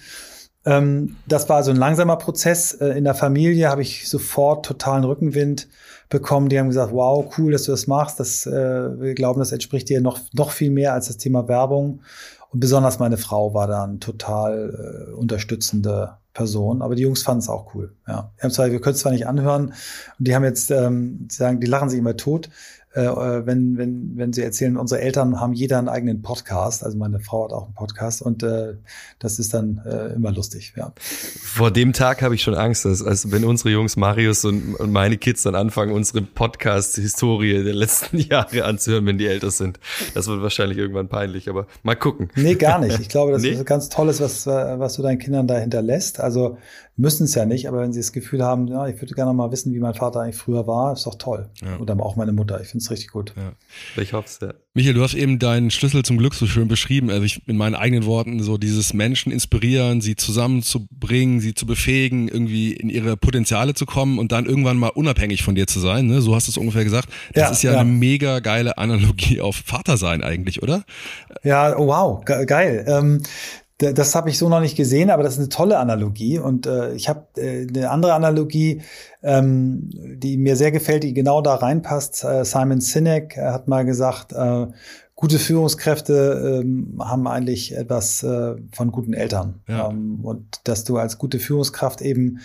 Ähm, 0.63 1.17
das 1.27 1.49
war 1.49 1.61
so 1.63 1.71
ein 1.71 1.75
langsamer 1.77 2.15
Prozess. 2.15 2.71
Äh, 2.71 2.97
in 2.97 3.03
der 3.03 3.15
Familie 3.15 3.67
habe 3.67 3.81
ich 3.81 4.07
sofort 4.07 4.65
totalen 4.65 5.03
Rückenwind 5.03 5.67
bekommen. 6.07 6.47
Die 6.47 6.57
haben 6.57 6.69
gesagt, 6.69 6.93
wow, 6.93 7.25
cool, 7.37 7.51
dass 7.51 7.63
du 7.63 7.71
das 7.71 7.85
machst. 7.85 8.21
Das, 8.21 8.45
äh, 8.45 9.01
wir 9.01 9.13
glauben, 9.13 9.39
das 9.39 9.51
entspricht 9.51 9.89
dir 9.89 9.99
noch, 9.99 10.21
noch 10.31 10.51
viel 10.51 10.71
mehr 10.71 10.93
als 10.93 11.07
das 11.07 11.17
Thema 11.17 11.49
Werbung. 11.49 11.99
Und 12.51 12.61
besonders 12.61 12.97
meine 12.97 13.17
Frau 13.17 13.53
war 13.53 13.67
dann 13.67 13.99
total 13.99 15.09
äh, 15.11 15.11
unterstützende 15.15 16.22
Person, 16.33 16.81
aber 16.81 16.95
die 16.95 17.03
Jungs 17.03 17.23
fanden 17.23 17.39
es 17.39 17.49
auch 17.49 17.75
cool. 17.75 17.95
Ja, 18.07 18.31
wir, 18.41 18.71
wir 18.71 18.81
können 18.81 18.95
es 18.95 19.01
zwar 19.01 19.11
nicht 19.11 19.27
anhören 19.27 19.67
und 19.67 20.27
die 20.27 20.35
haben 20.35 20.43
jetzt, 20.43 20.71
ähm, 20.71 21.27
die 21.27 21.35
sagen, 21.35 21.59
die 21.59 21.67
lachen 21.67 21.89
sich 21.89 21.99
immer 21.99 22.17
tot, 22.17 22.49
äh, 22.95 23.05
äh, 23.05 23.45
wenn, 23.47 23.77
wenn, 23.77 24.11
wenn 24.15 24.33
sie 24.33 24.43
erzählen, 24.43 24.77
unsere 24.77 25.01
Eltern 25.01 25.39
haben 25.39 25.53
jeder 25.53 25.79
einen 25.79 25.89
eigenen 25.89 26.21
Podcast. 26.21 26.83
Also 26.83 26.95
meine 26.95 27.19
Frau 27.19 27.45
hat 27.45 27.51
auch 27.51 27.65
einen 27.65 27.73
Podcast 27.73 28.21
und 28.21 28.43
äh, 28.43 28.75
das 29.17 29.39
ist 29.39 29.53
dann 29.53 29.81
äh, 29.83 30.13
immer 30.13 30.31
lustig. 30.31 30.73
Ja. 30.77 30.93
Vor 30.99 31.71
dem 31.71 31.93
Tag 31.93 32.21
habe 32.21 32.35
ich 32.35 32.43
schon 32.43 32.53
Angst, 32.53 32.85
dass 32.85 33.03
also 33.03 33.31
wenn 33.31 33.45
unsere 33.45 33.71
Jungs 33.71 33.95
Marius 33.95 34.45
und, 34.45 34.75
und 34.75 34.91
meine 34.91 35.17
Kids 35.17 35.41
dann 35.41 35.55
anfangen, 35.55 35.91
unsere 35.91 36.21
Podcast-Historie 36.21 37.63
der 37.63 37.73
letzten 37.73 38.17
Jahre 38.19 38.65
anzuhören, 38.65 39.07
wenn 39.07 39.17
die 39.17 39.25
älter 39.25 39.49
sind. 39.49 39.79
Das 40.13 40.27
wird 40.27 40.43
wahrscheinlich 40.43 40.77
irgendwann 40.77 41.07
peinlich, 41.07 41.49
aber 41.49 41.65
mal 41.81 41.95
gucken. 41.95 42.29
Nee, 42.35 42.53
gar 42.53 42.79
nicht. 42.79 42.99
Ich 42.99 43.09
glaube, 43.09 43.31
das 43.31 43.41
nee? 43.43 43.49
ist 43.49 43.65
ganz 43.65 43.89
Tolles, 43.89 44.21
was, 44.21 44.45
was 44.45 44.93
du 44.93 45.01
deinen 45.01 45.17
Kindern 45.17 45.47
da 45.47 45.57
hinterlässt. 45.57 46.19
Also 46.19 46.57
müssen 46.95 47.23
es 47.23 47.33
ja 47.33 47.45
nicht, 47.45 47.67
aber 47.67 47.79
wenn 47.79 47.91
sie 47.91 47.99
das 47.99 48.11
Gefühl 48.11 48.43
haben, 48.43 48.67
ja, 48.67 48.87
ich 48.87 49.01
würde 49.01 49.15
gerne 49.15 49.33
mal 49.33 49.51
wissen, 49.51 49.73
wie 49.73 49.79
mein 49.79 49.95
Vater 49.95 50.21
eigentlich 50.21 50.35
früher 50.35 50.67
war, 50.67 50.93
ist 50.93 51.07
doch 51.07 51.15
toll. 51.15 51.49
Ja. 51.63 51.79
Oder 51.79 51.99
auch 51.99 52.15
meine 52.15 52.33
Mutter. 52.33 52.61
Ich 52.61 52.67
finde 52.67 52.83
es 52.83 52.91
richtig 52.91 53.11
gut. 53.11 53.33
Ja. 53.35 53.53
Ich 54.01 54.13
hoffe 54.13 54.27
es, 54.27 54.39
ja. 54.39 54.53
Michael, 54.75 54.95
du 54.95 55.03
hast 55.03 55.13
eben 55.13 55.37
deinen 55.39 55.69
Schlüssel 55.69 56.03
zum 56.03 56.17
Glück 56.17 56.33
so 56.33 56.47
schön 56.47 56.67
beschrieben. 56.67 57.09
Also 57.09 57.23
ich 57.23 57.47
in 57.47 57.57
meinen 57.57 57.75
eigenen 57.75 58.05
Worten 58.05 58.41
so 58.41 58.57
dieses 58.57 58.93
Menschen 58.93 59.31
inspirieren, 59.31 60.01
sie 60.01 60.15
zusammenzubringen, 60.15 61.39
sie 61.39 61.53
zu 61.53 61.65
befähigen, 61.65 62.27
irgendwie 62.27 62.73
in 62.73 62.89
ihre 62.89 63.17
Potenziale 63.17 63.73
zu 63.73 63.85
kommen 63.85 64.17
und 64.19 64.31
dann 64.31 64.45
irgendwann 64.45 64.77
mal 64.77 64.89
unabhängig 64.89 65.43
von 65.43 65.55
dir 65.55 65.67
zu 65.67 65.79
sein. 65.79 66.07
Ne? 66.07 66.21
So 66.21 66.35
hast 66.35 66.47
du 66.47 66.51
es 66.51 66.57
ungefähr 66.57 66.83
gesagt. 66.83 67.09
Das 67.33 67.41
ja, 67.41 67.49
ist 67.49 67.63
ja, 67.63 67.73
ja, 67.73 67.79
eine 67.79 67.89
mega 67.89 68.39
geile 68.39 68.77
Analogie 68.77 69.41
auf 69.41 69.57
Vater 69.57 69.97
sein 69.97 70.23
eigentlich, 70.23 70.63
oder? 70.63 70.83
Ja, 71.43 71.77
wow, 71.77 72.23
geil. 72.25 72.85
Ähm, 72.87 73.21
das 73.77 74.15
habe 74.15 74.29
ich 74.29 74.37
so 74.37 74.49
noch 74.49 74.59
nicht 74.59 74.77
gesehen, 74.77 75.09
aber 75.09 75.23
das 75.23 75.33
ist 75.33 75.39
eine 75.39 75.49
tolle 75.49 75.79
Analogie. 75.79 76.39
Und 76.39 76.67
äh, 76.67 76.93
ich 76.93 77.09
habe 77.09 77.25
äh, 77.37 77.67
eine 77.67 77.89
andere 77.89 78.13
Analogie, 78.13 78.81
ähm, 79.23 79.89
die 79.91 80.37
mir 80.37 80.55
sehr 80.55 80.71
gefällt, 80.71 81.03
die 81.03 81.13
genau 81.13 81.41
da 81.41 81.55
reinpasst. 81.55 82.23
Äh, 82.23 82.45
Simon 82.45 82.81
Sinek 82.81 83.35
hat 83.37 83.67
mal 83.67 83.83
gesagt, 83.83 84.31
äh, 84.33 84.67
gute 85.15 85.39
Führungskräfte 85.39 86.61
ähm, 86.63 86.97
haben 86.99 87.27
eigentlich 87.27 87.75
etwas 87.75 88.23
äh, 88.23 88.55
von 88.71 88.91
guten 88.91 89.13
Eltern. 89.13 89.61
Ja. 89.67 89.89
Ähm, 89.89 90.19
und 90.23 90.61
dass 90.65 90.83
du 90.83 90.97
als 90.97 91.17
gute 91.17 91.39
Führungskraft 91.39 92.01
eben 92.01 92.39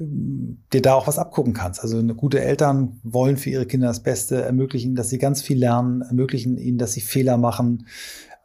dir 0.00 0.80
da 0.80 0.94
auch 0.94 1.06
was 1.06 1.18
abgucken 1.18 1.52
kannst. 1.52 1.82
Also 1.82 2.02
gute 2.02 2.40
Eltern 2.40 2.98
wollen 3.02 3.36
für 3.36 3.50
ihre 3.50 3.66
Kinder 3.66 3.88
das 3.88 4.00
Beste, 4.00 4.40
ermöglichen, 4.40 4.94
dass 4.94 5.10
sie 5.10 5.18
ganz 5.18 5.42
viel 5.42 5.58
lernen, 5.58 6.00
ermöglichen 6.00 6.56
ihnen, 6.56 6.78
dass 6.78 6.92
sie 6.92 7.02
Fehler 7.02 7.36
machen, 7.36 7.86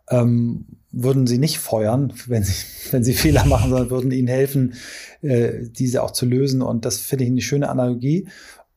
ähm, 0.10 0.66
würden 0.92 1.28
sie 1.28 1.38
nicht 1.38 1.60
feuern, 1.60 2.14
wenn 2.28 2.44
sie, 2.44 2.54
wenn 2.92 3.04
sie 3.04 3.14
Fehler 3.14 3.46
machen, 3.46 3.70
sondern 3.70 3.90
würden 3.90 4.12
ihnen 4.12 4.28
helfen, 4.28 4.76
äh, 5.22 5.64
diese 5.64 6.04
auch 6.04 6.12
zu 6.12 6.26
lösen. 6.26 6.62
Und 6.62 6.86
das 6.86 7.00
finde 7.00 7.26
ich 7.26 7.32
eine 7.32 7.42
schöne 7.42 7.70
Analogie. 7.70 8.28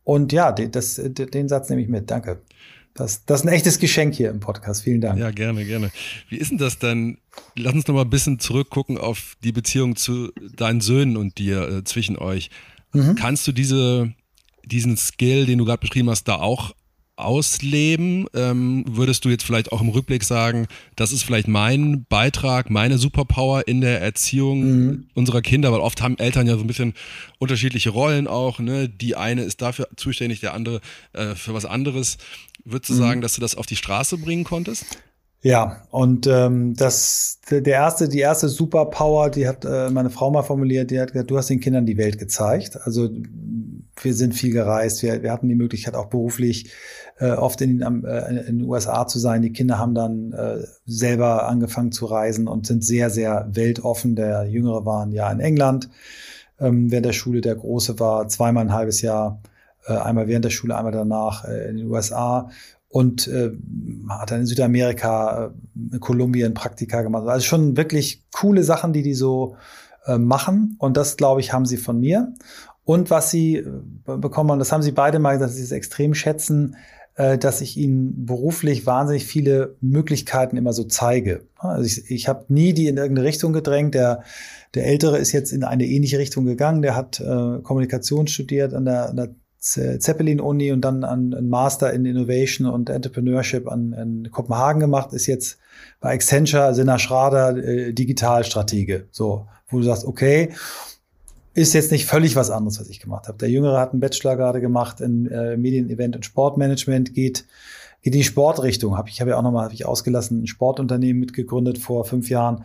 Und 0.05 0.33
ja, 0.33 0.53
das, 0.53 1.01
den 1.05 1.49
Satz 1.49 1.69
nehme 1.69 1.83
ich 1.83 1.89
mit. 1.89 2.11
Danke. 2.11 2.41
Das, 2.95 3.25
das 3.27 3.41
ist 3.41 3.47
ein 3.47 3.53
echtes 3.53 3.79
Geschenk 3.79 4.15
hier 4.15 4.31
im 4.31 4.41
Podcast. 4.41 4.83
Vielen 4.83 5.01
Dank. 5.01 5.21
Ja, 5.21 5.31
gerne, 5.31 5.65
gerne. 5.65 5.93
Wie 6.29 6.37
ist 6.37 6.51
denn 6.51 6.59
das 6.59 6.79
dann? 6.79 7.19
Lass 7.55 7.75
uns 7.75 7.87
noch 7.87 7.95
mal 7.95 8.03
ein 8.03 8.11
bisschen 8.11 8.41
zurückgucken 8.41 8.99
auf 8.99 9.37
die 9.45 9.53
Beziehung 9.53 9.95
zu 9.95 10.33
deinen 10.57 10.81
Söhnen 10.81 11.17
und 11.17 11.39
dir 11.39 11.69
äh, 11.69 11.85
zwischen 11.85 12.17
euch. 12.19 12.51
Mhm. 12.93 13.15
Kannst 13.15 13.47
du 13.47 13.53
diese, 13.53 14.15
diesen 14.65 14.97
Skill, 14.97 15.47
den 15.47 15.59
du 15.59 15.65
gerade 15.65 15.81
beschrieben 15.81 16.11
hast, 16.11 16.25
da 16.25 16.37
auch 16.37 16.75
ausleben? 17.19 18.27
Ähm, 18.35 18.85
würdest 18.89 19.25
du 19.25 19.29
jetzt 19.29 19.45
vielleicht 19.45 19.73
auch 19.73 19.81
im 19.81 19.89
Rückblick 19.89 20.25
sagen, 20.25 20.67
das 20.97 21.13
ist 21.13 21.23
vielleicht 21.23 21.49
mein 21.49 22.05
Beitrag, 22.09 22.71
meine 22.71 22.99
Superpower 22.99 23.67
in 23.67 23.81
der 23.81 24.01
Erziehung 24.01 24.61
mhm. 24.63 25.07
unserer 25.15 25.43
Kinder? 25.43 25.73
Weil 25.73 25.81
oft 25.81 26.03
haben 26.03 26.19
Eltern 26.19 26.47
ja 26.47 26.55
so 26.55 26.61
ein 26.61 26.67
bisschen 26.67 26.95
unterschiedliche 27.39 27.91
Rollen 27.91 28.27
auch. 28.27 28.59
Ne? 28.59 28.89
Die 28.89 29.17
eine 29.17 29.43
ist 29.43 29.63
dafür 29.63 29.89
zuständig, 29.97 30.41
der 30.41 30.55
andere 30.55 30.81
äh, 31.13 31.35
für 31.35 31.55
was 31.55 31.65
anderes. 31.65 32.19
Würdest 32.65 32.91
du 32.91 32.95
mhm. 32.95 32.99
sagen, 32.99 33.21
dass 33.21 33.35
du 33.35 33.41
das 33.41 33.55
auf 33.55 33.67
die 33.67 33.77
Straße 33.77 34.19
bringen 34.19 34.45
konntest? 34.45 34.99
Ja, 35.41 35.85
und 35.91 36.27
ähm, 36.27 36.75
das 36.75 37.39
der 37.49 37.65
erste, 37.65 38.09
die 38.09 38.19
erste 38.19 38.49
Superpower, 38.49 39.31
die 39.31 39.47
hat 39.47 39.65
äh, 39.65 39.89
meine 39.89 40.11
Frau 40.11 40.31
mal 40.31 40.43
formuliert, 40.43 40.91
die 40.91 41.01
hat 41.01 41.13
gesagt, 41.13 41.31
du 41.31 41.39
hast 41.39 41.49
den 41.49 41.61
Kindern 41.61 41.87
die 41.87 41.97
Welt 41.97 42.19
gezeigt. 42.19 42.77
Also 42.83 43.09
wir 44.03 44.15
sind 44.15 44.35
viel 44.35 44.53
gereist, 44.53 45.03
wir, 45.03 45.23
wir 45.23 45.31
hatten 45.31 45.49
die 45.49 45.55
Möglichkeit 45.55 45.95
auch 45.95 46.07
beruflich 46.07 46.73
äh, 47.19 47.31
oft 47.31 47.61
in, 47.61 47.81
äh, 47.81 48.47
in 48.49 48.59
den 48.59 48.63
USA 48.65 49.07
zu 49.07 49.21
sein. 49.21 49.43
Die 49.43 49.53
Kinder 49.53 49.79
haben 49.79 49.95
dann 49.95 50.33
äh, 50.33 50.65
selber 50.87 51.49
angefangen 51.49 51.93
zu 51.93 52.07
reisen 52.07 52.49
und 52.49 52.67
sind 52.67 52.85
sehr, 52.85 53.09
sehr 53.09 53.49
weltoffen. 53.53 54.17
Der 54.17 54.45
Jüngere 54.45 54.85
war 54.85 55.07
ein 55.07 55.13
Jahr 55.13 55.33
in 55.33 55.41
England 55.41 55.89
ähm, 56.61 56.91
während 56.91 57.07
der 57.07 57.13
Schule, 57.13 57.41
der 57.41 57.55
Große 57.55 57.99
war 58.01 58.29
zweimal 58.29 58.65
ein 58.65 58.73
halbes 58.73 59.03
Jahr, 59.03 59.41
äh, 59.87 59.93
einmal 59.95 60.29
während 60.29 60.45
der 60.45 60.51
Schule, 60.51 60.77
einmal 60.77 60.93
danach 60.93 61.45
äh, 61.45 61.69
in 61.71 61.77
den 61.77 61.87
USA 61.89 62.51
und 62.89 63.29
äh, 63.29 63.51
hat 64.09 64.31
dann 64.31 64.41
in 64.41 64.47
Südamerika, 64.47 65.53
äh, 65.93 65.99
Kolumbien 65.99 66.55
Praktika 66.55 67.03
gemacht. 67.03 67.27
Also 67.29 67.45
schon 67.45 67.77
wirklich 67.77 68.25
coole 68.33 68.65
Sachen, 68.65 68.93
die 68.93 69.03
die 69.03 69.15
so 69.15 69.57
äh, 70.07 70.19
machen. 70.19 70.77
Und 70.79 70.97
das, 70.97 71.17
glaube 71.17 71.41
ich, 71.41 71.53
haben 71.53 71.67
sie 71.67 71.77
von 71.77 72.01
mir. 72.01 72.33
Und 72.85 73.11
was 73.11 73.31
sie 73.31 73.57
äh, 73.57 73.67
bekommen, 74.05 74.51
und 74.51 74.59
das 74.59 74.73
haben 74.73 74.83
sie 74.83 74.93
beide 74.93 75.19
mal 75.19 75.33
gesagt, 75.33 75.51
dass 75.51 75.57
sie 75.57 75.65
es 75.65 75.73
extrem 75.73 76.15
schätzen, 76.15 76.77
äh, 77.17 77.37
dass 77.37 77.61
ich 77.61 77.77
ihnen 77.77 78.25
beruflich 78.25 78.87
wahnsinnig 78.87 79.27
viele 79.27 79.77
Möglichkeiten 79.83 80.57
immer 80.57 80.73
so 80.73 80.85
zeige. 80.85 81.43
Also 81.57 81.85
ich, 81.85 82.11
ich 82.11 82.29
habe 82.29 82.47
nie 82.49 82.73
die 82.73 82.87
in 82.87 82.97
irgendeine 82.97 83.29
Richtung 83.29 83.53
gedrängt. 83.53 83.95
Der, 83.95 84.23
der 84.75 84.87
Ältere 84.87 85.19
ist 85.19 85.33
jetzt 85.33 85.53
in 85.53 85.65
eine 85.65 85.85
ähnliche 85.85 86.19
Richtung 86.19 86.47
gegangen. 86.47 86.81
Der 86.81 86.97
hat 86.97 87.21
äh, 87.21 87.59
Kommunikation 87.63 88.29
studiert 88.29 88.73
an 88.73 88.87
der, 88.87 89.11
an 89.11 89.17
der 89.17 89.35
Zeppelin-Uni 89.61 90.73
und 90.73 90.83
dann 90.83 91.05
einen 91.05 91.49
Master 91.49 91.93
in 91.93 92.05
Innovation 92.05 92.69
und 92.69 92.91
Entrepreneurship 92.91 93.67
an, 93.67 93.95
an 93.95 94.29
Kopenhagen 94.31 94.81
gemacht, 94.81 95.13
ist 95.13 95.27
jetzt 95.27 95.59
bei 96.01 96.15
Accenture, 96.15 96.75
Sinna 96.75 96.99
Schrader, 96.99 97.57
äh, 97.57 97.93
Digitalstratege. 97.93 99.07
So, 99.11 99.47
wo 99.69 99.79
du 99.79 99.85
sagst, 99.85 100.05
okay, 100.05 100.53
ist 101.55 101.75
jetzt 101.75 101.91
nicht 101.91 102.07
völlig 102.07 102.37
was 102.37 102.51
anderes, 102.51 102.79
was 102.79 102.89
ich 102.89 103.01
gemacht 103.01 103.27
habe. 103.27 103.39
Der 103.39 103.51
Jüngere 103.51 103.81
hat 103.81 103.91
einen 103.93 104.01
Bachelor 104.01 104.37
gerade 104.37 104.61
gemacht 104.61 105.01
in 105.01 105.27
äh, 105.27 105.57
Medien, 105.57 105.91
Event 105.91 106.15
und 106.15 106.25
Sportmanagement, 106.25 107.15
geht 107.15 107.47
geht 108.03 108.15
in 108.15 108.21
die 108.21 108.25
Sportrichtung. 108.25 108.97
Hab 108.97 109.09
ich 109.09 109.21
habe 109.21 109.31
ja 109.31 109.39
auch 109.39 109.43
nochmal 109.43 109.67
hab 109.67 109.73
ich 109.73 109.87
ausgelassen 109.87 110.43
ein 110.43 110.47
Sportunternehmen 110.47 111.21
mitgegründet 111.21 111.79
vor 111.79 112.05
fünf 112.05 112.31
Jahren. 112.31 112.65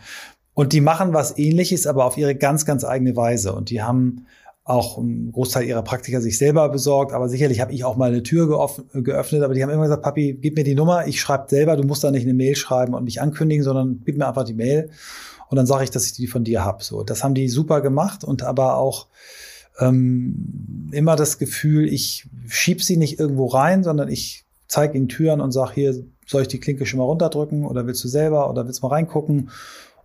Und 0.53 0.73
die 0.73 0.81
machen 0.81 1.13
was 1.13 1.37
Ähnliches, 1.37 1.87
aber 1.87 2.05
auf 2.05 2.17
ihre 2.17 2.35
ganz 2.35 2.65
ganz 2.65 2.83
eigene 2.83 3.15
Weise. 3.15 3.53
Und 3.53 3.69
die 3.69 3.81
haben 3.81 4.27
auch 4.65 4.97
einen 4.97 5.31
Großteil 5.31 5.65
ihrer 5.65 5.81
Praktiker 5.81 6.21
sich 6.21 6.37
selber 6.37 6.69
besorgt, 6.69 7.11
aber 7.11 7.27
sicherlich 7.27 7.59
habe 7.59 7.73
ich 7.73 7.83
auch 7.83 7.97
mal 7.97 8.09
eine 8.09 8.23
Tür 8.23 8.47
geöffnet, 8.93 9.43
aber 9.43 9.53
die 9.53 9.61
haben 9.61 9.69
immer 9.69 9.83
gesagt, 9.83 10.03
Papi, 10.03 10.37
gib 10.41 10.55
mir 10.55 10.63
die 10.63 10.75
Nummer, 10.75 11.05
ich 11.05 11.19
schreibe 11.19 11.49
selber, 11.49 11.75
du 11.75 11.83
musst 11.83 12.03
da 12.03 12.11
nicht 12.11 12.23
eine 12.23 12.33
Mail 12.33 12.55
schreiben 12.55 12.93
und 12.93 13.03
mich 13.03 13.21
ankündigen, 13.21 13.63
sondern 13.63 14.01
gib 14.05 14.17
mir 14.17 14.27
einfach 14.27 14.45
die 14.45 14.53
Mail. 14.53 14.89
Und 15.49 15.57
dann 15.57 15.65
sage 15.65 15.83
ich, 15.83 15.91
dass 15.91 16.05
ich 16.05 16.13
die 16.13 16.27
von 16.27 16.43
dir 16.43 16.63
habe. 16.65 16.83
So, 16.83 17.03
das 17.03 17.23
haben 17.23 17.35
die 17.35 17.47
super 17.47 17.81
gemacht. 17.81 18.23
Und 18.23 18.41
aber 18.41 18.77
auch 18.77 19.07
ähm, 19.79 20.89
immer 20.91 21.15
das 21.15 21.37
Gefühl, 21.37 21.87
ich 21.91 22.27
schieb 22.47 22.81
sie 22.81 22.97
nicht 22.97 23.19
irgendwo 23.19 23.45
rein, 23.47 23.83
sondern 23.83 24.09
ich 24.09 24.45
zeige 24.67 24.97
ihnen 24.97 25.09
Türen 25.09 25.41
und 25.41 25.51
sage, 25.51 25.73
hier 25.75 26.03
soll 26.25 26.41
ich 26.41 26.47
die 26.47 26.59
Klinke 26.59 26.87
schon 26.87 26.97
mal 26.97 27.05
runterdrücken? 27.05 27.65
Oder 27.65 27.85
willst 27.85 28.03
du 28.03 28.07
selber? 28.07 28.49
Oder 28.49 28.65
willst 28.65 28.81
du 28.81 28.87
mal 28.87 28.95
reingucken? 28.95 29.51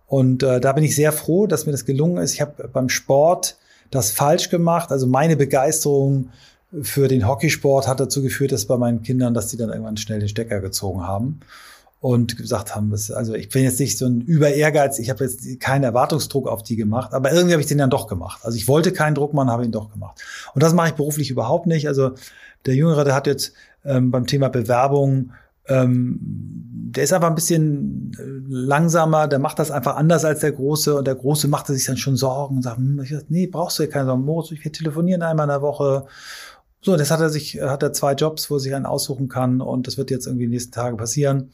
Und 0.05 0.43
äh, 0.43 0.59
da 0.59 0.73
bin 0.73 0.83
ich 0.83 0.95
sehr 0.95 1.11
froh, 1.11 1.47
dass 1.47 1.65
mir 1.65 1.71
das 1.71 1.85
gelungen 1.85 2.17
ist. 2.17 2.33
Ich 2.33 2.41
habe 2.41 2.67
beim 2.67 2.89
Sport 2.89 3.57
das 3.91 4.11
falsch 4.11 4.49
gemacht. 4.49 4.91
Also 4.91 5.07
meine 5.07 5.35
Begeisterung 5.35 6.29
für 6.81 7.07
den 7.07 7.27
Hockeysport 7.27 7.87
hat 7.87 7.99
dazu 7.99 8.21
geführt, 8.21 8.51
dass 8.51 8.65
bei 8.65 8.77
meinen 8.77 9.01
Kindern, 9.01 9.33
dass 9.33 9.47
die 9.47 9.57
dann 9.57 9.69
irgendwann 9.69 9.97
schnell 9.97 10.19
den 10.19 10.29
Stecker 10.29 10.61
gezogen 10.61 11.07
haben 11.07 11.39
und 12.01 12.37
gesagt 12.37 12.75
haben, 12.75 12.91
das, 12.91 13.11
also 13.11 13.33
ich 13.33 13.49
bin 13.49 13.63
jetzt 13.63 13.79
nicht 13.79 13.97
so 13.97 14.05
ein 14.05 14.21
über 14.21 14.53
Ehrgeiz, 14.53 14.99
ich 14.99 15.09
habe 15.09 15.23
jetzt 15.23 15.59
keinen 15.59 15.83
Erwartungsdruck 15.83 16.47
auf 16.47 16.63
die 16.63 16.75
gemacht, 16.75 17.13
aber 17.13 17.31
irgendwie 17.31 17.53
habe 17.53 17.61
ich 17.61 17.67
den 17.67 17.79
dann 17.79 17.89
doch 17.89 18.07
gemacht. 18.07 18.41
Also 18.43 18.55
ich 18.55 18.67
wollte 18.67 18.93
keinen 18.93 19.15
Druck 19.15 19.33
machen, 19.33 19.49
habe 19.49 19.65
ihn 19.65 19.71
doch 19.71 19.91
gemacht. 19.91 20.21
Und 20.53 20.63
das 20.63 20.73
mache 20.73 20.89
ich 20.89 20.93
beruflich 20.93 21.29
überhaupt 21.29 21.65
nicht. 21.65 21.87
Also 21.87 22.11
der 22.65 22.75
Jüngere, 22.75 23.03
der 23.03 23.15
hat 23.15 23.27
jetzt 23.27 23.53
ähm, 23.83 24.11
beim 24.11 24.27
Thema 24.27 24.49
Bewerbung, 24.49 25.31
ähm, 25.69 26.19
der 26.91 27.03
ist 27.03 27.13
einfach 27.13 27.29
ein 27.29 27.35
bisschen 27.35 28.11
äh, 28.17 28.23
langsamer, 28.47 29.27
der 29.27 29.39
macht 29.39 29.59
das 29.59 29.71
einfach 29.71 29.95
anders 29.95 30.25
als 30.25 30.39
der 30.39 30.51
Große 30.51 30.95
und 30.95 31.05
der 31.05 31.15
Große 31.15 31.47
machte 31.47 31.73
sich 31.73 31.85
dann 31.85 31.97
schon 31.97 32.15
Sorgen 32.15 32.57
und 32.57 32.63
sagt, 32.63 32.77
hm, 32.77 33.01
ich 33.03 33.11
sag, 33.11 33.29
nee, 33.29 33.47
brauchst 33.47 33.79
du 33.79 33.83
ja 33.83 33.89
keine 33.89 34.05
Sorgen, 34.05 34.25
Moritz, 34.25 34.51
wir 34.51 34.71
telefonieren 34.71 35.21
einmal 35.21 35.45
in 35.45 35.49
der 35.49 35.61
Woche. 35.61 36.05
So, 36.81 36.95
das 36.97 37.11
hat 37.11 37.19
er 37.19 37.29
sich, 37.29 37.61
hat 37.61 37.83
er 37.83 37.93
zwei 37.93 38.13
Jobs, 38.13 38.49
wo 38.49 38.55
er 38.55 38.59
sich 38.59 38.73
einen 38.73 38.85
aussuchen 38.85 39.27
kann 39.27 39.61
und 39.61 39.85
das 39.87 39.97
wird 39.97 40.11
jetzt 40.11 40.25
irgendwie 40.25 40.45
in 40.45 40.49
den 40.49 40.55
nächsten 40.55 40.71
Tagen 40.71 40.97
passieren. 40.97 41.51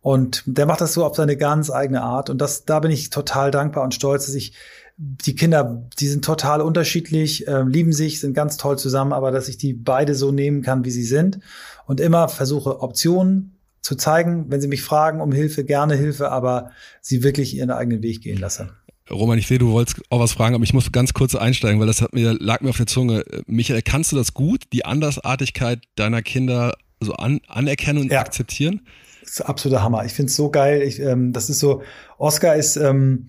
Und 0.00 0.44
der 0.46 0.66
macht 0.66 0.80
das 0.80 0.94
so 0.94 1.04
auf 1.04 1.16
seine 1.16 1.36
ganz 1.36 1.70
eigene 1.70 2.02
Art. 2.02 2.30
Und 2.30 2.38
das, 2.38 2.64
da 2.64 2.78
bin 2.78 2.90
ich 2.90 3.10
total 3.10 3.50
dankbar 3.50 3.82
und 3.82 3.94
stolz, 3.94 4.26
dass 4.26 4.34
ich 4.34 4.54
die 5.00 5.36
Kinder, 5.36 5.88
die 6.00 6.08
sind 6.08 6.24
total 6.24 6.60
unterschiedlich, 6.60 7.46
äh, 7.46 7.62
lieben 7.62 7.92
sich, 7.92 8.18
sind 8.18 8.34
ganz 8.34 8.56
toll 8.56 8.78
zusammen, 8.78 9.12
aber 9.12 9.30
dass 9.30 9.48
ich 9.48 9.56
die 9.56 9.72
beide 9.72 10.16
so 10.16 10.32
nehmen 10.32 10.60
kann, 10.62 10.84
wie 10.84 10.90
sie 10.90 11.04
sind 11.04 11.38
und 11.86 12.00
immer 12.00 12.28
versuche 12.28 12.80
Optionen 12.80 13.56
zu 13.80 13.94
zeigen, 13.94 14.46
wenn 14.48 14.60
sie 14.60 14.66
mich 14.66 14.82
fragen 14.82 15.20
um 15.20 15.30
Hilfe, 15.30 15.64
gerne 15.64 15.94
Hilfe, 15.94 16.32
aber 16.32 16.72
sie 17.00 17.22
wirklich 17.22 17.54
ihren 17.54 17.70
eigenen 17.70 18.02
Weg 18.02 18.22
gehen 18.22 18.38
lasse. 18.38 18.70
Roman, 19.08 19.38
ich 19.38 19.46
sehe, 19.46 19.58
du 19.58 19.70
wolltest 19.70 20.02
auch 20.10 20.18
was 20.18 20.32
fragen, 20.32 20.56
aber 20.56 20.64
ich 20.64 20.74
muss 20.74 20.90
ganz 20.90 21.14
kurz 21.14 21.36
einsteigen, 21.36 21.78
weil 21.78 21.86
das 21.86 22.02
hat 22.02 22.12
mir, 22.12 22.34
lag 22.34 22.60
mir 22.60 22.70
auf 22.70 22.76
der 22.76 22.86
Zunge. 22.86 23.24
Michael, 23.46 23.82
kannst 23.82 24.10
du 24.10 24.16
das 24.16 24.34
gut, 24.34 24.64
die 24.72 24.84
Andersartigkeit 24.84 25.80
deiner 25.94 26.22
Kinder 26.22 26.74
so 27.00 27.14
an, 27.14 27.40
anerkennen 27.46 28.02
und 28.02 28.12
ja. 28.12 28.20
akzeptieren? 28.20 28.82
Das 29.22 29.30
ist 29.30 29.40
absoluter 29.42 29.82
Hammer. 29.82 30.04
Ich 30.04 30.12
finde 30.12 30.30
es 30.30 30.36
so 30.36 30.50
geil. 30.50 30.82
Ich, 30.82 30.98
ähm, 30.98 31.32
das 31.32 31.48
ist 31.48 31.60
so, 31.60 31.82
Oscar 32.18 32.56
ist 32.56 32.76
ähm, 32.76 33.28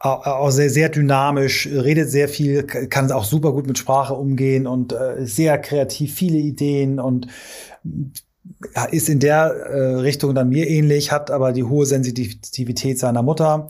auch 0.00 0.50
sehr, 0.50 0.70
sehr 0.70 0.88
dynamisch, 0.88 1.66
redet 1.66 2.10
sehr 2.10 2.28
viel, 2.28 2.62
kann 2.64 3.12
auch 3.12 3.24
super 3.24 3.52
gut 3.52 3.66
mit 3.66 3.76
Sprache 3.76 4.14
umgehen 4.14 4.66
und 4.66 4.92
äh, 4.92 5.26
sehr 5.26 5.58
kreativ, 5.58 6.14
viele 6.14 6.38
Ideen 6.38 6.98
und 6.98 7.26
ja, 8.74 8.84
ist 8.86 9.08
in 9.08 9.20
der 9.20 9.44
äh, 9.44 9.94
Richtung 9.96 10.34
dann 10.34 10.48
mir 10.48 10.68
ähnlich, 10.68 11.12
hat 11.12 11.30
aber 11.30 11.52
die 11.52 11.64
hohe 11.64 11.86
Sensitivität 11.86 12.98
seiner 12.98 13.22
Mutter. 13.22 13.68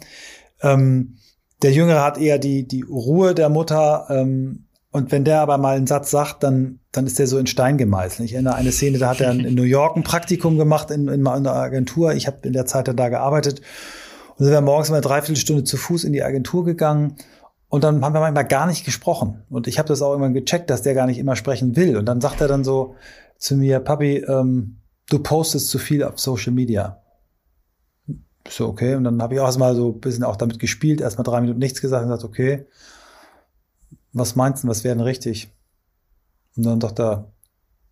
Ähm, 0.63 1.17
der 1.63 1.73
Jüngere 1.73 2.03
hat 2.03 2.19
eher 2.19 2.39
die, 2.39 2.67
die 2.67 2.83
Ruhe 2.83 3.35
der 3.35 3.49
Mutter. 3.49 4.07
Ähm, 4.09 4.67
und 4.93 5.13
wenn 5.13 5.25
der 5.25 5.41
aber 5.41 5.59
mal 5.59 5.77
einen 5.77 5.87
Satz 5.87 6.11
sagt, 6.11 6.43
dann, 6.43 6.81
dann 6.91 7.07
ist 7.07 7.19
der 7.19 7.27
so 7.27 7.39
in 7.39 7.47
Stein 7.47 7.79
gemeißelt. 7.79 8.29
Ich 8.29 8.35
erinnere 8.35 8.57
eine 8.57 8.73
Szene, 8.73 8.99
da 8.99 9.11
hat 9.11 9.21
er 9.21 9.31
in 9.33 9.55
New 9.55 9.63
York 9.63 9.97
ein 9.97 10.03
Praktikum 10.03 10.59
gemacht 10.59 10.91
in, 10.91 11.07
in, 11.09 11.27
einer 11.27 11.55
Agentur. 11.55 12.15
Ich 12.15 12.27
habe 12.27 12.39
in 12.43 12.53
der 12.53 12.67
Zeit 12.67 12.89
da 12.89 13.09
gearbeitet. 13.09 13.63
Und 14.41 14.47
sind 14.47 14.55
wir 14.55 14.63
morgens 14.63 14.89
mal 14.89 14.97
eine 14.97 15.03
Dreiviertelstunde 15.03 15.65
zu 15.65 15.77
Fuß 15.77 16.05
in 16.05 16.15
die 16.15 16.23
Agentur 16.23 16.65
gegangen. 16.65 17.17
Und 17.69 17.85
dann 17.85 18.03
haben 18.03 18.15
wir 18.15 18.21
manchmal 18.21 18.47
gar 18.47 18.67
nicht 18.67 18.87
gesprochen. 18.87 19.43
Und 19.51 19.67
ich 19.67 19.79
habe 19.79 19.87
das 19.87 20.01
auch 20.01 20.15
immer 20.15 20.31
gecheckt, 20.31 20.71
dass 20.71 20.81
der 20.81 20.95
gar 20.95 21.05
nicht 21.05 21.19
immer 21.19 21.37
sprechen 21.37 21.77
will. 21.77 21.99
Und 21.99 22.07
dann 22.07 22.23
sagt 22.23 22.41
er 22.41 22.49
dann 22.49 22.65
so 22.65 22.95
zu 23.37 23.55
mir, 23.55 23.81
Papi, 23.81 24.25
ähm, 24.27 24.79
du 25.11 25.19
postest 25.19 25.69
zu 25.69 25.79
viel 25.79 26.03
auf 26.03 26.19
Social 26.19 26.55
Media. 26.55 27.03
So, 28.49 28.69
okay. 28.69 28.95
Und 28.95 29.05
dann 29.05 29.21
habe 29.21 29.35
ich 29.35 29.41
auch 29.41 29.45
erstmal 29.45 29.75
so 29.77 29.91
ein 29.91 30.01
bisschen 30.01 30.25
auch 30.25 30.37
damit 30.37 30.59
gespielt, 30.59 31.03
erstmal 31.03 31.25
drei 31.25 31.43
Minuten 31.43 31.59
nichts 31.59 31.83
gesagt 31.83 32.03
und 32.03 32.09
gesagt, 32.09 32.25
okay, 32.25 32.67
was 34.15 34.37
meinst 34.37 34.65
du, 34.65 34.69
was 34.69 34.85
wäre 34.85 34.97
denn 34.97 35.05
richtig? 35.05 35.53
Und 36.57 36.65
dann 36.65 36.81
dachte 36.81 37.03
er, 37.03 37.33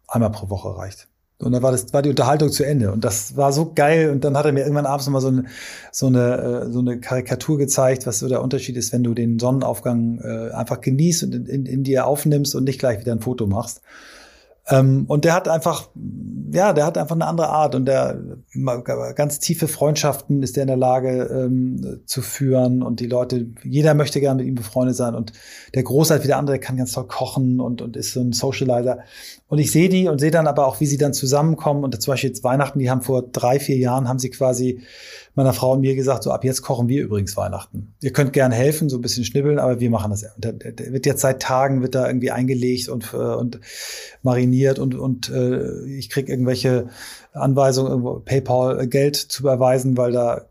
einmal 0.06 0.32
pro 0.32 0.48
Woche 0.48 0.74
reicht. 0.74 1.08
Und 1.40 1.52
dann 1.52 1.62
war 1.62 1.70
das 1.70 1.92
war 1.92 2.02
die 2.02 2.10
Unterhaltung 2.10 2.50
zu 2.50 2.64
Ende 2.64 2.90
und 2.90 3.04
das 3.04 3.36
war 3.36 3.52
so 3.52 3.72
geil 3.72 4.10
und 4.10 4.24
dann 4.24 4.36
hat 4.36 4.44
er 4.44 4.50
mir 4.50 4.62
irgendwann 4.62 4.86
abends 4.86 5.06
nochmal 5.06 5.22
so 5.22 5.28
eine 5.28 5.44
so 5.92 6.06
eine 6.08 6.64
äh, 6.66 6.72
so 6.72 6.80
eine 6.80 6.98
Karikatur 6.98 7.58
gezeigt, 7.58 8.08
was 8.08 8.18
so 8.18 8.28
der 8.28 8.42
Unterschied 8.42 8.76
ist, 8.76 8.92
wenn 8.92 9.04
du 9.04 9.14
den 9.14 9.38
Sonnenaufgang 9.38 10.18
äh, 10.18 10.50
einfach 10.52 10.80
genießt 10.80 11.22
und 11.22 11.34
in, 11.36 11.46
in, 11.46 11.66
in 11.66 11.84
dir 11.84 12.06
aufnimmst 12.06 12.56
und 12.56 12.64
nicht 12.64 12.80
gleich 12.80 12.98
wieder 12.98 13.12
ein 13.12 13.20
Foto 13.20 13.46
machst. 13.46 13.82
Ähm, 14.70 15.04
und 15.08 15.24
der 15.24 15.34
hat 15.34 15.48
einfach, 15.48 15.88
ja, 16.52 16.72
der 16.72 16.84
hat 16.86 16.98
einfach 16.98 17.14
eine 17.14 17.26
andere 17.26 17.48
Art 17.48 17.74
und 17.74 17.86
der 17.86 18.18
ganz 19.14 19.38
tiefe 19.38 19.68
Freundschaften 19.68 20.42
ist 20.42 20.56
der 20.56 20.62
in 20.62 20.68
der 20.68 20.76
Lage 20.76 21.24
ähm, 21.24 22.00
zu 22.06 22.22
führen 22.22 22.82
und 22.82 23.00
die 23.00 23.06
Leute, 23.06 23.46
jeder 23.64 23.94
möchte 23.94 24.20
gerne 24.20 24.42
mit 24.42 24.48
ihm 24.48 24.54
befreundet 24.54 24.96
sein 24.96 25.14
und 25.14 25.32
der 25.74 25.82
Großart 25.82 26.22
wie 26.22 26.26
der 26.26 26.38
andere 26.38 26.58
kann 26.58 26.76
ganz 26.76 26.92
toll 26.92 27.06
kochen 27.06 27.60
und, 27.60 27.80
und 27.80 27.96
ist 27.96 28.12
so 28.12 28.20
ein 28.20 28.32
Socializer. 28.32 28.98
Und 29.48 29.58
ich 29.58 29.70
sehe 29.70 29.88
die 29.88 30.08
und 30.08 30.18
sehe 30.18 30.30
dann 30.30 30.46
aber 30.46 30.66
auch, 30.66 30.80
wie 30.80 30.86
sie 30.86 30.98
dann 30.98 31.14
zusammenkommen 31.14 31.82
und 31.84 32.00
zum 32.00 32.12
Beispiel 32.12 32.30
jetzt 32.30 32.44
Weihnachten, 32.44 32.78
die 32.78 32.90
haben 32.90 33.00
vor 33.00 33.22
drei, 33.22 33.58
vier 33.58 33.78
Jahren 33.78 34.08
haben 34.08 34.18
sie 34.18 34.28
quasi 34.28 34.82
meiner 35.34 35.52
Frau 35.52 35.72
und 35.72 35.80
mir 35.80 35.94
gesagt, 35.94 36.24
so 36.24 36.32
ab 36.32 36.44
jetzt 36.44 36.62
kochen 36.62 36.88
wir 36.88 37.02
übrigens 37.02 37.36
Weihnachten. 37.36 37.94
Ihr 38.02 38.12
könnt 38.12 38.32
gern 38.32 38.50
helfen, 38.50 38.88
so 38.88 38.98
ein 38.98 39.02
bisschen 39.02 39.24
schnibbeln, 39.24 39.58
aber 39.58 39.80
wir 39.80 39.88
machen 39.88 40.10
das. 40.10 40.24
Und 40.24 40.44
der 40.44 40.92
wird 40.92 41.06
jetzt 41.06 41.20
seit 41.20 41.40
Tagen 41.40 41.80
wird 41.80 41.94
da 41.94 42.06
irgendwie 42.06 42.32
eingelegt 42.32 42.88
und, 42.88 43.14
äh, 43.14 43.16
und 43.16 43.60
mariniert 44.22 44.57
und, 44.78 44.94
und 44.94 45.28
äh, 45.30 45.84
ich 45.86 46.10
krieg 46.10 46.28
irgendwelche 46.28 46.88
Anweisungen, 47.32 47.90
irgendwo 47.90 48.20
PayPal 48.20 48.80
äh, 48.80 48.86
Geld 48.86 49.16
zu 49.16 49.42
überweisen, 49.42 49.96
weil 49.96 50.12
da 50.12 50.46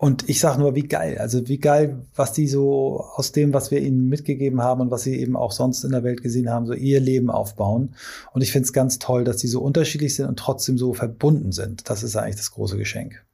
und 0.00 0.28
ich 0.28 0.38
sage 0.38 0.60
nur, 0.60 0.76
wie 0.76 0.86
geil, 0.86 1.18
also 1.18 1.48
wie 1.48 1.58
geil, 1.58 2.06
was 2.14 2.32
die 2.32 2.46
so 2.46 3.04
aus 3.16 3.32
dem, 3.32 3.52
was 3.52 3.72
wir 3.72 3.80
ihnen 3.80 4.08
mitgegeben 4.08 4.62
haben 4.62 4.80
und 4.80 4.92
was 4.92 5.02
sie 5.02 5.18
eben 5.18 5.34
auch 5.34 5.50
sonst 5.50 5.82
in 5.82 5.90
der 5.90 6.04
Welt 6.04 6.22
gesehen 6.22 6.50
haben, 6.50 6.66
so 6.66 6.72
ihr 6.72 7.00
Leben 7.00 7.30
aufbauen. 7.30 7.96
Und 8.32 8.42
ich 8.42 8.52
finde 8.52 8.66
es 8.66 8.72
ganz 8.72 9.00
toll, 9.00 9.24
dass 9.24 9.38
die 9.38 9.48
so 9.48 9.60
unterschiedlich 9.60 10.14
sind 10.14 10.26
und 10.26 10.38
trotzdem 10.38 10.78
so 10.78 10.94
verbunden 10.94 11.50
sind. 11.50 11.90
Das 11.90 12.04
ist 12.04 12.14
eigentlich 12.14 12.36
das 12.36 12.52
große 12.52 12.78
Geschenk. 12.78 13.24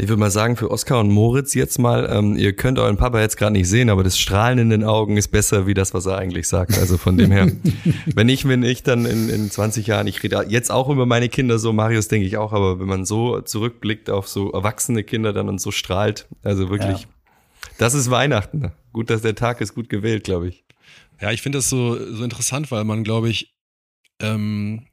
Ich 0.00 0.08
würde 0.08 0.20
mal 0.20 0.30
sagen, 0.30 0.56
für 0.56 0.70
Oskar 0.70 1.00
und 1.00 1.10
Moritz 1.10 1.52
jetzt 1.52 1.78
mal, 1.78 2.08
ähm, 2.10 2.34
ihr 2.34 2.54
könnt 2.54 2.78
euren 2.78 2.96
Papa 2.96 3.20
jetzt 3.20 3.36
gerade 3.36 3.52
nicht 3.52 3.68
sehen, 3.68 3.90
aber 3.90 4.02
das 4.02 4.18
Strahlen 4.18 4.58
in 4.58 4.70
den 4.70 4.82
Augen 4.82 5.18
ist 5.18 5.28
besser 5.28 5.66
wie 5.66 5.74
das, 5.74 5.92
was 5.92 6.06
er 6.06 6.16
eigentlich 6.16 6.48
sagt. 6.48 6.78
Also 6.78 6.96
von 6.96 7.18
dem 7.18 7.30
her, 7.30 7.52
wenn 8.06 8.30
ich, 8.30 8.48
wenn 8.48 8.62
ich 8.62 8.82
dann 8.82 9.04
in, 9.04 9.28
in 9.28 9.50
20 9.50 9.86
Jahren, 9.86 10.06
ich 10.06 10.22
rede 10.22 10.46
jetzt 10.48 10.70
auch 10.70 10.88
über 10.88 11.04
meine 11.04 11.28
Kinder 11.28 11.58
so, 11.58 11.74
Marius 11.74 12.08
denke 12.08 12.26
ich 12.26 12.38
auch, 12.38 12.54
aber 12.54 12.80
wenn 12.80 12.86
man 12.86 13.04
so 13.04 13.42
zurückblickt 13.42 14.08
auf 14.08 14.26
so 14.26 14.50
erwachsene 14.52 15.04
Kinder 15.04 15.34
dann 15.34 15.50
und 15.50 15.60
so 15.60 15.70
strahlt, 15.70 16.26
also 16.42 16.70
wirklich, 16.70 17.02
ja. 17.02 17.08
das 17.76 17.92
ist 17.92 18.10
Weihnachten. 18.10 18.72
Gut, 18.94 19.10
dass 19.10 19.20
der 19.20 19.34
Tag 19.34 19.60
ist 19.60 19.74
gut 19.74 19.90
gewählt, 19.90 20.24
glaube 20.24 20.48
ich. 20.48 20.64
Ja, 21.20 21.30
ich 21.30 21.42
finde 21.42 21.58
das 21.58 21.68
so, 21.68 21.94
so 22.14 22.24
interessant, 22.24 22.70
weil 22.70 22.84
man, 22.84 23.04
glaube 23.04 23.28
ich, 23.28 23.54
ähm, 24.22 24.86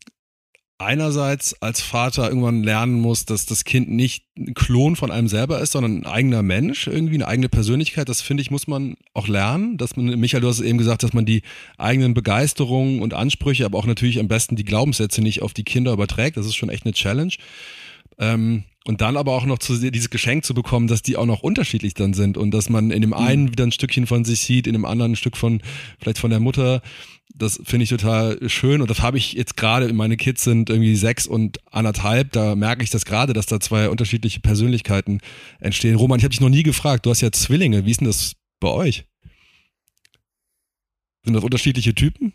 einerseits 0.80 1.60
als 1.62 1.82
Vater 1.82 2.28
irgendwann 2.28 2.64
lernen 2.64 3.00
muss, 3.02 3.26
dass 3.26 3.46
das 3.46 3.64
Kind 3.64 3.90
nicht 3.90 4.26
ein 4.38 4.54
Klon 4.54 4.96
von 4.96 5.10
einem 5.10 5.28
selber 5.28 5.60
ist, 5.60 5.72
sondern 5.72 6.00
ein 6.00 6.06
eigener 6.06 6.44
Mensch, 6.44 6.88
irgendwie 6.88 7.16
eine 7.16 7.28
eigene 7.28 7.50
Persönlichkeit. 7.50 8.10
Das 8.10 8.22
finde 8.22 8.42
ich, 8.42 8.52
muss 8.52 8.68
man 8.68 8.96
auch 9.14 9.28
lernen. 9.28 9.78
Dass 9.78 9.96
man, 9.96 10.06
Michael, 10.20 10.42
du 10.42 10.48
hast 10.48 10.60
eben 10.60 10.78
gesagt, 10.78 11.02
dass 11.02 11.14
man 11.14 11.26
die 11.26 11.42
eigenen 11.78 12.14
Begeisterungen 12.14 13.02
und 13.02 13.14
Ansprüche, 13.16 13.66
aber 13.66 13.80
auch 13.80 13.88
natürlich 13.88 14.20
am 14.20 14.28
besten 14.28 14.56
die 14.56 14.66
Glaubenssätze 14.66 15.22
nicht 15.22 15.42
auf 15.42 15.54
die 15.54 15.64
Kinder 15.64 15.94
überträgt. 15.94 16.38
Das 16.38 16.46
ist 16.46 16.56
schon 16.56 16.70
echt 16.70 16.86
eine 16.86 16.94
Challenge. 16.94 17.34
Ähm, 18.20 18.64
und 18.88 19.02
dann 19.02 19.18
aber 19.18 19.34
auch 19.34 19.46
noch 19.46 19.60
zu, 19.60 19.78
dieses 19.92 20.10
Geschenk 20.10 20.46
zu 20.46 20.54
bekommen, 20.54 20.88
dass 20.88 21.02
die 21.02 21.18
auch 21.18 21.26
noch 21.26 21.42
unterschiedlich 21.42 21.94
dann 21.94 22.14
sind 22.14 22.38
und 22.38 22.52
dass 22.52 22.70
man 22.70 22.90
in 22.90 23.02
dem 23.02 23.14
einen 23.14 23.44
mhm. 23.44 23.52
wieder 23.52 23.66
ein 23.66 23.74
Stückchen 23.74 24.08
von 24.08 24.24
sich 24.24 24.40
sieht, 24.40 24.66
in 24.66 24.72
dem 24.74 24.86
anderen 24.86 25.12
ein 25.12 25.16
Stück 25.18 25.36
von, 25.36 25.62
vielleicht 26.00 26.20
von 26.20 26.30
der 26.30 26.40
Mutter. 26.40 26.82
Das 27.36 27.60
finde 27.66 27.84
ich 27.84 27.90
total 27.90 28.40
schön 28.50 28.80
und 28.82 28.90
das 28.90 29.02
habe 29.02 29.18
ich 29.18 29.34
jetzt 29.34 29.58
gerade, 29.58 29.92
meine 29.92 30.16
Kids 30.16 30.46
sind 30.46 30.70
irgendwie 30.70 30.96
sechs 30.96 31.28
und 31.28 31.60
anderthalb, 31.70 32.32
da 32.32 32.56
merke 32.56 32.82
ich 32.82 32.90
das 32.90 33.04
gerade, 33.04 33.34
dass 33.34 33.46
da 33.46 33.60
zwei 33.60 33.90
unterschiedliche 33.90 34.40
Persönlichkeiten 34.40 35.20
entstehen. 35.60 35.96
Roman, 35.96 36.20
ich 36.20 36.24
habe 36.24 36.32
dich 36.32 36.42
noch 36.42 36.48
nie 36.48 36.64
gefragt, 36.64 37.06
du 37.06 37.10
hast 37.10 37.20
ja 37.20 37.32
Zwillinge, 37.34 37.86
wie 37.86 37.92
ist 37.92 38.00
denn 38.00 38.08
das 38.08 38.36
bei 38.62 38.70
euch? 38.70 39.04
Sind 41.26 41.34
das 41.34 41.44
unterschiedliche 41.44 41.94
Typen? 41.94 42.32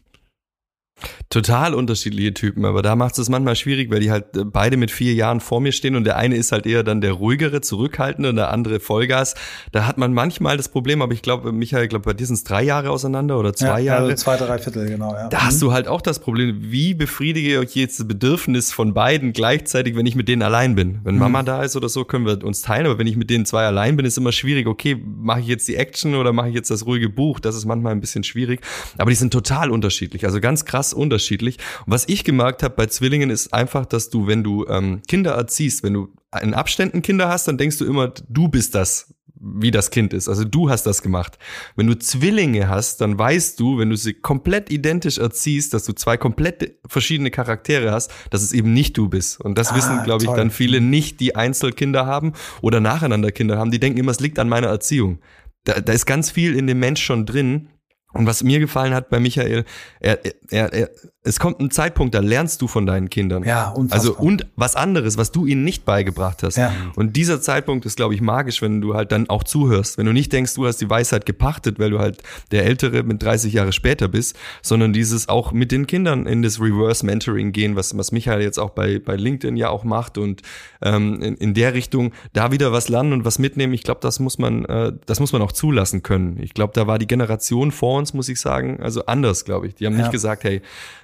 Total 1.30 1.74
unterschiedliche 1.74 2.34
Typen, 2.34 2.66
aber 2.66 2.82
da 2.82 2.94
macht 2.94 3.18
es 3.18 3.28
manchmal 3.30 3.56
schwierig, 3.56 3.90
weil 3.90 4.00
die 4.00 4.10
halt 4.10 4.36
äh, 4.36 4.44
beide 4.44 4.76
mit 4.76 4.90
vier 4.90 5.14
Jahren 5.14 5.40
vor 5.40 5.60
mir 5.62 5.72
stehen 5.72 5.96
und 5.96 6.04
der 6.04 6.16
eine 6.16 6.36
ist 6.36 6.52
halt 6.52 6.66
eher 6.66 6.82
dann 6.82 7.00
der 7.00 7.12
ruhigere, 7.12 7.62
zurückhaltende 7.62 8.28
und 8.28 8.36
der 8.36 8.50
andere 8.50 8.80
Vollgas. 8.80 9.34
Da 9.72 9.86
hat 9.86 9.96
man 9.96 10.12
manchmal 10.12 10.58
das 10.58 10.68
Problem, 10.68 11.00
aber 11.00 11.14
ich 11.14 11.22
glaube, 11.22 11.50
Michael, 11.50 11.84
ich 11.84 11.88
glaube, 11.88 12.04
bei 12.04 12.12
dir 12.12 12.26
sind 12.26 12.34
es 12.34 12.44
drei 12.44 12.62
Jahre 12.62 12.90
auseinander 12.90 13.38
oder 13.38 13.54
zwei 13.54 13.80
ja, 13.80 13.94
Jahre. 13.94 14.04
Also 14.04 14.16
zwei, 14.16 14.36
drei 14.36 14.58
Viertel, 14.58 14.86
genau. 14.88 15.14
Ja. 15.14 15.28
Da 15.28 15.38
mhm. 15.38 15.44
hast 15.44 15.62
du 15.62 15.72
halt 15.72 15.88
auch 15.88 16.02
das 16.02 16.18
Problem, 16.18 16.58
wie 16.70 16.92
befriedige 16.92 17.62
ich 17.62 17.74
jetzt 17.74 17.98
das 17.98 18.06
Bedürfnis 18.06 18.70
von 18.70 18.92
beiden 18.92 19.32
gleichzeitig, 19.32 19.96
wenn 19.96 20.04
ich 20.04 20.14
mit 20.14 20.28
denen 20.28 20.42
allein 20.42 20.74
bin. 20.74 21.00
Wenn 21.02 21.14
mhm. 21.14 21.20
Mama 21.20 21.42
da 21.42 21.62
ist 21.62 21.76
oder 21.76 21.88
so, 21.88 22.04
können 22.04 22.26
wir 22.26 22.44
uns 22.44 22.60
teilen, 22.60 22.84
aber 22.84 22.98
wenn 22.98 23.06
ich 23.06 23.16
mit 23.16 23.30
denen 23.30 23.46
zwei 23.46 23.64
allein 23.64 23.96
bin, 23.96 24.04
ist 24.04 24.18
immer 24.18 24.32
schwierig, 24.32 24.66
okay, 24.66 25.02
mache 25.02 25.40
ich 25.40 25.46
jetzt 25.46 25.66
die 25.66 25.76
Action 25.76 26.14
oder 26.14 26.34
mache 26.34 26.50
ich 26.50 26.54
jetzt 26.54 26.70
das 26.70 26.84
ruhige 26.84 27.08
Buch? 27.08 27.40
Das 27.40 27.56
ist 27.56 27.64
manchmal 27.64 27.92
ein 27.92 28.00
bisschen 28.00 28.22
schwierig, 28.22 28.60
aber 28.98 29.10
die 29.10 29.16
sind 29.16 29.32
total 29.32 29.70
unterschiedlich, 29.70 30.26
also 30.26 30.38
ganz 30.38 30.66
krass 30.66 30.91
unterschiedlich. 30.94 31.58
Und 31.86 31.92
was 31.92 32.08
ich 32.08 32.24
gemerkt 32.24 32.62
habe 32.62 32.74
bei 32.74 32.86
Zwillingen 32.86 33.30
ist 33.30 33.52
einfach, 33.52 33.86
dass 33.86 34.10
du, 34.10 34.26
wenn 34.26 34.42
du 34.42 34.66
ähm, 34.66 35.02
Kinder 35.08 35.32
erziehst, 35.32 35.82
wenn 35.82 35.94
du 35.94 36.08
in 36.40 36.54
Abständen 36.54 37.02
Kinder 37.02 37.28
hast, 37.28 37.48
dann 37.48 37.58
denkst 37.58 37.78
du 37.78 37.84
immer, 37.84 38.12
du 38.28 38.48
bist 38.48 38.74
das, 38.74 39.14
wie 39.42 39.70
das 39.70 39.90
Kind 39.90 40.12
ist. 40.12 40.28
Also 40.28 40.44
du 40.44 40.70
hast 40.70 40.84
das 40.84 41.02
gemacht. 41.02 41.36
Wenn 41.74 41.88
du 41.88 41.98
Zwillinge 41.98 42.68
hast, 42.68 43.00
dann 43.00 43.18
weißt 43.18 43.58
du, 43.58 43.78
wenn 43.78 43.90
du 43.90 43.96
sie 43.96 44.14
komplett 44.14 44.70
identisch 44.70 45.18
erziehst, 45.18 45.74
dass 45.74 45.84
du 45.84 45.92
zwei 45.92 46.16
komplett 46.16 46.78
verschiedene 46.86 47.30
Charaktere 47.30 47.90
hast, 47.90 48.12
dass 48.30 48.42
es 48.42 48.52
eben 48.52 48.72
nicht 48.72 48.96
du 48.96 49.08
bist. 49.08 49.40
Und 49.40 49.58
das 49.58 49.72
ah, 49.72 49.76
wissen, 49.76 50.04
glaube 50.04 50.24
ich, 50.24 50.30
dann 50.30 50.50
viele 50.50 50.80
nicht, 50.80 51.18
die 51.18 51.34
Einzelkinder 51.34 52.06
haben 52.06 52.32
oder 52.60 52.80
nacheinander 52.80 53.32
Kinder 53.32 53.58
haben. 53.58 53.72
Die 53.72 53.80
denken 53.80 53.98
immer, 53.98 54.12
es 54.12 54.20
liegt 54.20 54.38
an 54.38 54.48
meiner 54.48 54.68
Erziehung. 54.68 55.18
Da, 55.64 55.80
da 55.80 55.92
ist 55.92 56.06
ganz 56.06 56.30
viel 56.30 56.56
in 56.56 56.66
dem 56.66 56.78
Mensch 56.78 57.02
schon 57.02 57.26
drin. 57.26 57.68
Und 58.12 58.26
was 58.26 58.42
mir 58.42 58.58
gefallen 58.58 58.94
hat 58.94 59.08
bei 59.08 59.20
Michael, 59.20 59.64
er, 60.00 60.18
er, 60.50 60.72
er, 60.72 60.90
es 61.24 61.38
kommt 61.38 61.60
ein 61.60 61.70
Zeitpunkt, 61.70 62.14
da 62.14 62.18
lernst 62.18 62.60
du 62.62 62.66
von 62.66 62.84
deinen 62.84 63.08
Kindern. 63.08 63.44
Ja, 63.44 63.70
unfassbar. 63.70 63.98
Also 63.98 64.16
und 64.16 64.46
was 64.56 64.74
anderes, 64.74 65.16
was 65.16 65.30
du 65.30 65.46
ihnen 65.46 65.62
nicht 65.62 65.84
beigebracht 65.84 66.42
hast. 66.42 66.56
Ja. 66.56 66.72
Und 66.96 67.16
dieser 67.16 67.40
Zeitpunkt 67.40 67.86
ist, 67.86 67.96
glaube 67.96 68.14
ich, 68.14 68.20
magisch, 68.20 68.60
wenn 68.60 68.80
du 68.80 68.94
halt 68.94 69.12
dann 69.12 69.30
auch 69.30 69.44
zuhörst. 69.44 69.98
Wenn 69.98 70.06
du 70.06 70.12
nicht 70.12 70.32
denkst, 70.32 70.54
du 70.54 70.66
hast 70.66 70.78
die 70.78 70.90
Weisheit 70.90 71.24
gepachtet, 71.24 71.78
weil 71.78 71.90
du 71.90 72.00
halt 72.00 72.22
der 72.50 72.64
Ältere 72.64 73.04
mit 73.04 73.22
30 73.22 73.52
Jahre 73.52 73.72
später 73.72 74.08
bist, 74.08 74.36
sondern 74.62 74.92
dieses 74.92 75.28
auch 75.28 75.52
mit 75.52 75.70
den 75.70 75.86
Kindern 75.86 76.26
in 76.26 76.42
das 76.42 76.60
Reverse 76.60 77.06
Mentoring 77.06 77.52
gehen, 77.52 77.76
was, 77.76 77.96
was 77.96 78.10
Michael 78.10 78.42
jetzt 78.42 78.58
auch 78.58 78.70
bei, 78.70 78.98
bei 78.98 79.14
LinkedIn 79.14 79.56
ja 79.56 79.68
auch 79.68 79.84
macht 79.84 80.18
und 80.18 80.42
ähm, 80.82 81.22
in, 81.22 81.36
in 81.36 81.54
der 81.54 81.74
Richtung 81.74 82.12
da 82.32 82.50
wieder 82.50 82.72
was 82.72 82.88
lernen 82.88 83.12
und 83.12 83.24
was 83.24 83.38
mitnehmen. 83.38 83.74
Ich 83.74 83.84
glaube, 83.84 84.00
das 84.02 84.18
muss 84.18 84.38
man, 84.38 84.64
äh, 84.64 84.92
das 85.06 85.20
muss 85.20 85.32
man 85.32 85.40
auch 85.40 85.52
zulassen 85.52 86.02
können. 86.02 86.38
Ich 86.42 86.52
glaube, 86.52 86.72
da 86.74 86.88
war 86.88 86.98
die 86.98 87.06
Generation 87.06 87.70
vor 87.70 88.01
uns, 88.02 88.14
muss 88.14 88.28
ich 88.28 88.40
sagen, 88.40 88.80
also 88.80 89.06
anders, 89.06 89.44
glaube 89.44 89.66
ich. 89.66 89.74
Die 89.74 89.86
haben 89.86 89.94
ja. 89.94 90.00
nicht 90.00 90.12
gesagt, 90.12 90.44
hey, 90.44 90.60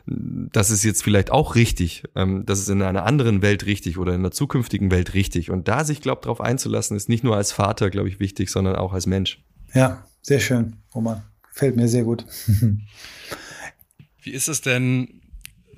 das 0.06 0.70
ist 0.70 0.84
jetzt 0.84 1.02
vielleicht 1.02 1.30
auch 1.30 1.54
richtig, 1.54 2.02
ähm, 2.14 2.44
das 2.44 2.58
ist 2.58 2.68
in 2.68 2.82
einer 2.82 3.04
anderen 3.04 3.40
Welt 3.42 3.66
richtig 3.66 3.98
oder 3.98 4.14
in 4.14 4.20
einer 4.20 4.30
zukünftigen 4.30 4.90
Welt 4.90 5.14
richtig. 5.14 5.50
Und 5.50 5.68
da 5.68 5.84
sich, 5.84 6.00
glaube 6.00 6.20
ich, 6.20 6.24
darauf 6.24 6.40
einzulassen, 6.40 6.96
ist 6.96 7.08
nicht 7.08 7.24
nur 7.24 7.36
als 7.36 7.52
Vater, 7.52 7.90
glaube 7.90 8.08
ich, 8.08 8.20
wichtig, 8.20 8.50
sondern 8.50 8.76
auch 8.76 8.92
als 8.92 9.06
Mensch. 9.06 9.42
Ja, 9.74 10.04
sehr 10.22 10.40
schön, 10.40 10.76
Roman. 10.94 11.22
Gefällt 11.52 11.76
mir 11.76 11.88
sehr 11.88 12.04
gut. 12.04 12.24
Wie 14.22 14.30
ist 14.30 14.48
es 14.48 14.60
denn? 14.60 15.22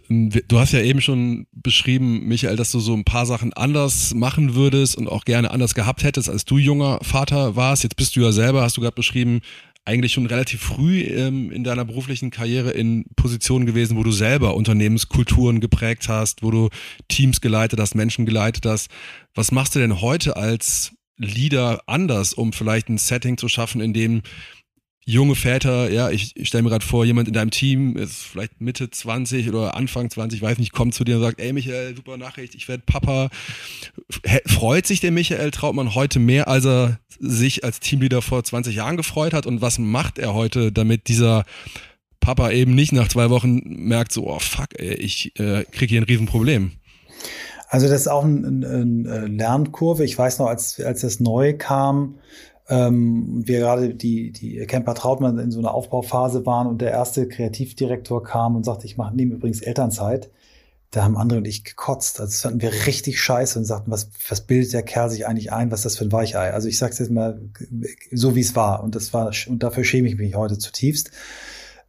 Du 0.09 0.59
hast 0.59 0.73
ja 0.73 0.81
eben 0.81 1.01
schon 1.01 1.47
beschrieben, 1.53 2.27
Michael, 2.27 2.57
dass 2.57 2.73
du 2.73 2.81
so 2.81 2.95
ein 2.95 3.05
paar 3.05 3.27
Sachen 3.27 3.53
anders 3.53 4.13
machen 4.13 4.57
würdest 4.57 4.97
und 4.97 5.07
auch 5.07 5.25
gerne 5.25 5.53
anders 5.53 5.75
gehabt 5.75 6.03
hättest, 6.03 6.29
als 6.29 6.45
du 6.45 6.59
junger 6.59 6.99
Vater 7.03 7.55
warst. 7.55 7.85
Jetzt 7.85 7.95
bist 7.95 8.17
du 8.17 8.21
ja 8.21 8.33
selber, 8.33 8.63
hast 8.63 8.77
du 8.77 8.81
gerade 8.81 8.97
beschrieben, 8.97 9.41
eigentlich 9.85 10.13
schon 10.13 10.27
relativ 10.27 10.61
früh 10.61 11.01
ähm, 11.01 11.51
in 11.51 11.65
deiner 11.65 11.85
beruflichen 11.85 12.31
Karriere 12.31 12.71
in 12.71 13.07
Positionen 13.17 13.67
gewesen, 13.67 13.97
wo 13.97 14.03
du 14.03 14.13
selber 14.13 14.55
Unternehmenskulturen 14.55 15.61
geprägt 15.61 16.09
hast, 16.09 16.43
wo 16.43 16.51
du 16.51 16.69
Teams 17.09 17.41
geleitet 17.41 17.81
hast, 17.81 17.95
Menschen 17.95 18.27
geleitet 18.27 18.67
hast. 18.67 18.89
Was 19.35 19.53
machst 19.53 19.75
du 19.75 19.79
denn 19.79 20.01
heute 20.01 20.37
als 20.37 20.93
Leader 21.17 21.83
anders, 21.87 22.33
um 22.33 22.53
vielleicht 22.53 22.89
ein 22.89 22.99
Setting 22.99 23.37
zu 23.37 23.49
schaffen, 23.49 23.81
in 23.81 23.93
dem 23.93 24.23
junge 25.11 25.35
Väter, 25.35 25.91
ja, 25.91 26.11
ich, 26.11 26.37
ich 26.37 26.49
stelle 26.49 26.63
mir 26.63 26.71
gerade 26.71 26.85
vor, 26.85 27.05
jemand 27.05 27.29
in 27.29 27.35
deinem 27.35 27.51
Team 27.51 27.97
ist 27.97 28.23
vielleicht 28.23 28.61
Mitte 28.61 28.91
20 28.91 29.49
oder 29.49 29.77
Anfang 29.77 30.09
20, 30.09 30.41
weiß 30.41 30.59
nicht, 30.59 30.73
kommt 30.73 30.95
zu 30.95 31.05
dir 31.05 31.17
und 31.17 31.23
sagt, 31.23 31.41
ey 31.41 31.53
Michael, 31.53 31.97
super 31.97 32.17
Nachricht, 32.17 32.55
ich 32.55 32.69
werde 32.69 32.85
Papa. 32.87 33.29
Freut 34.47 34.87
sich 34.87 35.01
der 35.01 35.11
Michael 35.11 35.51
Trautmann 35.51 35.95
heute 35.95 36.21
mehr, 36.21 36.49
als 36.49 36.65
er 36.65 37.01
sich 37.19 37.65
als 37.65 37.81
Teamleader 37.81 38.23
vor 38.23 38.45
20 38.45 38.75
Jahren 38.75 38.97
gefreut 38.97 39.33
hat? 39.33 39.47
Und 39.47 39.61
was 39.61 39.79
macht 39.79 40.19
er 40.19 40.35
heute, 40.35 40.71
damit 40.73 41.09
dieser 41.09 41.45
Papa 42.21 42.51
eben 42.51 42.75
nicht 42.75 42.93
nach 42.93 43.09
zwei 43.09 43.31
Wochen 43.31 43.61
merkt, 43.65 44.13
so, 44.13 44.29
oh 44.29 44.39
fuck, 44.39 44.79
ey, 44.79 44.95
ich 44.95 45.39
äh, 45.39 45.65
kriege 45.65 45.91
hier 45.91 46.01
ein 46.01 46.05
Riesenproblem? 46.05 46.73
Also 47.69 47.89
das 47.89 48.03
ist 48.03 48.09
auch 48.09 48.25
eine 48.25 48.49
ein 48.49 49.07
äh, 49.07 49.27
Lernkurve. 49.27 50.05
Ich 50.05 50.19
weiß 50.19 50.41
noch, 50.41 50.47
als, 50.47 50.81
als 50.81 51.03
das 51.03 51.21
neu 51.21 51.57
kam, 51.57 52.17
ähm, 52.71 53.43
wir 53.47 53.59
gerade 53.59 53.95
die, 53.95 54.31
die 54.31 54.65
Camper 54.67 54.95
Trautmann 54.95 55.39
in 55.39 55.51
so 55.51 55.59
einer 55.59 55.75
Aufbauphase 55.75 56.47
waren 56.47 56.69
und 56.69 56.81
der 56.81 56.93
erste 56.93 57.27
Kreativdirektor 57.27 58.23
kam 58.23 58.55
und 58.55 58.65
sagte, 58.65 58.87
ich 58.87 58.97
mache 58.97 59.15
nehme 59.15 59.35
übrigens 59.35 59.61
Elternzeit. 59.61 60.31
da 60.93 61.03
haben 61.03 61.17
andere 61.17 61.41
und 61.41 61.47
ich 61.47 61.65
gekotzt. 61.65 62.21
Also 62.21 62.31
das 62.31 62.41
fanden 62.43 62.63
wir 62.63 62.73
richtig 62.87 63.21
scheiße 63.21 63.59
und 63.59 63.65
sagten, 63.65 63.91
was, 63.91 64.09
was 64.29 64.43
bildet 64.43 64.73
der 64.73 64.85
Kerl 64.85 65.11
sich 65.11 65.27
eigentlich 65.27 65.53
ein, 65.53 65.73
was 65.73 65.81
ist 65.81 65.85
das 65.85 65.97
für 65.97 66.05
ein 66.05 66.13
Weichei? 66.13 66.53
Also 66.53 66.69
ich 66.69 66.79
sag's 66.79 67.01
jetzt 67.01 67.11
mal 67.11 67.41
so, 68.13 68.37
wie 68.37 68.41
es 68.41 68.55
war. 68.55 68.85
Und 68.85 68.95
das 68.95 69.13
war, 69.13 69.33
und 69.49 69.63
dafür 69.63 69.83
schäme 69.83 70.09
ich 70.09 70.17
mich 70.17 70.37
heute 70.37 70.57
zutiefst. 70.57 71.11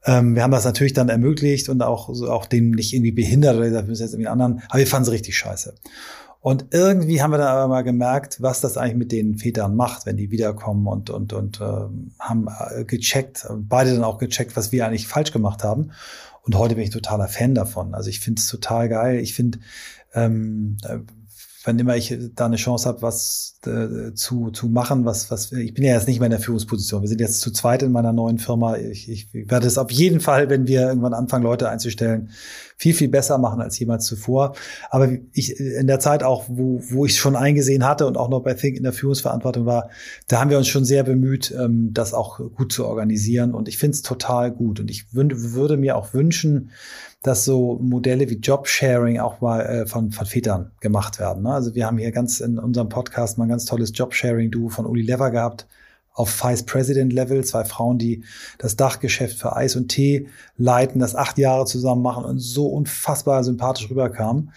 Ähm, 0.03 0.33
wir 0.35 0.41
haben 0.41 0.51
das 0.51 0.65
natürlich 0.65 0.93
dann 0.93 1.09
ermöglicht 1.09 1.69
und 1.69 1.83
auch, 1.83 2.09
so, 2.13 2.29
auch 2.31 2.47
dem 2.47 2.71
nicht 2.71 2.93
irgendwie 2.93 3.11
behindert 3.11 3.55
oder 3.55 3.65
gesagt, 3.65 3.85
wir 3.85 3.89
müssen 3.89 4.01
jetzt 4.01 4.13
irgendwie 4.13 4.29
anderen, 4.29 4.63
aber 4.69 4.79
wir 4.79 4.87
fanden 4.87 5.07
es 5.07 5.13
richtig 5.13 5.37
scheiße. 5.37 5.75
Und 6.41 6.65
irgendwie 6.71 7.21
haben 7.21 7.31
wir 7.31 7.37
dann 7.37 7.47
aber 7.47 7.67
mal 7.67 7.83
gemerkt, 7.83 8.41
was 8.41 8.61
das 8.61 8.75
eigentlich 8.75 8.97
mit 8.97 9.11
den 9.11 9.37
Vätern 9.37 9.75
macht, 9.75 10.07
wenn 10.07 10.17
die 10.17 10.31
wiederkommen 10.31 10.87
und, 10.87 11.11
und, 11.11 11.33
und 11.33 11.61
äh, 11.61 11.85
haben 12.19 12.47
äh, 12.47 12.83
gecheckt, 12.83 13.45
beide 13.55 13.93
dann 13.93 14.03
auch 14.03 14.17
gecheckt, 14.17 14.57
was 14.57 14.71
wir 14.71 14.87
eigentlich 14.87 15.07
falsch 15.07 15.31
gemacht 15.31 15.63
haben. 15.63 15.91
Und 16.41 16.55
heute 16.55 16.73
bin 16.73 16.83
ich 16.83 16.89
totaler 16.89 17.27
Fan 17.27 17.53
davon. 17.53 17.93
Also 17.93 18.09
ich 18.09 18.19
finde 18.19 18.39
es 18.39 18.47
total 18.47 18.89
geil. 18.89 19.19
Ich 19.19 19.35
finde, 19.35 19.59
ähm, 20.15 20.77
wenn 21.63 21.77
immer 21.77 21.95
ich 21.95 22.17
da 22.35 22.47
eine 22.47 22.55
Chance 22.55 22.89
habe, 22.89 23.01
was 23.01 23.59
äh, 23.65 24.13
zu, 24.13 24.49
zu 24.49 24.67
machen, 24.67 25.05
was, 25.05 25.29
was, 25.29 25.51
ich 25.51 25.73
bin 25.73 25.83
ja 25.83 25.93
jetzt 25.93 26.07
nicht 26.07 26.19
mehr 26.19 26.25
in 26.25 26.31
der 26.31 26.39
Führungsposition. 26.39 27.01
Wir 27.01 27.09
sind 27.09 27.21
jetzt 27.21 27.39
zu 27.39 27.51
zweit 27.51 27.83
in 27.83 27.91
meiner 27.91 28.13
neuen 28.13 28.39
Firma. 28.39 28.77
Ich, 28.77 29.09
ich 29.09 29.33
werde 29.33 29.67
es 29.67 29.77
auf 29.77 29.91
jeden 29.91 30.19
Fall, 30.19 30.49
wenn 30.49 30.65
wir 30.65 30.87
irgendwann 30.87 31.13
anfangen, 31.13 31.43
Leute 31.43 31.69
einzustellen, 31.69 32.31
viel, 32.77 32.95
viel 32.95 33.09
besser 33.09 33.37
machen 33.37 33.61
als 33.61 33.77
jemals 33.77 34.05
zuvor. 34.05 34.55
Aber 34.89 35.09
ich, 35.33 35.59
in 35.59 35.85
der 35.85 35.99
Zeit 35.99 36.23
auch, 36.23 36.45
wo, 36.47 36.81
wo 36.89 37.05
ich 37.05 37.11
es 37.11 37.17
schon 37.19 37.35
eingesehen 37.35 37.85
hatte 37.85 38.07
und 38.07 38.17
auch 38.17 38.29
noch 38.29 38.41
bei 38.41 38.55
Think 38.55 38.77
in 38.77 38.83
der 38.83 38.93
Führungsverantwortung 38.93 39.67
war, 39.67 39.89
da 40.27 40.39
haben 40.41 40.49
wir 40.49 40.57
uns 40.57 40.67
schon 40.67 40.85
sehr 40.85 41.03
bemüht, 41.03 41.53
ähm, 41.57 41.91
das 41.93 42.15
auch 42.15 42.39
gut 42.55 42.73
zu 42.73 42.87
organisieren. 42.87 43.53
Und 43.53 43.67
ich 43.67 43.77
finde 43.77 43.95
es 43.95 44.01
total 44.01 44.51
gut. 44.51 44.79
Und 44.79 44.89
ich 44.89 45.13
würde 45.13 45.77
mir 45.77 45.95
auch 45.95 46.15
wünschen, 46.15 46.71
dass 47.23 47.45
so 47.45 47.77
Modelle 47.81 48.29
wie 48.29 48.37
Jobsharing 48.37 49.19
auch 49.19 49.41
mal 49.41 49.61
äh, 49.61 49.85
von, 49.85 50.11
von 50.11 50.25
Vätern 50.25 50.71
gemacht 50.79 51.19
werden. 51.19 51.43
Ne? 51.43 51.53
Also 51.53 51.75
wir 51.75 51.85
haben 51.85 51.97
hier 51.97 52.11
ganz 52.11 52.39
in 52.39 52.57
unserem 52.57 52.89
Podcast 52.89 53.37
mal 53.37 53.45
ein 53.45 53.49
ganz 53.49 53.65
tolles 53.65 53.91
Jobsharing-Duo 53.93 54.69
von 54.69 54.85
Uli 54.85 55.03
Lever 55.03 55.29
gehabt 55.31 55.67
auf 56.13 56.43
Vice 56.43 56.63
President 56.63 57.13
Level, 57.13 57.43
zwei 57.43 57.63
Frauen, 57.63 57.97
die 57.97 58.23
das 58.57 58.75
Dachgeschäft 58.75 59.39
für 59.39 59.55
Eis 59.55 59.75
und 59.75 59.87
Tee 59.87 60.27
leiten, 60.57 60.99
das 60.99 61.15
acht 61.15 61.37
Jahre 61.37 61.65
zusammen 61.65 62.01
machen 62.01 62.25
und 62.25 62.39
so 62.39 62.67
unfassbar 62.67 63.43
sympathisch 63.43 63.89
rüberkamen. 63.89 64.51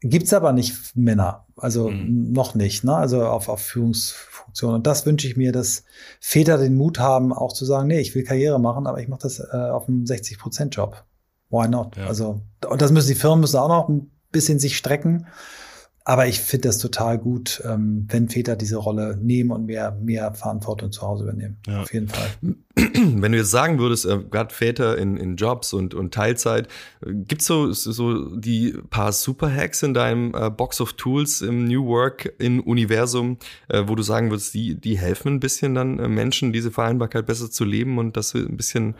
Gibt's 0.00 0.34
aber 0.34 0.52
nicht 0.52 0.96
Männer, 0.96 1.46
also 1.56 1.88
mhm. 1.90 2.32
noch 2.32 2.54
nicht, 2.54 2.84
ne? 2.84 2.94
also 2.94 3.24
auf, 3.24 3.48
auf 3.48 3.60
Führungsfunktionen. 3.60 4.76
Und 4.76 4.86
das 4.86 5.06
wünsche 5.06 5.26
ich 5.26 5.36
mir, 5.36 5.52
dass 5.52 5.84
Väter 6.20 6.58
den 6.58 6.76
Mut 6.76 6.98
haben, 6.98 7.32
auch 7.32 7.52
zu 7.52 7.64
sagen, 7.64 7.88
nee, 7.88 8.00
ich 8.00 8.14
will 8.14 8.24
Karriere 8.24 8.60
machen, 8.60 8.86
aber 8.86 9.00
ich 9.00 9.08
mache 9.08 9.22
das 9.22 9.38
äh, 9.38 9.56
auf 9.56 9.88
einem 9.88 10.04
60-Prozent-Job. 10.04 11.04
Why 11.54 11.68
not? 11.68 11.96
Ja. 11.96 12.06
Also, 12.06 12.40
und 12.68 12.82
das 12.82 12.90
müssen 12.90 13.08
die 13.08 13.14
Firmen 13.14 13.40
müssen 13.40 13.58
auch 13.58 13.68
noch 13.68 13.88
ein 13.88 14.10
bisschen 14.32 14.58
sich 14.58 14.76
strecken. 14.76 15.26
Aber 16.06 16.26
ich 16.26 16.40
finde 16.40 16.68
das 16.68 16.76
total 16.76 17.16
gut, 17.16 17.62
ähm, 17.64 18.06
wenn 18.10 18.28
Väter 18.28 18.56
diese 18.56 18.76
Rolle 18.76 19.18
nehmen 19.22 19.50
und 19.50 19.64
mehr, 19.64 19.92
mehr 20.02 20.34
Verantwortung 20.34 20.92
zu 20.92 21.00
Hause 21.00 21.24
übernehmen. 21.24 21.56
Ja. 21.66 21.80
Auf 21.80 21.94
jeden 21.94 22.08
Fall. 22.08 22.28
Wenn 22.74 23.32
du 23.32 23.38
jetzt 23.38 23.50
sagen 23.50 23.78
würdest, 23.78 24.04
äh, 24.04 24.18
gerade 24.30 24.52
Väter 24.52 24.98
in, 24.98 25.16
in 25.16 25.36
Jobs 25.36 25.72
und, 25.72 25.94
und 25.94 26.12
Teilzeit, 26.12 26.68
äh, 27.00 27.14
gibt's 27.14 27.46
so, 27.46 27.72
so 27.72 28.36
die 28.36 28.76
paar 28.90 29.12
Superhacks 29.12 29.82
in 29.82 29.94
deinem 29.94 30.34
äh, 30.34 30.50
Box 30.50 30.82
of 30.82 30.92
Tools 30.92 31.40
im 31.40 31.64
New 31.64 31.86
Work 31.86 32.34
in 32.38 32.60
Universum, 32.60 33.38
äh, 33.68 33.84
wo 33.86 33.94
du 33.94 34.02
sagen 34.02 34.30
würdest, 34.30 34.52
die, 34.52 34.74
die 34.74 34.98
helfen 34.98 35.36
ein 35.36 35.40
bisschen 35.40 35.74
dann 35.74 35.98
äh, 35.98 36.08
Menschen, 36.08 36.52
diese 36.52 36.70
Vereinbarkeit 36.70 37.24
besser 37.24 37.50
zu 37.50 37.64
leben 37.64 37.96
und 37.96 38.18
das 38.18 38.34
ein 38.34 38.58
bisschen 38.58 38.94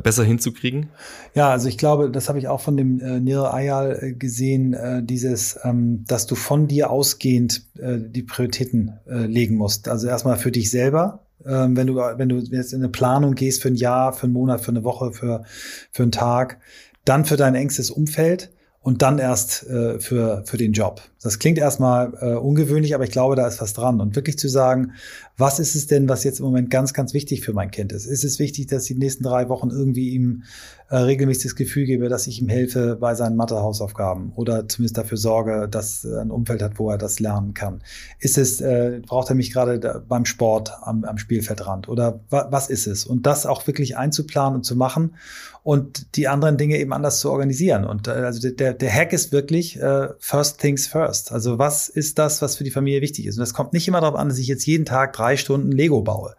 besser 0.00 0.24
hinzukriegen? 0.24 0.90
Ja, 1.34 1.50
also 1.50 1.68
ich 1.68 1.78
glaube, 1.78 2.10
das 2.10 2.28
habe 2.28 2.38
ich 2.38 2.48
auch 2.48 2.60
von 2.60 2.76
dem 2.76 3.00
äh, 3.00 3.20
Nir 3.20 3.52
Ayal 3.52 3.98
äh, 4.00 4.12
gesehen, 4.12 4.74
äh, 4.74 5.02
dieses, 5.02 5.58
ähm, 5.64 6.04
dass 6.06 6.26
du 6.26 6.34
von 6.34 6.68
dir 6.68 6.90
ausgehend 6.90 7.66
äh, 7.78 7.98
die 7.98 8.22
Prioritäten 8.22 8.98
äh, 9.06 9.26
legen 9.26 9.56
musst. 9.56 9.88
Also 9.88 10.08
erstmal 10.08 10.36
für 10.36 10.50
dich 10.50 10.70
selber, 10.70 11.26
ähm, 11.46 11.76
wenn 11.76 11.86
du 11.86 11.96
wenn 11.96 12.28
du 12.28 12.38
jetzt 12.38 12.72
in 12.72 12.80
eine 12.80 12.88
Planung 12.88 13.34
gehst 13.34 13.62
für 13.62 13.68
ein 13.68 13.76
Jahr, 13.76 14.12
für 14.12 14.24
einen 14.24 14.32
Monat, 14.32 14.60
für 14.60 14.70
eine 14.70 14.84
Woche, 14.84 15.12
für 15.12 15.44
für 15.90 16.02
einen 16.02 16.12
Tag, 16.12 16.58
dann 17.04 17.24
für 17.24 17.36
dein 17.36 17.54
engstes 17.54 17.90
Umfeld 17.90 18.50
und 18.80 19.02
dann 19.02 19.18
erst 19.18 19.66
äh, 19.68 19.98
für 20.00 20.44
für 20.46 20.56
den 20.56 20.72
Job. 20.72 21.02
Das 21.22 21.38
klingt 21.38 21.58
erstmal 21.58 22.14
äh, 22.20 22.34
ungewöhnlich, 22.34 22.94
aber 22.94 23.04
ich 23.04 23.12
glaube, 23.12 23.36
da 23.36 23.46
ist 23.46 23.60
was 23.60 23.74
dran. 23.74 24.00
Und 24.00 24.16
wirklich 24.16 24.38
zu 24.38 24.48
sagen, 24.48 24.92
was 25.36 25.60
ist 25.60 25.76
es 25.76 25.86
denn, 25.86 26.08
was 26.08 26.24
jetzt 26.24 26.40
im 26.40 26.46
Moment 26.46 26.68
ganz, 26.68 26.92
ganz 26.92 27.14
wichtig 27.14 27.42
für 27.42 27.52
mein 27.52 27.70
Kind 27.70 27.92
ist? 27.92 28.06
Ist 28.06 28.24
es 28.24 28.38
wichtig, 28.38 28.66
dass 28.66 28.84
ich 28.84 28.96
die 28.96 28.98
nächsten 28.98 29.22
drei 29.22 29.48
Wochen 29.48 29.70
irgendwie 29.70 30.10
ihm 30.10 30.42
äh, 30.90 30.96
regelmäßig 30.96 31.44
das 31.44 31.56
Gefühl 31.56 31.86
gebe, 31.86 32.08
dass 32.08 32.26
ich 32.26 32.42
ihm 32.42 32.48
helfe 32.48 32.96
bei 32.96 33.14
seinen 33.14 33.36
Mathe-Hausaufgaben 33.36 34.32
oder 34.34 34.68
zumindest 34.68 34.98
dafür 34.98 35.16
sorge, 35.16 35.68
dass 35.70 36.04
er 36.04 36.20
ein 36.20 36.30
Umfeld 36.30 36.60
hat, 36.60 36.78
wo 36.78 36.90
er 36.90 36.98
das 36.98 37.20
lernen 37.20 37.54
kann? 37.54 37.82
Ist 38.18 38.36
es, 38.36 38.60
äh, 38.60 39.00
braucht 39.06 39.30
er 39.30 39.36
mich 39.36 39.52
gerade 39.52 40.04
beim 40.06 40.24
Sport 40.24 40.72
am, 40.82 41.04
am 41.04 41.18
Spielfeldrand 41.18 41.88
oder 41.88 42.20
wa 42.30 42.48
was 42.50 42.68
ist 42.68 42.86
es? 42.86 43.06
Und 43.06 43.26
das 43.26 43.46
auch 43.46 43.66
wirklich 43.66 43.96
einzuplanen 43.96 44.56
und 44.56 44.64
zu 44.64 44.74
machen 44.76 45.14
und 45.62 46.16
die 46.16 46.26
anderen 46.26 46.56
Dinge 46.56 46.76
eben 46.76 46.92
anders 46.92 47.20
zu 47.20 47.30
organisieren. 47.30 47.84
Und 47.84 48.08
äh, 48.08 48.10
also 48.10 48.50
der, 48.50 48.74
der 48.74 48.92
Hack 48.92 49.12
ist 49.12 49.32
wirklich 49.32 49.80
äh, 49.80 50.08
first 50.18 50.60
things 50.60 50.88
first 50.88 51.11
first. 51.12 51.32
Also 51.32 51.58
was 51.58 51.88
ist 51.88 52.18
das, 52.18 52.42
was 52.42 52.56
für 52.56 52.64
die 52.64 52.70
Familie 52.70 53.02
wichtig 53.02 53.26
ist? 53.26 53.36
Und 53.36 53.40
das 53.40 53.54
kommt 53.54 53.72
nicht 53.72 53.86
immer 53.88 54.00
darauf 54.00 54.16
an, 54.16 54.28
dass 54.28 54.38
ich 54.38 54.46
jetzt 54.46 54.66
jeden 54.66 54.84
Tag 54.84 55.12
drei 55.12 55.36
Stunden 55.36 55.70
Lego 55.70 56.02
baue. 56.02 56.34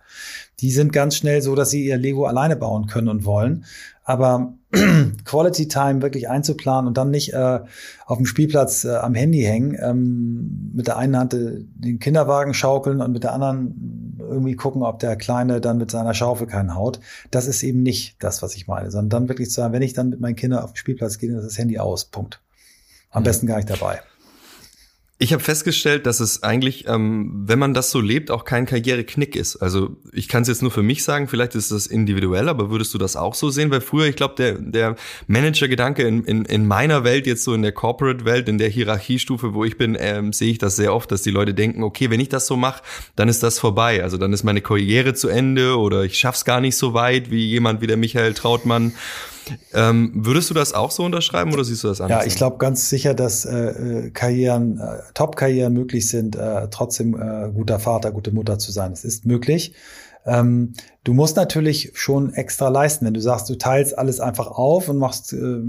Die 0.59 0.71
sind 0.71 0.93
ganz 0.93 1.15
schnell 1.15 1.41
so, 1.41 1.55
dass 1.55 1.69
sie 1.69 1.85
ihr 1.85 1.97
Lego 1.97 2.25
alleine 2.25 2.55
bauen 2.55 2.87
können 2.87 3.07
und 3.07 3.25
wollen. 3.25 3.65
Aber 4.05 4.53
Quality 5.25 5.67
Time 5.67 6.01
wirklich 6.01 6.29
einzuplanen 6.29 6.87
und 6.87 6.97
dann 6.97 7.09
nicht 7.09 7.33
äh, 7.33 7.59
auf 8.05 8.17
dem 8.17 8.25
Spielplatz 8.25 8.83
äh, 8.83 8.95
am 8.95 9.13
Handy 9.15 9.43
hängen, 9.43 9.77
ähm, 9.81 10.71
mit 10.73 10.87
der 10.87 10.97
einen 10.97 11.17
Hand 11.17 11.33
äh, 11.33 11.63
den 11.75 11.99
Kinderwagen 11.99 12.53
schaukeln 12.53 13.01
und 13.01 13.13
mit 13.13 13.23
der 13.23 13.33
anderen 13.33 14.17
irgendwie 14.19 14.55
gucken, 14.55 14.83
ob 14.83 14.99
der 14.99 15.15
Kleine 15.15 15.61
dann 15.61 15.77
mit 15.77 15.89
seiner 15.89 16.13
Schaufel 16.13 16.47
keinen 16.47 16.75
haut. 16.75 16.99
Das 17.31 17.47
ist 17.47 17.63
eben 17.63 17.81
nicht 17.81 18.17
das, 18.19 18.41
was 18.41 18.55
ich 18.55 18.67
meine, 18.67 18.91
sondern 18.91 19.09
dann 19.09 19.29
wirklich 19.29 19.49
zu 19.49 19.55
sagen, 19.55 19.73
wenn 19.73 19.81
ich 19.81 19.93
dann 19.93 20.09
mit 20.09 20.19
meinen 20.19 20.35
Kindern 20.35 20.63
auf 20.63 20.73
den 20.73 20.77
Spielplatz 20.77 21.17
gehe, 21.17 21.29
dann 21.29 21.39
ist 21.39 21.45
das 21.45 21.57
Handy 21.57 21.79
aus. 21.79 22.05
Punkt. 22.05 22.41
Am 23.13 23.21
mhm. 23.21 23.25
besten 23.25 23.47
gar 23.47 23.57
nicht 23.57 23.69
dabei. 23.69 24.01
Ich 25.19 25.31
habe 25.31 25.43
festgestellt, 25.43 26.05
dass 26.05 26.19
es 26.19 26.41
eigentlich, 26.41 26.87
ähm, 26.87 27.43
wenn 27.45 27.59
man 27.59 27.73
das 27.73 27.91
so 27.91 28.01
lebt, 28.01 28.31
auch 28.31 28.45
kein 28.45 28.65
Karriereknick 28.65 29.35
ist. 29.35 29.55
Also 29.57 29.95
ich 30.11 30.27
kann 30.27 30.41
es 30.41 30.47
jetzt 30.47 30.63
nur 30.63 30.71
für 30.71 30.81
mich 30.81 31.03
sagen, 31.03 31.27
vielleicht 31.27 31.53
ist 31.55 31.71
das 31.71 31.85
individuell, 31.85 32.49
aber 32.49 32.71
würdest 32.71 32.93
du 32.93 32.97
das 32.97 33.15
auch 33.15 33.35
so 33.35 33.49
sehen? 33.51 33.69
Weil 33.69 33.81
früher, 33.81 34.07
ich 34.07 34.15
glaube, 34.15 34.33
der, 34.35 34.57
der 34.57 34.95
Manager-Gedanke 35.27 36.01
in, 36.03 36.23
in, 36.25 36.45
in 36.45 36.67
meiner 36.67 37.03
Welt, 37.03 37.27
jetzt 37.27 37.43
so 37.43 37.53
in 37.53 37.61
der 37.61 37.71
Corporate-Welt, 37.71 38.49
in 38.49 38.57
der 38.57 38.69
Hierarchiestufe, 38.69 39.53
wo 39.53 39.63
ich 39.63 39.77
bin, 39.77 39.95
ähm, 39.99 40.33
sehe 40.33 40.51
ich 40.51 40.57
das 40.57 40.75
sehr 40.75 40.93
oft, 40.93 41.11
dass 41.11 41.21
die 41.21 41.31
Leute 41.31 41.53
denken, 41.53 41.83
okay, 41.83 42.09
wenn 42.09 42.19
ich 42.19 42.29
das 42.29 42.47
so 42.47 42.57
mache, 42.57 42.81
dann 43.15 43.29
ist 43.29 43.43
das 43.43 43.59
vorbei. 43.59 44.03
Also 44.03 44.17
dann 44.17 44.33
ist 44.33 44.43
meine 44.43 44.61
Karriere 44.61 45.13
zu 45.13 45.29
Ende 45.29 45.77
oder 45.77 46.03
ich 46.03 46.17
schaff's 46.17 46.43
gar 46.43 46.59
nicht 46.59 46.75
so 46.75 46.95
weit 46.95 47.29
wie 47.29 47.45
jemand 47.45 47.81
wie 47.81 47.87
der 47.87 47.97
Michael 47.97 48.33
Trautmann. 48.33 48.93
Ähm, 49.73 50.11
würdest 50.15 50.49
du 50.49 50.53
das 50.53 50.73
auch 50.73 50.91
so 50.91 51.03
unterschreiben 51.03 51.53
oder 51.53 51.63
siehst 51.63 51.83
du 51.83 51.87
das 51.87 52.01
anders? 52.01 52.23
Ja, 52.23 52.27
ich 52.27 52.35
glaube 52.35 52.57
ganz 52.57 52.89
sicher, 52.89 53.13
dass 53.13 53.45
äh, 53.45 53.57
äh, 53.57 54.09
Karrieren, 54.11 54.79
äh, 54.79 54.99
Top-Karrieren 55.13 55.73
möglich 55.73 56.09
sind, 56.09 56.35
äh, 56.35 56.67
trotzdem 56.69 57.15
äh, 57.15 57.51
guter 57.51 57.79
Vater, 57.79 58.11
gute 58.11 58.31
Mutter 58.31 58.59
zu 58.59 58.71
sein. 58.71 58.91
Es 58.91 59.03
ist 59.03 59.25
möglich. 59.25 59.73
Ähm, 60.25 60.73
du 61.03 61.13
musst 61.13 61.35
natürlich 61.35 61.91
schon 61.95 62.33
extra 62.33 62.69
leisten. 62.69 63.05
Wenn 63.05 63.13
du 63.13 63.21
sagst, 63.21 63.49
du 63.49 63.55
teilst 63.55 63.97
alles 63.97 64.19
einfach 64.19 64.47
auf 64.47 64.87
und 64.87 64.97
machst 64.97 65.33
äh, 65.33 65.61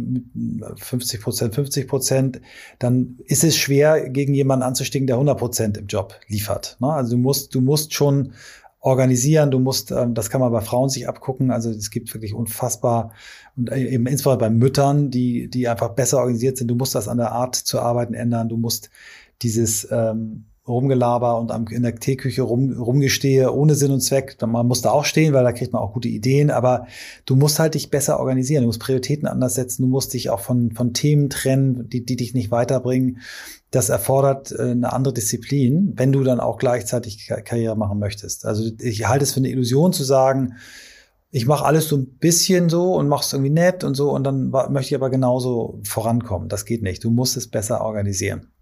50 0.77 1.21
Prozent, 1.21 1.55
50 1.55 1.89
Prozent, 1.89 2.41
dann 2.79 3.19
ist 3.27 3.45
es 3.45 3.57
schwer, 3.57 4.09
gegen 4.11 4.35
jemanden 4.35 4.63
anzustiegen, 4.63 5.07
der 5.07 5.17
100 5.17 5.39
Prozent 5.39 5.77
im 5.77 5.87
Job 5.87 6.15
liefert. 6.29 6.77
Ne? 6.81 6.93
Also 6.93 7.17
du 7.17 7.23
musst, 7.23 7.55
du 7.55 7.61
musst 7.61 7.95
schon 7.95 8.33
organisieren. 8.85 9.51
Du 9.51 9.59
musst, 9.59 9.91
ähm, 9.91 10.15
das 10.15 10.29
kann 10.29 10.43
man 10.43 10.53
bei 10.53 10.61
Frauen 10.61 10.91
sich 10.91 11.09
abgucken. 11.09 11.51
Also 11.51 11.71
es 11.71 11.91
gibt 11.91 12.13
wirklich 12.13 12.35
unfassbar 12.35 13.13
und 13.57 13.73
äh, 13.73 13.89
eben 13.89 14.07
insbesondere 14.07 14.51
bei 14.51 14.55
Müttern, 14.55 15.11
die 15.11 15.49
die 15.49 15.69
einfach 15.69 15.91
besser 15.91 16.19
organisiert 16.19 16.59
sind. 16.59 16.69
Du 16.69 16.75
musst 16.75 16.95
das 16.95 17.09
an 17.09 17.17
der 17.17 17.33
Art 17.33 17.57
zu 17.57 17.81
arbeiten 17.81 18.13
ändern. 18.13 18.51
Du 18.51 18.59
musst 18.59 18.91
dieses 19.41 19.89
ähm, 19.91 20.45
Rumgelaber 20.67 21.39
und 21.39 21.51
am, 21.51 21.67
in 21.67 21.83
der 21.83 21.97
Teeküche 21.97 22.43
rum, 22.43 22.73
rumgestehe 22.73 23.53
ohne 23.53 23.75
Sinn 23.75 23.93
und 23.93 24.01
Zweck. 24.01 24.37
Man 24.41 24.67
muss 24.67 24.81
da 24.81 24.91
auch 24.91 25.05
stehen, 25.05 25.35
weil 25.35 25.45
da 25.45 25.53
kriegt 25.53 25.75
man 25.75 25.83
auch 25.83 25.93
gute 25.93 26.09
Ideen, 26.09 26.51
aber 26.51 26.87
du 27.27 27.37
musst 27.37 27.59
halt 27.59 27.75
dich 27.75 27.91
besser 27.91 28.19
organisieren, 28.19 28.63
du 28.63 28.69
musst 28.69 28.81
Prioritäten 28.81 29.29
anders 29.29 29.55
setzen, 29.55 29.83
du 29.83 29.89
musst 29.89 30.15
dich 30.15 30.31
auch 30.31 30.41
von, 30.41 30.73
von 30.73 30.95
Themen 30.95 31.29
trennen, 31.29 31.89
die, 31.91 32.05
die 32.05 32.17
dich 32.17 32.33
nicht 32.33 32.51
weiterbringen. 32.51 33.19
Das 33.71 33.91
erfordert 33.91 34.53
äh, 34.53 34.71
eine 34.71 34.93
andere 34.93 35.13
Disziplin, 35.13 35.93
wenn 35.97 36.13
du 36.13 36.25
dann 36.25 36.41
auch 36.41 36.57
gleichzeitig 36.57 37.31
Karriere 37.45 37.77
machen 37.77 37.99
möchtest. 37.99 38.47
Also 38.47 38.71
ich 38.81 39.07
halte 39.07 39.25
es 39.25 39.33
für 39.33 39.41
eine 39.41 39.51
Illusion 39.51 39.93
zu 39.93 40.03
sagen, 40.03 40.55
ich 41.31 41.47
mache 41.47 41.65
alles 41.65 41.89
so 41.89 41.97
ein 41.97 42.17
bisschen 42.19 42.71
so 42.71 42.95
und 42.95 43.09
mache 43.09 43.25
es 43.25 43.33
irgendwie 43.33 43.51
nett 43.51 43.85
und 43.85 43.97
so 43.97 44.13
und 44.13 44.25
dann 44.25 44.51
möchte 44.51 44.95
ich 44.95 44.95
aber 44.95 45.11
genauso 45.11 45.81
vorankommen. 45.83 46.49
Das 46.49 46.65
geht 46.65 46.83
nicht. 46.83 47.05
Du 47.05 47.11
musst 47.11 47.37
es 47.37 47.49
besser 47.49 47.83
organisieren. 47.83 48.54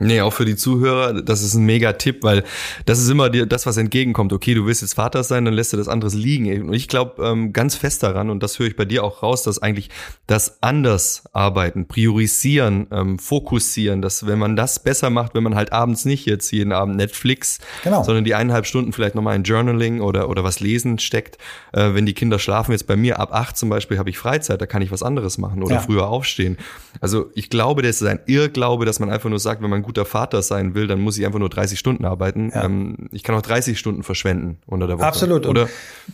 Nee, 0.00 0.20
auch 0.20 0.32
für 0.32 0.44
die 0.44 0.54
Zuhörer, 0.54 1.22
das 1.22 1.42
ist 1.42 1.54
ein 1.54 1.66
mega 1.66 1.92
Tipp, 1.94 2.22
weil 2.22 2.44
das 2.86 3.00
ist 3.00 3.08
immer 3.08 3.30
dir 3.30 3.46
das, 3.46 3.66
was 3.66 3.76
entgegenkommt. 3.76 4.32
Okay, 4.32 4.54
du 4.54 4.64
willst 4.64 4.80
jetzt 4.80 4.94
Vater 4.94 5.24
sein, 5.24 5.44
dann 5.44 5.54
lässt 5.54 5.72
du 5.72 5.76
das 5.76 5.88
anderes 5.88 6.14
liegen. 6.14 6.68
Und 6.68 6.72
ich 6.72 6.86
glaube 6.86 7.20
ähm, 7.26 7.52
ganz 7.52 7.74
fest 7.74 8.04
daran, 8.04 8.30
und 8.30 8.40
das 8.40 8.60
höre 8.60 8.68
ich 8.68 8.76
bei 8.76 8.84
dir 8.84 9.02
auch 9.02 9.24
raus, 9.24 9.42
dass 9.42 9.60
eigentlich 9.60 9.90
das 10.28 10.62
anders 10.62 11.24
arbeiten, 11.32 11.88
priorisieren, 11.88 12.86
ähm, 12.92 13.18
fokussieren, 13.18 14.00
dass 14.00 14.24
wenn 14.24 14.38
man 14.38 14.54
das 14.54 14.78
besser 14.78 15.10
macht, 15.10 15.34
wenn 15.34 15.42
man 15.42 15.56
halt 15.56 15.72
abends 15.72 16.04
nicht 16.04 16.26
jetzt 16.26 16.52
jeden 16.52 16.70
Abend 16.70 16.94
Netflix, 16.96 17.58
genau. 17.82 18.04
sondern 18.04 18.22
die 18.22 18.36
eineinhalb 18.36 18.66
Stunden 18.66 18.92
vielleicht 18.92 19.16
nochmal 19.16 19.34
in 19.34 19.42
Journaling 19.42 20.00
oder, 20.00 20.28
oder 20.28 20.44
was 20.44 20.60
lesen 20.60 21.00
steckt, 21.00 21.38
äh, 21.72 21.94
wenn 21.94 22.06
die 22.06 22.14
Kinder 22.14 22.38
schlafen, 22.38 22.70
jetzt 22.70 22.86
bei 22.86 22.94
mir 22.94 23.18
ab 23.18 23.30
acht 23.32 23.56
zum 23.56 23.68
Beispiel 23.68 23.98
habe 23.98 24.10
ich 24.10 24.18
Freizeit, 24.18 24.60
da 24.60 24.66
kann 24.66 24.80
ich 24.80 24.92
was 24.92 25.02
anderes 25.02 25.38
machen 25.38 25.60
oder 25.60 25.74
ja. 25.74 25.80
früher 25.80 26.06
aufstehen. 26.06 26.56
Also 27.00 27.32
ich 27.34 27.50
glaube, 27.50 27.82
das 27.82 28.00
ist 28.00 28.06
ein 28.06 28.20
Irrglaube, 28.26 28.84
dass 28.84 29.00
man 29.00 29.10
einfach 29.10 29.28
nur 29.28 29.40
sagt, 29.40 29.60
wenn 29.60 29.70
man 29.70 29.87
guter 29.88 30.04
Vater 30.04 30.42
sein 30.42 30.74
will, 30.74 30.86
dann 30.86 31.00
muss 31.00 31.16
ich 31.18 31.24
einfach 31.24 31.38
nur 31.38 31.48
30 31.48 31.78
Stunden 31.78 32.04
arbeiten. 32.04 32.52
Ja. 32.54 32.64
Ähm, 32.64 33.08
ich 33.10 33.22
kann 33.22 33.34
auch 33.34 33.42
30 33.42 33.78
Stunden 33.78 34.02
verschwenden 34.02 34.58
unter 34.66 34.86
der 34.86 34.98
Woche. 34.98 35.06
Absolut. 35.06 35.46
Oder? 35.46 35.68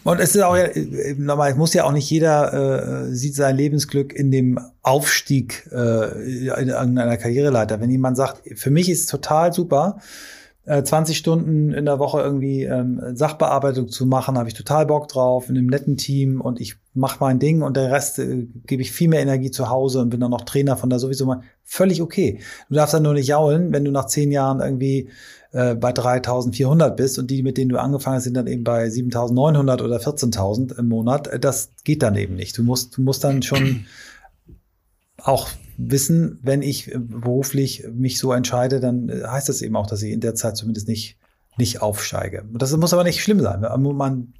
Und, 0.04 0.20
es 0.20 0.34
ist 0.34 0.42
auch 0.42 0.56
ja, 0.56 0.68
nochmal, 1.18 1.50
es 1.50 1.56
muss 1.56 1.74
ja 1.74 1.84
auch 1.84 1.92
nicht 1.92 2.08
jeder 2.08 3.08
äh, 3.08 3.14
sieht 3.14 3.34
sein 3.34 3.56
Lebensglück 3.56 4.12
in 4.12 4.30
dem 4.30 4.60
Aufstieg 4.82 5.68
äh, 5.72 6.46
in 6.46 6.70
einer 6.70 7.16
Karriereleiter. 7.16 7.80
Wenn 7.80 7.90
jemand 7.90 8.16
sagt, 8.16 8.42
für 8.56 8.70
mich 8.70 8.88
ist 8.88 9.00
es 9.00 9.06
total 9.06 9.52
super, 9.52 9.98
20 10.66 11.14
äh, 11.14 11.18
Stunden 11.18 11.72
in 11.72 11.84
der 11.84 11.98
Woche 11.98 12.20
irgendwie 12.20 12.64
ähm, 12.64 13.00
Sachbearbeitung 13.12 13.88
zu 13.88 14.06
machen, 14.06 14.38
habe 14.38 14.48
ich 14.48 14.54
total 14.54 14.86
Bock 14.86 15.08
drauf, 15.08 15.50
in 15.50 15.58
einem 15.58 15.66
netten 15.66 15.96
Team 15.96 16.40
und 16.40 16.60
ich 16.60 16.76
mache 16.94 17.18
mein 17.20 17.38
Ding 17.38 17.62
und 17.62 17.76
der 17.76 17.92
Rest 17.92 18.18
äh, 18.18 18.46
gebe 18.66 18.80
ich 18.80 18.90
viel 18.90 19.08
mehr 19.08 19.20
Energie 19.20 19.50
zu 19.50 19.68
Hause 19.68 20.00
und 20.00 20.10
bin 20.10 20.20
dann 20.20 20.30
noch 20.30 20.42
Trainer 20.42 20.76
von 20.76 20.88
da 20.88 20.98
sowieso 20.98 21.26
mal 21.26 21.42
völlig 21.64 22.00
okay. 22.00 22.40
Du 22.68 22.76
darfst 22.76 22.94
dann 22.94 23.02
nur 23.02 23.12
nicht 23.12 23.26
jaulen, 23.26 23.72
wenn 23.72 23.84
du 23.84 23.90
nach 23.90 24.06
zehn 24.06 24.32
Jahren 24.32 24.60
irgendwie 24.60 25.10
äh, 25.52 25.74
bei 25.74 25.92
3400 25.92 26.96
bist 26.96 27.18
und 27.18 27.30
die, 27.30 27.42
mit 27.42 27.58
denen 27.58 27.68
du 27.68 27.78
angefangen 27.78 28.16
hast, 28.16 28.24
sind 28.24 28.34
dann 28.34 28.46
eben 28.46 28.64
bei 28.64 28.88
7900 28.88 29.82
oder 29.82 29.98
14.000 29.98 30.78
im 30.78 30.88
Monat. 30.88 31.30
Das 31.42 31.70
geht 31.84 32.02
dann 32.02 32.16
eben 32.16 32.36
nicht. 32.36 32.56
Du 32.56 32.62
musst, 32.62 32.96
du 32.96 33.02
musst 33.02 33.22
dann 33.22 33.42
schon 33.42 33.84
auch 35.22 35.48
wissen, 35.76 36.38
wenn 36.42 36.62
ich 36.62 36.92
beruflich 36.94 37.84
mich 37.92 38.18
so 38.18 38.32
entscheide, 38.32 38.80
dann 38.80 39.10
heißt 39.10 39.48
das 39.48 39.62
eben 39.62 39.76
auch, 39.76 39.86
dass 39.86 40.02
ich 40.02 40.12
in 40.12 40.20
der 40.20 40.34
Zeit 40.34 40.56
zumindest 40.56 40.88
nicht 40.88 41.18
nicht 41.56 41.82
aufsteige. 41.82 42.44
Das 42.52 42.76
muss 42.76 42.92
aber 42.92 43.04
nicht 43.04 43.22
schlimm 43.22 43.40
sein. 43.40 43.60
Man 43.60 44.34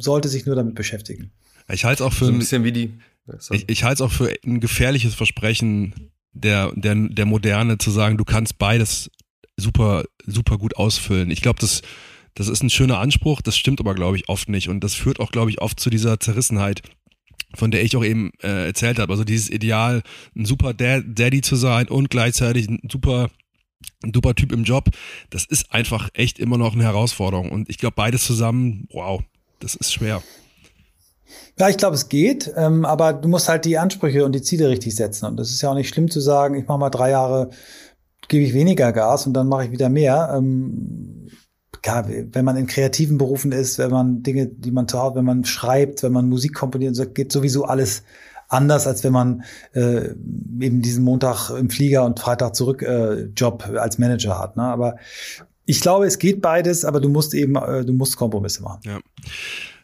sollte 0.00 0.28
sich 0.28 0.46
nur 0.46 0.56
damit 0.56 0.74
beschäftigen. 0.74 1.30
Ich 1.68 1.84
halte 1.84 2.02
es 2.02 2.08
auch 2.08 2.12
für 2.12 2.26
so 2.26 2.32
ein 2.32 2.38
bisschen 2.38 2.64
wie 2.64 2.72
die. 2.72 2.94
Ich, 3.50 3.68
ich 3.68 3.84
halte 3.84 4.02
es 4.04 4.08
auch 4.08 4.12
für 4.12 4.32
ein 4.44 4.60
gefährliches 4.60 5.14
Versprechen 5.14 6.10
der, 6.32 6.72
der, 6.74 6.94
der 6.94 7.26
Moderne 7.26 7.78
zu 7.78 7.90
sagen, 7.90 8.18
du 8.18 8.24
kannst 8.24 8.58
beides 8.58 9.10
super, 9.56 10.04
super 10.26 10.58
gut 10.58 10.76
ausfüllen. 10.76 11.30
Ich 11.30 11.40
glaube, 11.40 11.58
das, 11.60 11.82
das 12.34 12.48
ist 12.48 12.62
ein 12.62 12.70
schöner 12.70 12.98
Anspruch, 12.98 13.42
das 13.42 13.56
stimmt 13.56 13.80
aber, 13.80 13.94
glaube 13.94 14.16
ich, 14.16 14.28
oft 14.28 14.48
nicht. 14.48 14.68
Und 14.68 14.84
das 14.84 14.94
führt 14.94 15.18
auch, 15.18 15.32
glaube 15.32 15.50
ich, 15.50 15.60
oft 15.60 15.80
zu 15.80 15.90
dieser 15.90 16.20
Zerrissenheit, 16.20 16.82
von 17.56 17.70
der 17.70 17.82
ich 17.82 17.96
auch 17.96 18.04
eben 18.04 18.30
äh, 18.42 18.66
erzählt 18.66 18.98
habe. 18.98 19.12
Also 19.12 19.24
dieses 19.24 19.50
Ideal, 19.50 20.02
ein 20.36 20.44
super 20.44 20.74
Dad, 20.74 21.04
Daddy 21.06 21.40
zu 21.40 21.56
sein 21.56 21.88
und 21.88 22.10
gleichzeitig 22.10 22.68
ein 22.68 22.80
super 22.90 23.28
ein 24.02 24.12
super 24.14 24.34
Typ 24.34 24.52
im 24.52 24.64
Job, 24.64 24.90
das 25.30 25.44
ist 25.44 25.72
einfach 25.72 26.08
echt 26.14 26.38
immer 26.38 26.58
noch 26.58 26.74
eine 26.74 26.84
Herausforderung. 26.84 27.50
Und 27.50 27.68
ich 27.68 27.78
glaube, 27.78 27.94
beides 27.96 28.24
zusammen, 28.24 28.88
wow, 28.90 29.22
das 29.60 29.74
ist 29.74 29.92
schwer. 29.92 30.22
Ja, 31.58 31.68
ich 31.68 31.76
glaube, 31.76 31.96
es 31.96 32.08
geht, 32.08 32.52
ähm, 32.56 32.84
aber 32.84 33.12
du 33.12 33.28
musst 33.28 33.48
halt 33.48 33.64
die 33.64 33.78
Ansprüche 33.78 34.24
und 34.24 34.32
die 34.32 34.42
Ziele 34.42 34.68
richtig 34.68 34.94
setzen. 34.94 35.26
Und 35.26 35.36
das 35.36 35.50
ist 35.50 35.62
ja 35.62 35.70
auch 35.70 35.74
nicht 35.74 35.88
schlimm 35.88 36.10
zu 36.10 36.20
sagen, 36.20 36.54
ich 36.54 36.66
mache 36.66 36.78
mal 36.78 36.90
drei 36.90 37.10
Jahre, 37.10 37.50
gebe 38.28 38.44
ich 38.44 38.54
weniger 38.54 38.92
Gas 38.92 39.26
und 39.26 39.34
dann 39.34 39.48
mache 39.48 39.66
ich 39.66 39.70
wieder 39.70 39.88
mehr. 39.88 40.34
Ähm, 40.36 41.30
ja, 41.86 42.04
wenn 42.08 42.44
man 42.44 42.56
in 42.56 42.66
kreativen 42.66 43.16
Berufen 43.16 43.52
ist, 43.52 43.78
wenn 43.78 43.90
man 43.90 44.22
Dinge, 44.22 44.46
die 44.46 44.72
man 44.72 44.88
zu 44.88 44.98
wenn 44.98 45.24
man 45.24 45.44
schreibt, 45.44 46.02
wenn 46.02 46.12
man 46.12 46.28
Musik 46.28 46.54
komponiert, 46.54 46.96
so 46.96 47.06
geht 47.06 47.30
sowieso 47.30 47.64
alles 47.64 48.02
anders, 48.48 48.86
als 48.86 49.04
wenn 49.04 49.12
man 49.12 49.44
äh, 49.72 50.10
eben 50.60 50.82
diesen 50.82 51.04
Montag 51.04 51.50
im 51.50 51.70
Flieger 51.70 52.04
und 52.04 52.18
Freitag 52.18 52.54
zurück 52.54 52.82
äh, 52.82 53.26
Job 53.36 53.68
als 53.76 53.98
Manager 53.98 54.38
hat. 54.38 54.56
Ne? 54.56 54.62
Aber 54.64 54.96
ich 55.64 55.80
glaube, 55.80 56.06
es 56.06 56.18
geht 56.18 56.40
beides, 56.42 56.84
aber 56.84 57.00
du 57.00 57.08
musst 57.08 57.34
eben, 57.34 57.56
äh, 57.56 57.84
du 57.84 57.92
musst 57.92 58.16
Kompromisse 58.16 58.62
machen. 58.62 58.80
Ja. 58.84 58.98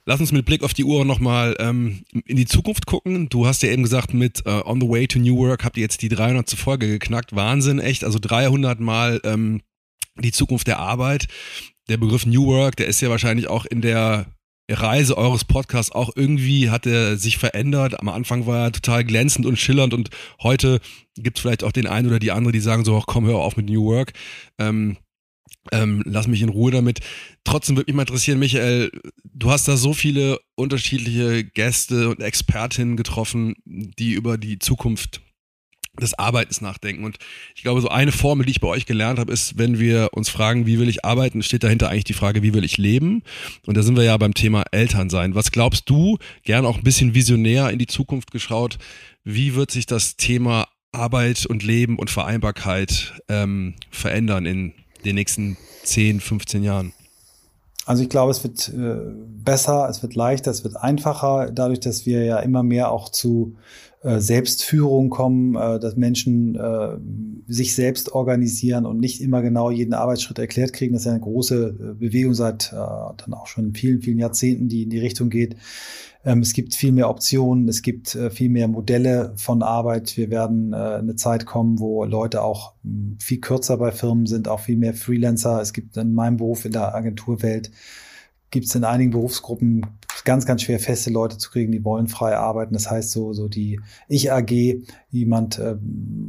Lass 0.05 0.19
uns 0.19 0.33
mit 0.33 0.45
Blick 0.45 0.65
auf 0.65 0.75
die 0.75 0.85
Uhr 0.85 1.05
nochmal 1.05 1.55
ähm, 1.61 2.03
in 2.27 2.37
die 2.37 2.47
Zukunft 2.47 2.87
gucken. 2.87 3.29
Du 3.29 3.47
hast 3.47 3.63
ja 3.63 3.69
eben 3.69 3.85
gesagt, 3.85 4.15
mit 4.15 4.45
uh, 4.47 4.63
On 4.65 4.81
the 4.81 4.89
Way 4.89 5.07
to 5.07 5.21
New 5.21 5.37
Work 5.39 5.65
habt 5.65 5.77
ihr 5.77 5.83
jetzt 5.83 6.03
die 6.03 6.09
300. 6.09 6.51
Folge 6.51 6.89
geknackt. 6.89 7.37
Wahnsinn, 7.37 7.79
echt. 7.79 8.03
Also 8.03 8.19
300 8.21 8.81
Mal 8.81 9.21
ähm, 9.23 9.61
die 10.21 10.33
Zukunft 10.33 10.67
der 10.67 10.79
Arbeit. 10.79 11.29
Der 11.89 11.97
Begriff 11.97 12.27
New 12.27 12.47
Work, 12.47 12.77
der 12.77 12.87
ist 12.87 13.01
ja 13.01 13.11
wahrscheinlich 13.11 13.49
auch 13.49 13.65
in 13.67 13.81
der 13.81 14.27
Reise 14.71 15.19
eures 15.19 15.45
Podcasts 15.45 15.93
auch 15.93 16.11
irgendwie 16.15 16.71
hat 16.71 16.87
er 16.87 17.17
sich 17.17 17.37
verändert. 17.39 17.99
Am 18.01 18.09
Anfang 18.09 18.47
war 18.47 18.67
er 18.67 18.73
total 18.73 19.05
glänzend 19.05 19.47
und 19.47 19.59
schillernd 19.59 19.93
und 19.93 20.11
heute 20.43 20.81
gibt 21.17 21.39
es 21.39 21.43
vielleicht 21.43 21.65
auch 21.65 21.73
den 21.73 21.87
einen 21.87 22.09
oder 22.09 22.19
die 22.19 22.31
andere, 22.31 22.53
die 22.53 22.61
sagen 22.61 22.85
so, 22.85 23.03
komm, 23.07 23.27
hör 23.27 23.39
auf 23.39 23.57
mit 23.57 23.69
New 23.69 23.85
Work. 23.85 24.13
Ähm, 24.59 24.97
ähm, 25.71 26.03
lass 26.07 26.27
mich 26.27 26.43
in 26.43 26.49
Ruhe 26.49 26.73
damit. 26.73 27.01
Trotzdem 27.45 27.77
würde 27.77 27.91
mich 27.91 27.97
mal 27.97 28.03
interessieren, 28.03 28.39
Michael, 28.39 28.91
du 29.25 29.51
hast 29.51 29.69
da 29.69 29.77
so 29.77 29.95
viele 29.95 30.41
unterschiedliche 30.57 31.45
Gäste 31.45 32.09
und 32.09 32.21
Expertinnen 32.21 32.97
getroffen, 32.97 33.55
die 33.65 34.13
über 34.13 34.39
die 34.39 34.59
Zukunft 34.59 35.21
des 36.01 36.19
Arbeitens 36.19 36.61
nachdenken. 36.61 37.05
Und 37.05 37.19
ich 37.55 37.63
glaube, 37.63 37.81
so 37.81 37.89
eine 37.89 38.13
Formel, 38.13 38.47
die 38.47 38.53
ich 38.53 38.61
bei 38.61 38.69
euch 38.69 38.87
gelernt 38.87 39.19
habe, 39.19 39.33
ist, 39.33 39.59
wenn 39.59 39.79
wir 39.79 40.11
uns 40.13 40.31
fragen, 40.31 40.67
wie 40.67 40.79
will 40.79 40.89
ich 40.89 41.05
arbeiten, 41.05 41.43
steht 41.43 41.65
dahinter 41.65 41.91
eigentlich 41.91 42.05
die 42.05 42.15
Frage, 42.15 42.43
wie 42.43 42.55
will 42.55 42.65
ich 42.65 42.79
leben? 42.79 43.23
Und 43.67 43.77
da 43.77 43.83
sind 43.83 43.97
wir 43.97 44.05
ja 44.05 44.17
beim 44.17 44.33
Thema 44.33 44.65
Elternsein. 44.71 45.35
Was 45.35 45.51
glaubst 45.51 45.91
du, 45.91 46.19
gern 46.45 46.65
auch 46.65 46.79
ein 46.79 46.85
bisschen 46.85 47.15
visionär 47.15 47.71
in 47.71 47.79
die 47.79 47.87
Zukunft 47.87 48.31
geschaut, 48.31 48.79
wie 49.25 49.55
wird 49.55 49.71
sich 49.71 49.87
das 49.87 50.17
Thema 50.17 50.67
Arbeit 50.93 51.47
und 51.47 51.63
Leben 51.63 51.99
und 51.99 52.11
Vereinbarkeit 52.11 53.13
ähm, 53.29 53.75
verändern 53.91 54.47
in 54.47 54.73
den 55.05 55.15
nächsten 55.15 55.57
10, 55.85 56.21
15 56.21 56.63
Jahren? 56.63 56.93
Also 57.85 58.03
ich 58.03 58.09
glaube, 58.09 58.31
es 58.31 58.45
wird 58.45 58.69
äh, 58.69 59.13
besser, 59.45 59.89
es 59.89 60.03
wird 60.03 60.15
leichter, 60.15 60.51
es 60.51 60.63
wird 60.63 60.77
einfacher, 60.77 61.51
dadurch, 61.51 61.81
dass 61.81 62.07
wir 62.07 62.25
ja 62.25 62.39
immer 62.39 62.63
mehr 62.63 62.91
auch 62.91 63.09
zu 63.09 63.57
Selbstführung 64.03 65.11
kommen, 65.11 65.55
äh, 65.55 65.79
dass 65.79 65.97
Menschen 65.97 66.57
äh, 66.57 66.97
sich 67.47 67.75
selbst 67.75 68.13
organisieren 68.13 68.87
und 68.87 68.99
nicht 68.99 69.21
immer 69.21 69.43
genau 69.43 69.71
jeden 69.71 69.95
Arbeitsschritt 69.95 70.39
erklärt 70.39 70.73
kriegen. 70.73 70.93
Das 70.93 71.03
ist 71.03 71.07
ja 71.07 71.13
eine 71.13 71.21
große 71.21 71.67
äh, 71.69 71.95
Bewegung 71.95 72.35
seit 72.35 72.73
äh, 72.73 72.77
dann 72.77 73.35
auch 73.35 73.47
schon 73.47 73.75
vielen, 73.75 74.03
vielen 74.03 74.19
Jahrzehnten, 74.19 74.69
die 74.69 74.83
in 74.83 74.91
die 74.91 74.99
Richtung 74.99 75.31
geht. 75.31 75.57
Ähm, 76.25 76.41
es 76.41 76.53
gibt 76.53 76.75
viel 76.75 76.93
mehr 76.93 77.11
Optionen, 77.11 77.69
es 77.69 77.83
gibt 77.83 78.15
äh, 78.15 78.31
viel 78.31 78.49
mehr 78.49 78.69
Modelle 78.69 79.35
von 79.37 79.63
Arbeit. 79.63 80.17
Wir 80.17 80.31
werden 80.31 80.73
äh, 80.73 80.77
eine 80.77 81.17
Zeit 81.17 81.47
kommen, 81.47 81.79
wo 81.79 82.05
Leute 82.05 82.43
auch 82.43 82.75
hm, 82.83 83.19
viel 83.21 83.41
kürzer 83.41 83.77
bei 83.77 83.93
Firmen 83.93 84.27
sind, 84.27 84.49
auch 84.49 84.61
viel 84.61 84.77
mehr 84.77 84.95
Freelancer. 84.95 85.61
Es 85.61 85.73
gibt 85.73 85.97
in 85.97 86.15
meinem 86.15 86.37
Beruf 86.37 86.65
in 86.65 86.73
der 86.73 86.95
Agenturwelt 86.95 87.71
gibt 88.53 88.67
es 88.67 88.75
in 88.77 88.85
einigen 88.85 89.11
Berufsgruppen 89.11 89.85
ganz, 90.25 90.47
ganz 90.47 90.63
schwer 90.63 90.79
feste 90.79 91.11
Leute 91.11 91.39
zu 91.39 91.51
kriegen, 91.51 91.73
die 91.73 91.85
wollen 91.85 92.07
frei 92.07 92.37
arbeiten. 92.37 92.75
Das 92.75 92.89
heißt, 92.89 93.11
so, 93.11 93.33
so 93.33 93.49
die 93.49 93.81
Ich-AG, 94.09 94.85
jemand 95.11 95.59
äh, 95.59 95.77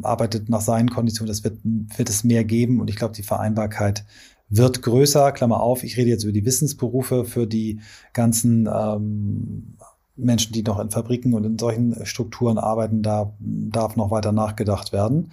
arbeitet 0.01 0.49
nach 0.49 0.61
seinen 0.61 0.89
Konditionen, 0.89 1.27
das 1.27 1.43
wird, 1.43 1.59
wird 1.63 2.09
es 2.09 2.23
mehr 2.23 2.43
geben. 2.43 2.81
Und 2.81 2.89
ich 2.89 2.95
glaube, 2.95 3.13
die 3.13 3.21
Vereinbarkeit 3.21 4.05
wird 4.49 4.81
größer, 4.81 5.31
Klammer 5.31 5.61
auf, 5.61 5.83
ich 5.83 5.97
rede 5.97 6.09
jetzt 6.09 6.23
über 6.23 6.33
die 6.33 6.45
Wissensberufe 6.45 7.25
für 7.25 7.45
die 7.45 7.81
ganzen 8.13 8.67
ähm, 8.73 9.75
Menschen, 10.15 10.53
die 10.53 10.63
noch 10.63 10.79
in 10.79 10.91
Fabriken 10.91 11.33
und 11.33 11.43
in 11.43 11.57
solchen 11.57 12.05
Strukturen 12.05 12.57
arbeiten, 12.57 13.01
da 13.01 13.33
darf 13.39 13.95
noch 13.95 14.11
weiter 14.11 14.31
nachgedacht 14.31 14.93
werden. 14.93 15.31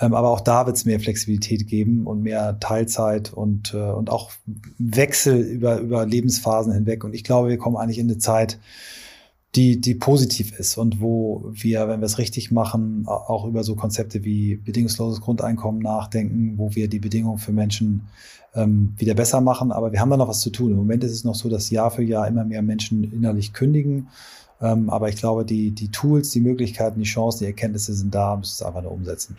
Ähm, 0.00 0.14
aber 0.14 0.30
auch 0.30 0.40
da 0.40 0.66
wird 0.66 0.76
es 0.76 0.84
mehr 0.86 0.98
Flexibilität 0.98 1.66
geben 1.66 2.06
und 2.06 2.22
mehr 2.22 2.58
Teilzeit 2.58 3.32
und, 3.32 3.74
äh, 3.74 3.76
und 3.76 4.10
auch 4.10 4.30
Wechsel 4.78 5.38
über, 5.40 5.78
über 5.78 6.06
Lebensphasen 6.06 6.72
hinweg. 6.72 7.04
Und 7.04 7.14
ich 7.14 7.22
glaube, 7.22 7.50
wir 7.50 7.58
kommen 7.58 7.76
eigentlich 7.76 7.98
in 7.98 8.08
eine 8.08 8.18
Zeit, 8.18 8.58
die, 9.56 9.80
die 9.80 9.94
positiv 9.96 10.58
ist 10.58 10.78
und 10.78 11.00
wo 11.00 11.50
wir, 11.52 11.88
wenn 11.88 12.00
wir 12.00 12.06
es 12.06 12.18
richtig 12.18 12.52
machen, 12.52 13.04
auch 13.06 13.44
über 13.46 13.64
so 13.64 13.74
Konzepte 13.74 14.24
wie 14.24 14.56
bedingungsloses 14.56 15.20
Grundeinkommen 15.20 15.82
nachdenken, 15.82 16.54
wo 16.56 16.74
wir 16.74 16.88
die 16.88 17.00
Bedingungen 17.00 17.38
für 17.38 17.52
Menschen 17.52 18.06
ähm, 18.54 18.94
wieder 18.96 19.14
besser 19.14 19.40
machen. 19.40 19.72
Aber 19.72 19.92
wir 19.92 20.00
haben 20.00 20.10
da 20.10 20.16
noch 20.16 20.28
was 20.28 20.40
zu 20.40 20.50
tun. 20.50 20.70
Im 20.70 20.76
Moment 20.76 21.02
ist 21.04 21.12
es 21.12 21.24
noch 21.24 21.34
so, 21.34 21.48
dass 21.48 21.70
Jahr 21.70 21.90
für 21.90 22.04
Jahr 22.04 22.28
immer 22.28 22.44
mehr 22.44 22.62
Menschen 22.62 23.12
innerlich 23.12 23.52
kündigen. 23.52 24.08
Ähm, 24.60 24.88
aber 24.88 25.08
ich 25.08 25.16
glaube, 25.16 25.44
die, 25.44 25.72
die 25.72 25.90
Tools, 25.90 26.30
die 26.30 26.40
Möglichkeiten, 26.40 27.00
die 27.00 27.06
Chancen, 27.06 27.40
die 27.40 27.46
Erkenntnisse 27.46 27.92
sind 27.92 28.14
da, 28.14 28.36
müssen 28.36 28.52
es 28.52 28.62
einfach 28.62 28.82
nur 28.82 28.92
umsetzen. 28.92 29.36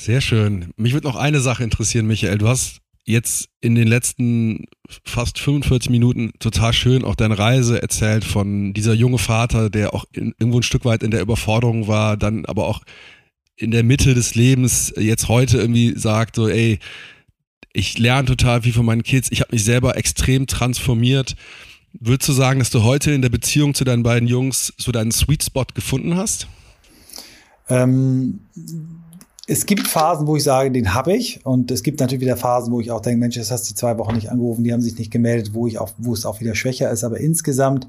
Sehr 0.00 0.22
schön. 0.22 0.72
Mich 0.78 0.94
würde 0.94 1.06
noch 1.06 1.16
eine 1.16 1.40
Sache 1.40 1.62
interessieren, 1.62 2.06
Michael. 2.06 2.38
Du 2.38 2.48
hast 2.48 2.78
jetzt 3.04 3.50
in 3.60 3.74
den 3.74 3.86
letzten 3.86 4.64
fast 5.04 5.38
45 5.38 5.90
Minuten 5.90 6.32
total 6.38 6.72
schön 6.72 7.04
auch 7.04 7.14
deine 7.14 7.38
Reise 7.38 7.82
erzählt 7.82 8.24
von 8.24 8.72
dieser 8.72 8.94
junge 8.94 9.18
Vater, 9.18 9.68
der 9.68 9.92
auch 9.92 10.06
in, 10.12 10.32
irgendwo 10.38 10.60
ein 10.60 10.62
Stück 10.62 10.86
weit 10.86 11.02
in 11.02 11.10
der 11.10 11.20
Überforderung 11.20 11.86
war, 11.86 12.16
dann 12.16 12.46
aber 12.46 12.66
auch 12.66 12.80
in 13.56 13.72
der 13.72 13.84
Mitte 13.84 14.14
des 14.14 14.34
Lebens 14.34 14.90
jetzt 14.96 15.28
heute 15.28 15.58
irgendwie 15.58 15.92
sagt, 15.98 16.36
so, 16.36 16.48
ey, 16.48 16.78
ich 17.74 17.98
lerne 17.98 18.24
total 18.24 18.62
viel 18.62 18.72
von 18.72 18.86
meinen 18.86 19.02
Kids, 19.02 19.28
ich 19.30 19.42
habe 19.42 19.52
mich 19.52 19.64
selber 19.64 19.98
extrem 19.98 20.46
transformiert. 20.46 21.36
Würdest 21.92 22.26
du 22.26 22.32
sagen, 22.32 22.58
dass 22.58 22.70
du 22.70 22.84
heute 22.84 23.10
in 23.10 23.20
der 23.20 23.28
Beziehung 23.28 23.74
zu 23.74 23.84
deinen 23.84 24.02
beiden 24.02 24.28
Jungs 24.28 24.72
so 24.78 24.92
deinen 24.92 25.12
Sweet 25.12 25.44
Spot 25.44 25.66
gefunden 25.74 26.16
hast? 26.16 26.48
Ähm, 27.68 28.40
es 29.50 29.66
gibt 29.66 29.88
Phasen, 29.88 30.28
wo 30.28 30.36
ich 30.36 30.44
sage, 30.44 30.70
den 30.70 30.94
habe 30.94 31.12
ich. 31.12 31.44
Und 31.44 31.72
es 31.72 31.82
gibt 31.82 31.98
natürlich 31.98 32.20
wieder 32.20 32.36
Phasen, 32.36 32.72
wo 32.72 32.80
ich 32.80 32.92
auch 32.92 33.00
denke, 33.00 33.18
Mensch, 33.18 33.34
das 33.34 33.50
hast 33.50 33.68
du 33.68 33.74
zwei 33.74 33.98
Wochen 33.98 34.14
nicht 34.14 34.30
angerufen, 34.30 34.62
die 34.62 34.72
haben 34.72 34.80
sich 34.80 34.96
nicht 34.96 35.10
gemeldet, 35.10 35.54
wo 35.54 35.66
ich 35.66 35.80
auch, 35.80 35.90
wo 35.98 36.12
es 36.12 36.24
auch 36.24 36.40
wieder 36.40 36.54
schwächer 36.54 36.88
ist. 36.88 37.02
Aber 37.02 37.18
insgesamt 37.18 37.88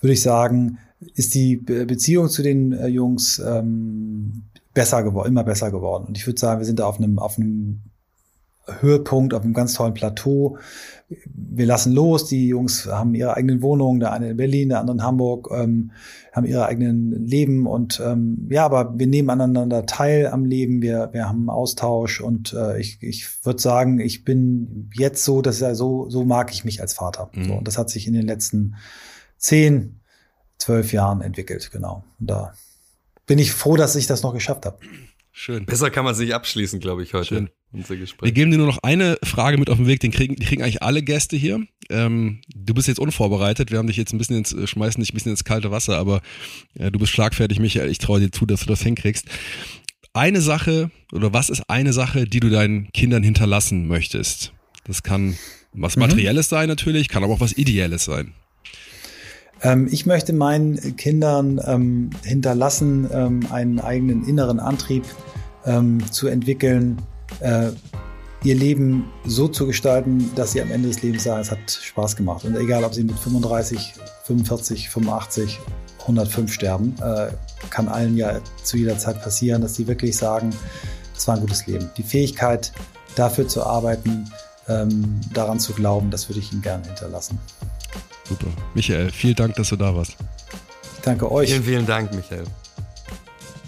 würde 0.00 0.14
ich 0.14 0.22
sagen, 0.22 0.78
ist 1.14 1.34
die 1.34 1.56
Beziehung 1.56 2.30
zu 2.30 2.42
den 2.42 2.72
äh, 2.72 2.86
Jungs 2.86 3.38
ähm, 3.46 4.44
besser 4.72 5.02
geworden, 5.02 5.28
immer 5.28 5.44
besser 5.44 5.70
geworden. 5.70 6.06
Und 6.06 6.16
ich 6.16 6.26
würde 6.26 6.40
sagen, 6.40 6.60
wir 6.60 6.64
sind 6.64 6.78
da 6.78 6.86
auf 6.86 6.96
einem, 6.96 7.18
auf 7.18 7.36
einem 7.36 7.82
Höhepunkt, 8.80 9.32
auf 9.32 9.42
einem 9.42 9.54
ganz 9.54 9.74
tollen 9.74 9.94
Plateau. 9.94 10.58
Wir 11.08 11.66
lassen 11.66 11.92
los, 11.92 12.26
die 12.26 12.48
Jungs 12.48 12.86
haben 12.86 13.14
ihre 13.14 13.36
eigenen 13.36 13.62
Wohnungen, 13.62 14.00
der 14.00 14.12
eine 14.12 14.30
in 14.30 14.36
Berlin, 14.36 14.70
der 14.70 14.80
andere 14.80 14.96
in 14.96 15.02
Hamburg, 15.04 15.50
ähm, 15.52 15.92
haben 16.32 16.46
ihre 16.46 16.66
eigenen 16.66 17.24
Leben 17.24 17.66
und 17.66 18.00
ähm, 18.04 18.48
ja, 18.50 18.64
aber 18.64 18.98
wir 18.98 19.06
nehmen 19.06 19.30
aneinander 19.30 19.86
teil 19.86 20.26
am 20.26 20.44
Leben, 20.44 20.82
wir, 20.82 21.10
wir 21.12 21.28
haben 21.28 21.48
Austausch 21.48 22.20
und 22.20 22.52
äh, 22.54 22.80
ich, 22.80 22.98
ich 23.02 23.28
würde 23.44 23.62
sagen, 23.62 24.00
ich 24.00 24.24
bin 24.24 24.90
jetzt 24.94 25.24
so, 25.24 25.42
dass 25.42 25.60
ja 25.60 25.74
so, 25.74 26.10
so 26.10 26.24
mag 26.24 26.52
ich 26.52 26.64
mich 26.64 26.80
als 26.80 26.92
Vater. 26.92 27.30
Mhm. 27.34 27.44
So, 27.44 27.54
und 27.54 27.68
das 27.68 27.78
hat 27.78 27.88
sich 27.88 28.08
in 28.08 28.14
den 28.14 28.26
letzten 28.26 28.74
zehn, 29.38 30.00
zwölf 30.58 30.92
Jahren 30.92 31.20
entwickelt, 31.20 31.70
genau. 31.70 32.04
Und 32.18 32.30
da 32.30 32.52
bin 33.26 33.38
ich 33.38 33.52
froh, 33.52 33.76
dass 33.76 33.94
ich 33.94 34.06
das 34.06 34.22
noch 34.22 34.34
geschafft 34.34 34.66
habe. 34.66 34.78
Schön. 35.30 35.66
Besser 35.66 35.90
kann 35.90 36.04
man 36.04 36.14
sich 36.14 36.34
abschließen, 36.34 36.80
glaube 36.80 37.02
ich, 37.02 37.12
heute. 37.14 37.26
Schön. 37.26 37.50
Unser 37.72 37.96
Gespräch. 37.96 38.28
Wir 38.28 38.32
geben 38.32 38.50
dir 38.50 38.58
nur 38.58 38.66
noch 38.66 38.78
eine 38.82 39.18
Frage 39.22 39.58
mit 39.58 39.68
auf 39.70 39.76
den 39.76 39.86
Weg, 39.86 40.00
den 40.00 40.10
kriegen, 40.10 40.36
die 40.36 40.44
kriegen 40.46 40.62
eigentlich 40.62 40.82
alle 40.82 41.02
Gäste 41.02 41.36
hier. 41.36 41.60
Ähm, 41.90 42.40
du 42.54 42.74
bist 42.74 42.88
jetzt 42.88 42.98
unvorbereitet, 42.98 43.70
wir 43.70 43.78
haben 43.78 43.86
dich 43.86 43.96
jetzt 43.96 44.12
ein 44.12 44.18
bisschen 44.18 44.38
ins, 44.38 44.52
äh, 44.52 44.66
schmeißen 44.66 45.02
dich 45.02 45.12
ein 45.12 45.14
bisschen 45.14 45.32
ins 45.32 45.44
kalte 45.44 45.70
Wasser, 45.70 45.98
aber 45.98 46.22
äh, 46.78 46.90
du 46.90 46.98
bist 46.98 47.12
schlagfertig, 47.12 47.58
Michael, 47.58 47.90
ich 47.90 47.98
traue 47.98 48.20
dir 48.20 48.30
zu, 48.30 48.46
dass 48.46 48.60
du 48.60 48.66
das 48.66 48.82
hinkriegst. 48.82 49.26
Eine 50.12 50.40
Sache, 50.40 50.90
oder 51.12 51.32
was 51.32 51.50
ist 51.50 51.68
eine 51.68 51.92
Sache, 51.92 52.24
die 52.24 52.40
du 52.40 52.48
deinen 52.48 52.90
Kindern 52.92 53.22
hinterlassen 53.22 53.86
möchtest? 53.86 54.52
Das 54.86 55.02
kann 55.02 55.36
was 55.72 55.96
mhm. 55.96 56.02
Materielles 56.02 56.50
mhm. 56.50 56.56
sein 56.56 56.68
natürlich, 56.68 57.08
kann 57.08 57.24
aber 57.24 57.34
auch 57.34 57.40
was 57.40 57.56
Ideelles 57.56 58.04
sein. 58.04 58.32
Ähm, 59.62 59.88
ich 59.90 60.06
möchte 60.06 60.32
meinen 60.32 60.96
Kindern 60.96 61.60
ähm, 61.64 62.10
hinterlassen, 62.24 63.08
ähm, 63.12 63.40
einen 63.50 63.80
eigenen 63.80 64.26
inneren 64.26 64.60
Antrieb 64.60 65.04
ähm, 65.64 66.00
zu 66.10 66.28
entwickeln, 66.28 67.02
äh, 67.40 67.70
ihr 68.44 68.54
Leben 68.54 69.10
so 69.24 69.48
zu 69.48 69.66
gestalten, 69.66 70.30
dass 70.34 70.52
sie 70.52 70.62
am 70.62 70.70
Ende 70.70 70.88
des 70.88 71.02
Lebens 71.02 71.24
sagen, 71.24 71.40
es 71.40 71.50
hat 71.50 71.70
Spaß 71.70 72.16
gemacht. 72.16 72.44
Und 72.44 72.56
egal, 72.56 72.84
ob 72.84 72.94
sie 72.94 73.02
mit 73.02 73.18
35, 73.18 73.94
45, 74.24 74.88
85, 74.90 75.58
105 76.00 76.52
sterben, 76.52 76.94
äh, 77.02 77.28
kann 77.70 77.88
allen 77.88 78.16
ja 78.16 78.40
zu 78.62 78.76
jeder 78.76 78.98
Zeit 78.98 79.22
passieren, 79.22 79.62
dass 79.62 79.74
sie 79.74 79.86
wirklich 79.86 80.16
sagen, 80.16 80.50
es 81.16 81.26
war 81.26 81.34
ein 81.34 81.40
gutes 81.40 81.66
Leben. 81.66 81.90
Die 81.96 82.02
Fähigkeit, 82.02 82.72
dafür 83.16 83.48
zu 83.48 83.64
arbeiten, 83.64 84.30
ähm, 84.68 85.20
daran 85.32 85.58
zu 85.58 85.72
glauben, 85.72 86.10
das 86.10 86.28
würde 86.28 86.40
ich 86.40 86.52
ihnen 86.52 86.62
gerne 86.62 86.86
hinterlassen. 86.86 87.38
Super. 88.28 88.48
Michael, 88.74 89.10
vielen 89.10 89.36
Dank, 89.36 89.54
dass 89.56 89.68
du 89.70 89.76
da 89.76 89.94
warst. 89.94 90.16
Ich 90.96 91.02
danke 91.02 91.30
euch. 91.30 91.50
Vielen, 91.50 91.64
vielen 91.64 91.86
Dank, 91.86 92.14
Michael. 92.14 92.44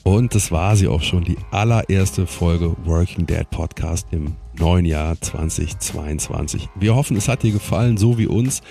Und 0.09 0.35
das 0.35 0.51
war 0.51 0.75
sie 0.75 0.89
auch 0.89 1.03
schon, 1.03 1.23
die 1.23 1.37
allererste 1.51 2.27
Folge 2.27 2.75
Working 2.87 3.27
Dad 3.27 3.51
Podcast 3.51 4.07
im 4.11 4.37
neuen 4.59 4.87
Jahr 4.87 5.21
2022. 5.21 6.67
Wir 6.77 6.97
hoffen, 6.97 7.15
es 7.15 7.29
hat 7.29 7.43
dir 7.43 7.53
gefallen, 7.53 7.99
so 7.99 8.17
wie 8.17 8.27
uns. 8.27 8.63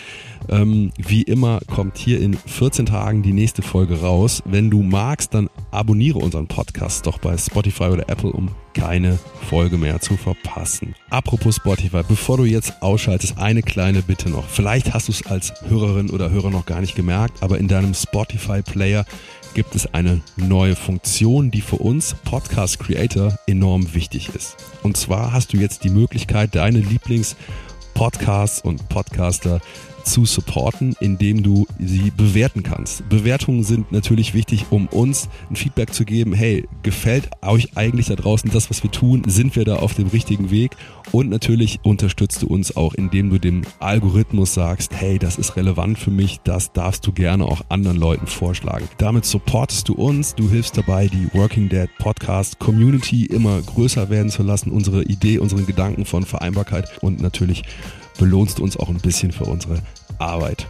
Ähm, 0.49 0.91
wie 0.97 1.21
immer 1.21 1.59
kommt 1.67 1.99
hier 1.99 2.21
in 2.21 2.33
14 2.33 2.87
Tagen 2.87 3.21
die 3.21 3.33
nächste 3.33 3.61
Folge 3.61 4.01
raus. 4.01 4.41
Wenn 4.45 4.71
du 4.71 4.81
magst, 4.81 5.35
dann 5.35 5.47
abonniere 5.69 6.17
unseren 6.17 6.47
Podcast 6.47 7.05
doch 7.05 7.19
bei 7.19 7.37
Spotify 7.37 7.83
oder 7.83 8.09
Apple, 8.09 8.31
um 8.31 8.49
keine 8.73 9.19
Folge 9.47 9.77
mehr 9.77 9.99
zu 9.99 10.17
verpassen. 10.17 10.95
Apropos 11.11 11.57
Spotify, 11.57 12.01
bevor 12.07 12.37
du 12.37 12.45
jetzt 12.45 12.81
ausschaltest, 12.81 13.37
eine 13.37 13.61
kleine 13.61 14.01
Bitte 14.01 14.29
noch. 14.29 14.47
Vielleicht 14.47 14.93
hast 14.93 15.07
du 15.07 15.11
es 15.11 15.25
als 15.27 15.53
Hörerin 15.67 16.09
oder 16.09 16.31
Hörer 16.31 16.49
noch 16.49 16.65
gar 16.65 16.81
nicht 16.81 16.95
gemerkt, 16.95 17.43
aber 17.43 17.59
in 17.59 17.67
deinem 17.67 17.93
Spotify-Player 17.93 19.05
gibt 19.57 19.73
es 19.73 19.91
eine 19.91 20.21
neue 20.35 20.75
Funktion, 20.75 21.49
die 21.49 21.61
für 21.61 21.77
uns 21.77 22.13
Podcast 22.13 22.77
Creator 22.77 23.39
enorm 23.47 23.95
wichtig 23.95 24.29
ist. 24.35 24.55
Und 24.83 24.97
zwar 24.97 25.33
hast 25.33 25.51
du 25.51 25.57
jetzt 25.57 25.83
die 25.83 25.89
Möglichkeit, 25.89 26.53
deine 26.53 26.77
Lieblings-Podcasts 26.77 28.61
und 28.61 28.87
Podcaster 28.87 29.59
zu 30.07 30.25
supporten, 30.25 30.95
indem 30.99 31.43
du 31.43 31.67
sie 31.79 32.11
bewerten 32.15 32.63
kannst. 32.63 33.07
Bewertungen 33.09 33.63
sind 33.63 33.91
natürlich 33.91 34.33
wichtig, 34.33 34.65
um 34.69 34.87
uns 34.87 35.29
ein 35.49 35.55
Feedback 35.55 35.93
zu 35.93 36.05
geben. 36.05 36.33
Hey, 36.33 36.67
gefällt 36.83 37.29
euch 37.41 37.75
eigentlich 37.75 38.07
da 38.07 38.15
draußen 38.15 38.49
das, 38.51 38.69
was 38.69 38.83
wir 38.83 38.91
tun? 38.91 39.23
Sind 39.27 39.55
wir 39.55 39.65
da 39.65 39.77
auf 39.77 39.93
dem 39.93 40.07
richtigen 40.07 40.49
Weg? 40.49 40.75
Und 41.11 41.29
natürlich 41.29 41.79
unterstützt 41.83 42.41
du 42.41 42.47
uns 42.47 42.75
auch, 42.75 42.93
indem 42.93 43.29
du 43.29 43.37
dem 43.37 43.63
Algorithmus 43.79 44.53
sagst, 44.53 44.93
hey, 44.93 45.19
das 45.19 45.37
ist 45.37 45.55
relevant 45.55 45.97
für 45.99 46.11
mich, 46.11 46.39
das 46.43 46.73
darfst 46.73 47.05
du 47.05 47.11
gerne 47.11 47.45
auch 47.45 47.61
anderen 47.69 47.97
Leuten 47.97 48.27
vorschlagen. 48.27 48.87
Damit 48.97 49.25
supportest 49.25 49.87
du 49.87 49.93
uns, 49.93 50.35
du 50.35 50.49
hilfst 50.49 50.77
dabei, 50.77 51.07
die 51.07 51.27
Working 51.33 51.69
Dead 51.69 51.89
Podcast 51.99 52.59
Community 52.59 53.25
immer 53.25 53.61
größer 53.61 54.09
werden 54.09 54.29
zu 54.29 54.43
lassen, 54.43 54.71
unsere 54.71 55.03
Idee, 55.03 55.39
unseren 55.39 55.65
Gedanken 55.65 56.05
von 56.05 56.23
Vereinbarkeit 56.23 56.89
und 57.01 57.21
natürlich 57.21 57.63
belohnst 58.17 58.59
du 58.59 58.63
uns 58.63 58.77
auch 58.77 58.89
ein 58.89 58.99
bisschen 58.99 59.31
für 59.31 59.45
unsere 59.45 59.79
Arbeit. 60.19 60.67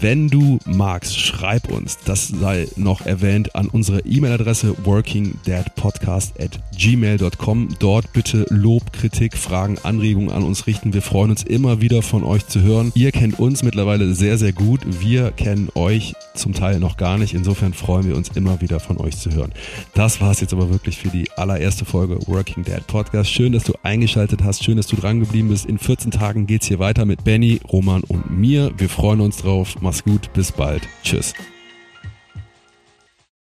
Wenn 0.00 0.28
du 0.28 0.58
magst, 0.66 1.18
schreib 1.18 1.70
uns, 1.72 1.98
das 2.04 2.28
sei 2.28 2.68
noch 2.76 3.06
erwähnt, 3.06 3.54
an 3.54 3.68
unsere 3.68 4.00
E-Mail-Adresse 4.00 4.74
workingdadpodcast 4.84 6.38
at 6.40 6.60
gmail.com. 6.76 7.68
Dort 7.78 8.12
bitte 8.12 8.46
Lob, 8.50 8.92
Kritik, 8.92 9.36
Fragen, 9.36 9.78
Anregungen 9.82 10.30
an 10.30 10.42
uns 10.42 10.66
richten. 10.66 10.92
Wir 10.92 11.02
freuen 11.02 11.30
uns 11.30 11.42
immer 11.42 11.80
wieder 11.80 12.02
von 12.02 12.22
euch 12.22 12.46
zu 12.46 12.60
hören. 12.60 12.92
Ihr 12.94 13.12
kennt 13.12 13.38
uns 13.38 13.62
mittlerweile 13.62 14.14
sehr, 14.14 14.38
sehr 14.38 14.52
gut. 14.52 14.80
Wir 15.00 15.30
kennen 15.32 15.68
euch 15.74 16.14
zum 16.34 16.54
Teil 16.54 16.78
noch 16.78 16.96
gar 16.96 17.18
nicht. 17.18 17.34
Insofern 17.34 17.72
freuen 17.72 18.06
wir 18.06 18.16
uns 18.16 18.28
immer 18.34 18.60
wieder 18.60 18.80
von 18.80 18.98
euch 18.98 19.16
zu 19.16 19.32
hören. 19.32 19.52
Das 19.94 20.20
war 20.20 20.30
es 20.30 20.40
jetzt 20.40 20.52
aber 20.52 20.70
wirklich 20.70 20.98
für 20.98 21.08
die 21.08 21.30
allererste 21.36 21.84
Folge 21.84 22.18
Working 22.26 22.64
Dad 22.64 22.86
Podcast. 22.86 23.30
Schön, 23.30 23.52
dass 23.52 23.64
du 23.64 23.74
eingeschaltet 23.82 24.44
hast. 24.44 24.64
Schön, 24.64 24.76
dass 24.76 24.86
du 24.86 24.96
dran 24.96 25.20
geblieben 25.20 25.48
bist. 25.48 25.66
In 25.66 25.78
14 25.78 26.10
Tagen 26.10 26.46
geht 26.46 26.62
es 26.62 26.68
hier 26.68 26.78
weiter 26.78 27.04
mit 27.04 27.24
Benny, 27.24 27.60
Roman 27.72 28.02
und 28.02 28.30
mir. 28.30 28.70
Wir 28.76 28.88
freuen 28.88 29.20
uns 29.20 29.38
drauf. 29.38 29.76
Mach's 29.80 30.02
gut. 30.04 30.32
Bis 30.32 30.52
bald. 30.52 30.82
Tschüss. 31.02 31.34